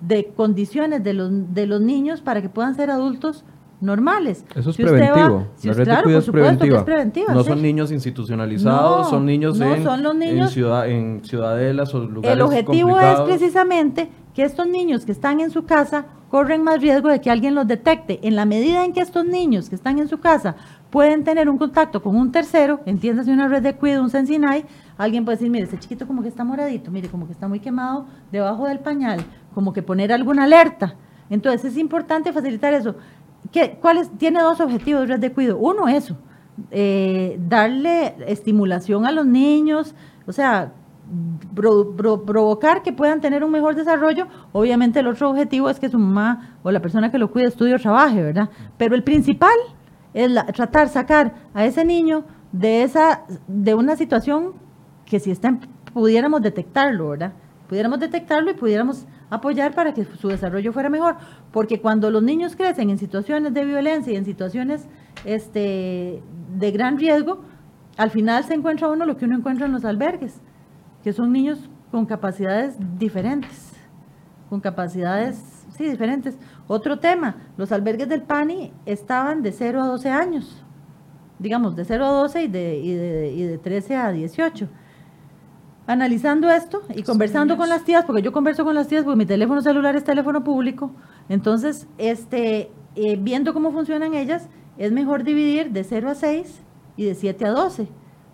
de 0.00 0.26
condiciones 0.36 1.02
de 1.02 1.14
los, 1.14 1.54
de 1.54 1.66
los 1.66 1.80
niños 1.80 2.20
para 2.20 2.42
que 2.42 2.48
puedan 2.48 2.74
ser 2.74 2.90
adultos 2.90 3.44
normales. 3.80 4.44
Eso 4.54 4.70
es 4.70 4.76
si 4.76 4.82
preventivo. 4.82 5.36
Va, 5.36 5.46
si 5.56 5.68
la 5.68 5.74
red 5.74 5.84
claro, 5.84 6.10
de 6.10 6.18
es 6.18 6.30
preventiva. 6.30 6.78
es 6.78 6.84
preventiva. 6.84 7.34
No 7.34 7.42
¿sí? 7.42 7.48
son 7.50 7.62
niños 7.62 7.92
institucionalizados, 7.92 9.04
no, 9.06 9.10
son 9.10 9.26
niños, 9.26 9.58
no, 9.58 9.74
en, 9.74 9.84
son 9.84 10.02
los 10.02 10.14
niños 10.14 10.48
en, 10.48 10.54
ciudad, 10.54 10.88
en 10.88 11.24
ciudadelas 11.24 11.94
o 11.94 12.00
lugares 12.00 12.36
El 12.36 12.42
objetivo 12.42 12.90
complicados. 12.90 13.30
es 13.30 13.36
precisamente 13.36 14.08
que 14.34 14.42
estos 14.42 14.66
niños 14.66 15.06
que 15.06 15.12
están 15.12 15.40
en 15.40 15.50
su 15.50 15.64
casa 15.64 16.06
corren 16.28 16.64
más 16.64 16.80
riesgo 16.80 17.08
de 17.08 17.20
que 17.20 17.30
alguien 17.30 17.54
los 17.54 17.66
detecte. 17.66 18.18
En 18.26 18.34
la 18.34 18.44
medida 18.44 18.84
en 18.84 18.92
que 18.92 19.00
estos 19.00 19.24
niños 19.24 19.68
que 19.68 19.76
están 19.76 20.00
en 20.00 20.08
su 20.08 20.18
casa 20.18 20.56
pueden 20.90 21.22
tener 21.22 21.48
un 21.48 21.58
contacto 21.58 22.02
con 22.02 22.16
un 22.16 22.32
tercero, 22.32 22.80
entiéndase 22.86 23.32
una 23.32 23.46
red 23.46 23.62
de 23.62 23.76
cuidado, 23.76 24.02
un 24.02 24.10
sensinay, 24.10 24.64
alguien 24.98 25.24
puede 25.24 25.36
decir, 25.36 25.50
mire, 25.50 25.66
ese 25.66 25.78
chiquito 25.78 26.06
como 26.06 26.22
que 26.22 26.28
está 26.28 26.42
moradito, 26.42 26.90
mire, 26.90 27.08
como 27.08 27.26
que 27.26 27.32
está 27.32 27.46
muy 27.46 27.60
quemado 27.60 28.06
debajo 28.32 28.66
del 28.66 28.80
pañal, 28.80 29.20
como 29.54 29.72
que 29.72 29.82
poner 29.82 30.12
alguna 30.12 30.44
alerta. 30.44 30.96
Entonces 31.30 31.64
es 31.72 31.78
importante 31.78 32.32
facilitar 32.32 32.74
eso. 32.74 32.96
¿Qué, 33.52 33.78
cuál 33.80 33.98
es? 33.98 34.10
Tiene 34.18 34.40
dos 34.40 34.60
objetivos 34.60 35.08
red 35.08 35.20
de 35.20 35.32
cuidado. 35.32 35.58
Uno, 35.58 35.86
eso, 35.86 36.16
eh, 36.72 37.38
darle 37.48 38.16
estimulación 38.26 39.06
a 39.06 39.12
los 39.12 39.26
niños, 39.26 39.94
o 40.26 40.32
sea, 40.32 40.72
Pro, 41.54 41.94
pro, 41.94 42.24
provocar 42.24 42.82
que 42.82 42.92
puedan 42.92 43.20
tener 43.20 43.44
un 43.44 43.50
mejor 43.50 43.74
desarrollo. 43.74 44.26
Obviamente 44.52 45.00
el 45.00 45.06
otro 45.06 45.30
objetivo 45.30 45.68
es 45.68 45.78
que 45.78 45.88
su 45.88 45.98
mamá 45.98 46.56
o 46.62 46.70
la 46.70 46.80
persona 46.80 47.10
que 47.10 47.18
lo 47.18 47.30
cuide 47.30 47.48
estudie 47.48 47.74
o 47.74 47.78
trabaje, 47.78 48.22
¿verdad? 48.22 48.48
Pero 48.78 48.94
el 48.94 49.04
principal 49.04 49.54
es 50.14 50.30
la, 50.30 50.46
tratar 50.46 50.88
sacar 50.88 51.34
a 51.52 51.64
ese 51.66 51.84
niño 51.84 52.24
de 52.52 52.82
esa 52.82 53.24
de 53.46 53.74
una 53.74 53.96
situación 53.96 54.54
que 55.04 55.20
si 55.20 55.30
está 55.30 55.58
pudiéramos 55.92 56.42
detectarlo, 56.42 57.10
¿verdad? 57.10 57.32
Pudiéramos 57.68 58.00
detectarlo 58.00 58.50
y 58.50 58.54
pudiéramos 58.54 59.06
apoyar 59.30 59.74
para 59.74 59.94
que 59.94 60.04
su 60.04 60.28
desarrollo 60.28 60.72
fuera 60.72 60.90
mejor, 60.90 61.16
porque 61.52 61.80
cuando 61.80 62.10
los 62.10 62.22
niños 62.22 62.56
crecen 62.56 62.90
en 62.90 62.98
situaciones 62.98 63.54
de 63.54 63.64
violencia 63.64 64.12
y 64.12 64.16
en 64.16 64.24
situaciones 64.24 64.86
este 65.24 66.22
de 66.56 66.70
gran 66.70 66.98
riesgo, 66.98 67.42
al 67.96 68.10
final 68.10 68.44
se 68.44 68.54
encuentra 68.54 68.88
uno 68.88 69.06
lo 69.06 69.16
que 69.16 69.24
uno 69.24 69.36
encuentra 69.36 69.66
en 69.66 69.72
los 69.72 69.84
albergues, 69.84 70.40
que 71.04 71.12
son 71.12 71.32
niños 71.32 71.60
con 71.90 72.06
capacidades 72.06 72.76
diferentes, 72.98 73.72
con 74.48 74.60
capacidades 74.60 75.36
sí, 75.76 75.84
diferentes. 75.84 76.38
Otro 76.66 76.98
tema, 76.98 77.36
los 77.58 77.70
albergues 77.72 78.08
del 78.08 78.22
PANI 78.22 78.72
estaban 78.86 79.42
de 79.42 79.52
0 79.52 79.82
a 79.82 79.86
12 79.86 80.10
años, 80.10 80.64
digamos, 81.38 81.76
de 81.76 81.84
0 81.84 82.06
a 82.06 82.08
12 82.08 82.44
y 82.44 82.48
de, 82.48 82.78
y 82.78 82.94
de, 82.94 83.32
y 83.32 83.42
de 83.42 83.58
13 83.58 83.96
a 83.96 84.12
18 84.12 84.66
analizando 85.86 86.48
esto 86.50 86.80
y 86.94 87.02
conversando 87.02 87.58
con 87.58 87.68
las 87.68 87.84
tías, 87.84 88.06
porque 88.06 88.22
yo 88.22 88.32
converso 88.32 88.64
con 88.64 88.74
las 88.74 88.88
tías 88.88 89.04
porque 89.04 89.18
mi 89.18 89.26
teléfono 89.26 89.60
celular 89.60 89.94
es 89.96 90.04
teléfono 90.04 90.42
público, 90.42 90.92
entonces, 91.28 91.86
este, 91.98 92.70
eh, 92.96 93.18
viendo 93.20 93.52
cómo 93.52 93.70
funcionan 93.70 94.14
ellas, 94.14 94.48
es 94.78 94.92
mejor 94.92 95.24
dividir 95.24 95.72
de 95.72 95.84
0 95.84 96.08
a 96.08 96.14
6 96.14 96.62
y 96.96 97.04
de 97.04 97.14
7 97.14 97.44
a 97.44 97.50
12, 97.50 97.88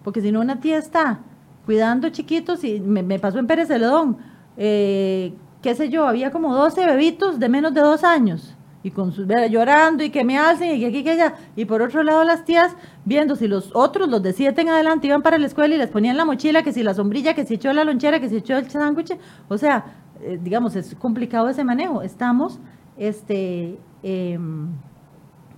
porque 0.04 0.20
si 0.20 0.30
no 0.30 0.40
una 0.40 0.60
tía 0.60 0.78
está 0.78 1.24
cuidando 1.66 2.08
chiquitos 2.08 2.64
y 2.64 2.80
me, 2.80 3.18
pasó 3.18 3.38
en 3.38 3.46
Pérez 3.46 3.68
Celedón, 3.68 4.18
eh, 4.56 5.34
qué 5.62 5.74
sé 5.74 5.88
yo, 5.88 6.06
había 6.06 6.30
como 6.30 6.54
12 6.54 6.86
bebitos 6.86 7.38
de 7.38 7.48
menos 7.48 7.74
de 7.74 7.80
dos 7.80 8.04
años 8.04 8.56
y 8.82 8.90
con 8.90 9.12
sus 9.12 9.26
llorando 9.50 10.02
y 10.02 10.10
que 10.10 10.24
me 10.24 10.38
hacen 10.38 10.74
y 10.74 10.80
que 10.80 10.86
aquí 10.86 11.04
que 11.04 11.10
allá. 11.10 11.34
Y 11.54 11.66
por 11.66 11.82
otro 11.82 12.02
lado 12.02 12.24
las 12.24 12.44
tías 12.44 12.74
viendo 13.04 13.36
si 13.36 13.46
los 13.46 13.70
otros, 13.74 14.08
los 14.08 14.22
de 14.22 14.32
siete 14.32 14.62
en 14.62 14.70
adelante, 14.70 15.06
iban 15.06 15.22
para 15.22 15.38
la 15.38 15.46
escuela 15.46 15.74
y 15.74 15.78
les 15.78 15.90
ponían 15.90 16.16
la 16.16 16.24
mochila, 16.24 16.62
que 16.62 16.72
si 16.72 16.82
la 16.82 16.94
sombrilla, 16.94 17.34
que 17.34 17.44
si 17.44 17.54
echó 17.54 17.72
la 17.72 17.84
lonchera, 17.84 18.20
que 18.20 18.28
si 18.28 18.36
echó 18.36 18.56
el 18.56 18.70
sándwich. 18.70 19.16
O 19.48 19.58
sea, 19.58 19.84
eh, 20.22 20.38
digamos, 20.42 20.76
es 20.76 20.94
complicado 20.94 21.48
ese 21.48 21.64
manejo. 21.64 22.02
Estamos 22.02 22.58
este, 22.96 23.78
em, 24.02 24.68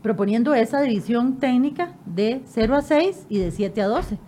proponiendo 0.03 0.55
esa 0.55 0.81
división 0.81 1.39
técnica 1.39 1.93
de 2.07 2.43
0 2.47 2.75
a 2.75 2.83
6 2.83 3.27
y 3.29 3.39
de 3.39 3.51
7 3.53 3.83
a 3.83 3.87
12, 3.87 4.19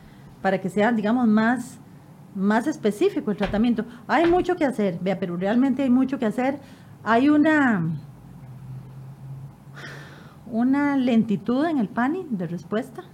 para 0.45 0.61
que 0.61 0.69
sea, 0.69 0.93
digamos, 0.93 1.27
más, 1.27 1.79
más 2.35 2.67
específico 2.67 3.31
el 3.31 3.39
tratamiento. 3.39 3.87
Hay 4.07 4.31
mucho 4.31 4.57
que 4.57 4.67
hacer, 4.67 4.99
vea, 5.01 5.19
pero 5.19 5.39
realmente 5.39 5.83
hay 5.83 5.89
mucho 5.89 6.19
que 6.19 6.27
hacer. 6.27 6.61
Hay 7.03 7.31
una 7.31 7.83
una 10.53 10.99
lentitud 10.99 11.65
en 11.65 11.79
el 11.79 11.89
PANI 11.89 12.27
de 12.29 12.47
respuesta. 12.47 13.05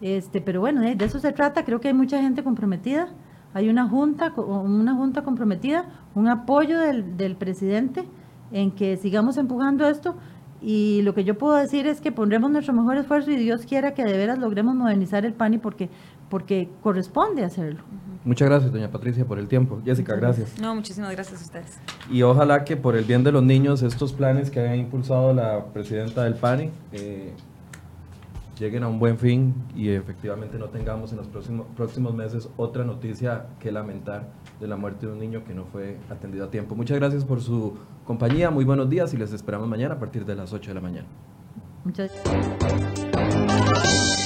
Este, 0.00 0.40
pero 0.40 0.60
bueno, 0.60 0.80
de, 0.80 0.96
eso 1.04 1.18
se 1.18 1.32
trata. 1.32 1.66
Creo 1.66 1.78
que 1.78 1.88
hay 1.88 1.94
mucha 1.94 2.22
gente 2.22 2.42
comprometida. 2.42 3.10
Hay 3.52 3.68
una 3.68 3.86
junta, 3.86 4.32
una 4.32 4.94
junta 4.94 5.20
comprometida, 5.24 5.90
un 6.14 6.26
apoyo 6.26 6.80
del, 6.80 7.18
del 7.18 7.36
presidente 7.36 8.08
en 8.50 8.70
que 8.70 8.96
sigamos 8.96 9.36
empujando 9.36 9.86
esto. 9.86 10.16
Y 10.62 11.02
lo 11.02 11.12
que 11.14 11.24
yo 11.24 11.36
puedo 11.36 11.56
decir 11.56 11.86
es 11.86 12.00
que 12.00 12.12
pondremos 12.12 12.50
nuestro 12.50 12.72
mejor 12.72 12.96
esfuerzo 12.96 13.32
y 13.32 13.36
Dios 13.36 13.66
quiera 13.66 13.94
que 13.94 14.04
de 14.04 14.16
veras 14.16 14.38
logremos 14.38 14.74
modernizar 14.76 15.24
el 15.26 15.32
PANI 15.32 15.58
porque, 15.58 15.90
porque 16.30 16.68
corresponde 16.82 17.44
hacerlo. 17.44 17.82
Muchas 18.24 18.48
gracias, 18.48 18.72
doña 18.72 18.88
Patricia, 18.88 19.24
por 19.24 19.40
el 19.40 19.48
tiempo. 19.48 19.80
Jessica, 19.84 20.14
gracias. 20.14 20.60
No, 20.60 20.74
muchísimas 20.76 21.10
gracias 21.10 21.40
a 21.40 21.44
ustedes. 21.44 21.80
Y 22.08 22.22
ojalá 22.22 22.62
que 22.62 22.76
por 22.76 22.94
el 22.94 23.04
bien 23.04 23.24
de 23.24 23.32
los 23.32 23.42
niños, 23.42 23.82
estos 23.82 24.12
planes 24.12 24.50
que 24.50 24.60
ha 24.60 24.76
impulsado 24.76 25.34
la 25.34 25.64
presidenta 25.72 26.22
del 26.22 26.34
PANI 26.34 26.70
eh, 26.92 27.32
lleguen 28.60 28.84
a 28.84 28.88
un 28.88 29.00
buen 29.00 29.18
fin 29.18 29.54
y 29.74 29.88
efectivamente 29.88 30.56
no 30.58 30.66
tengamos 30.66 31.10
en 31.10 31.18
los 31.18 31.26
próximos, 31.26 31.66
próximos 31.76 32.14
meses 32.14 32.48
otra 32.56 32.84
noticia 32.84 33.46
que 33.58 33.72
lamentar 33.72 34.28
de 34.62 34.68
la 34.68 34.76
muerte 34.76 35.06
de 35.06 35.12
un 35.12 35.18
niño 35.18 35.44
que 35.44 35.52
no 35.52 35.64
fue 35.66 35.98
atendido 36.08 36.46
a 36.46 36.50
tiempo. 36.50 36.76
Muchas 36.76 36.96
gracias 36.98 37.24
por 37.24 37.42
su 37.42 37.76
compañía, 38.04 38.50
muy 38.50 38.64
buenos 38.64 38.88
días 38.88 39.12
y 39.12 39.16
les 39.16 39.32
esperamos 39.32 39.68
mañana 39.68 39.96
a 39.96 39.98
partir 39.98 40.24
de 40.24 40.36
las 40.36 40.52
8 40.52 40.70
de 40.70 40.74
la 40.74 40.80
mañana. 40.80 41.08
Muchas 41.84 42.12
gracias. 42.24 44.21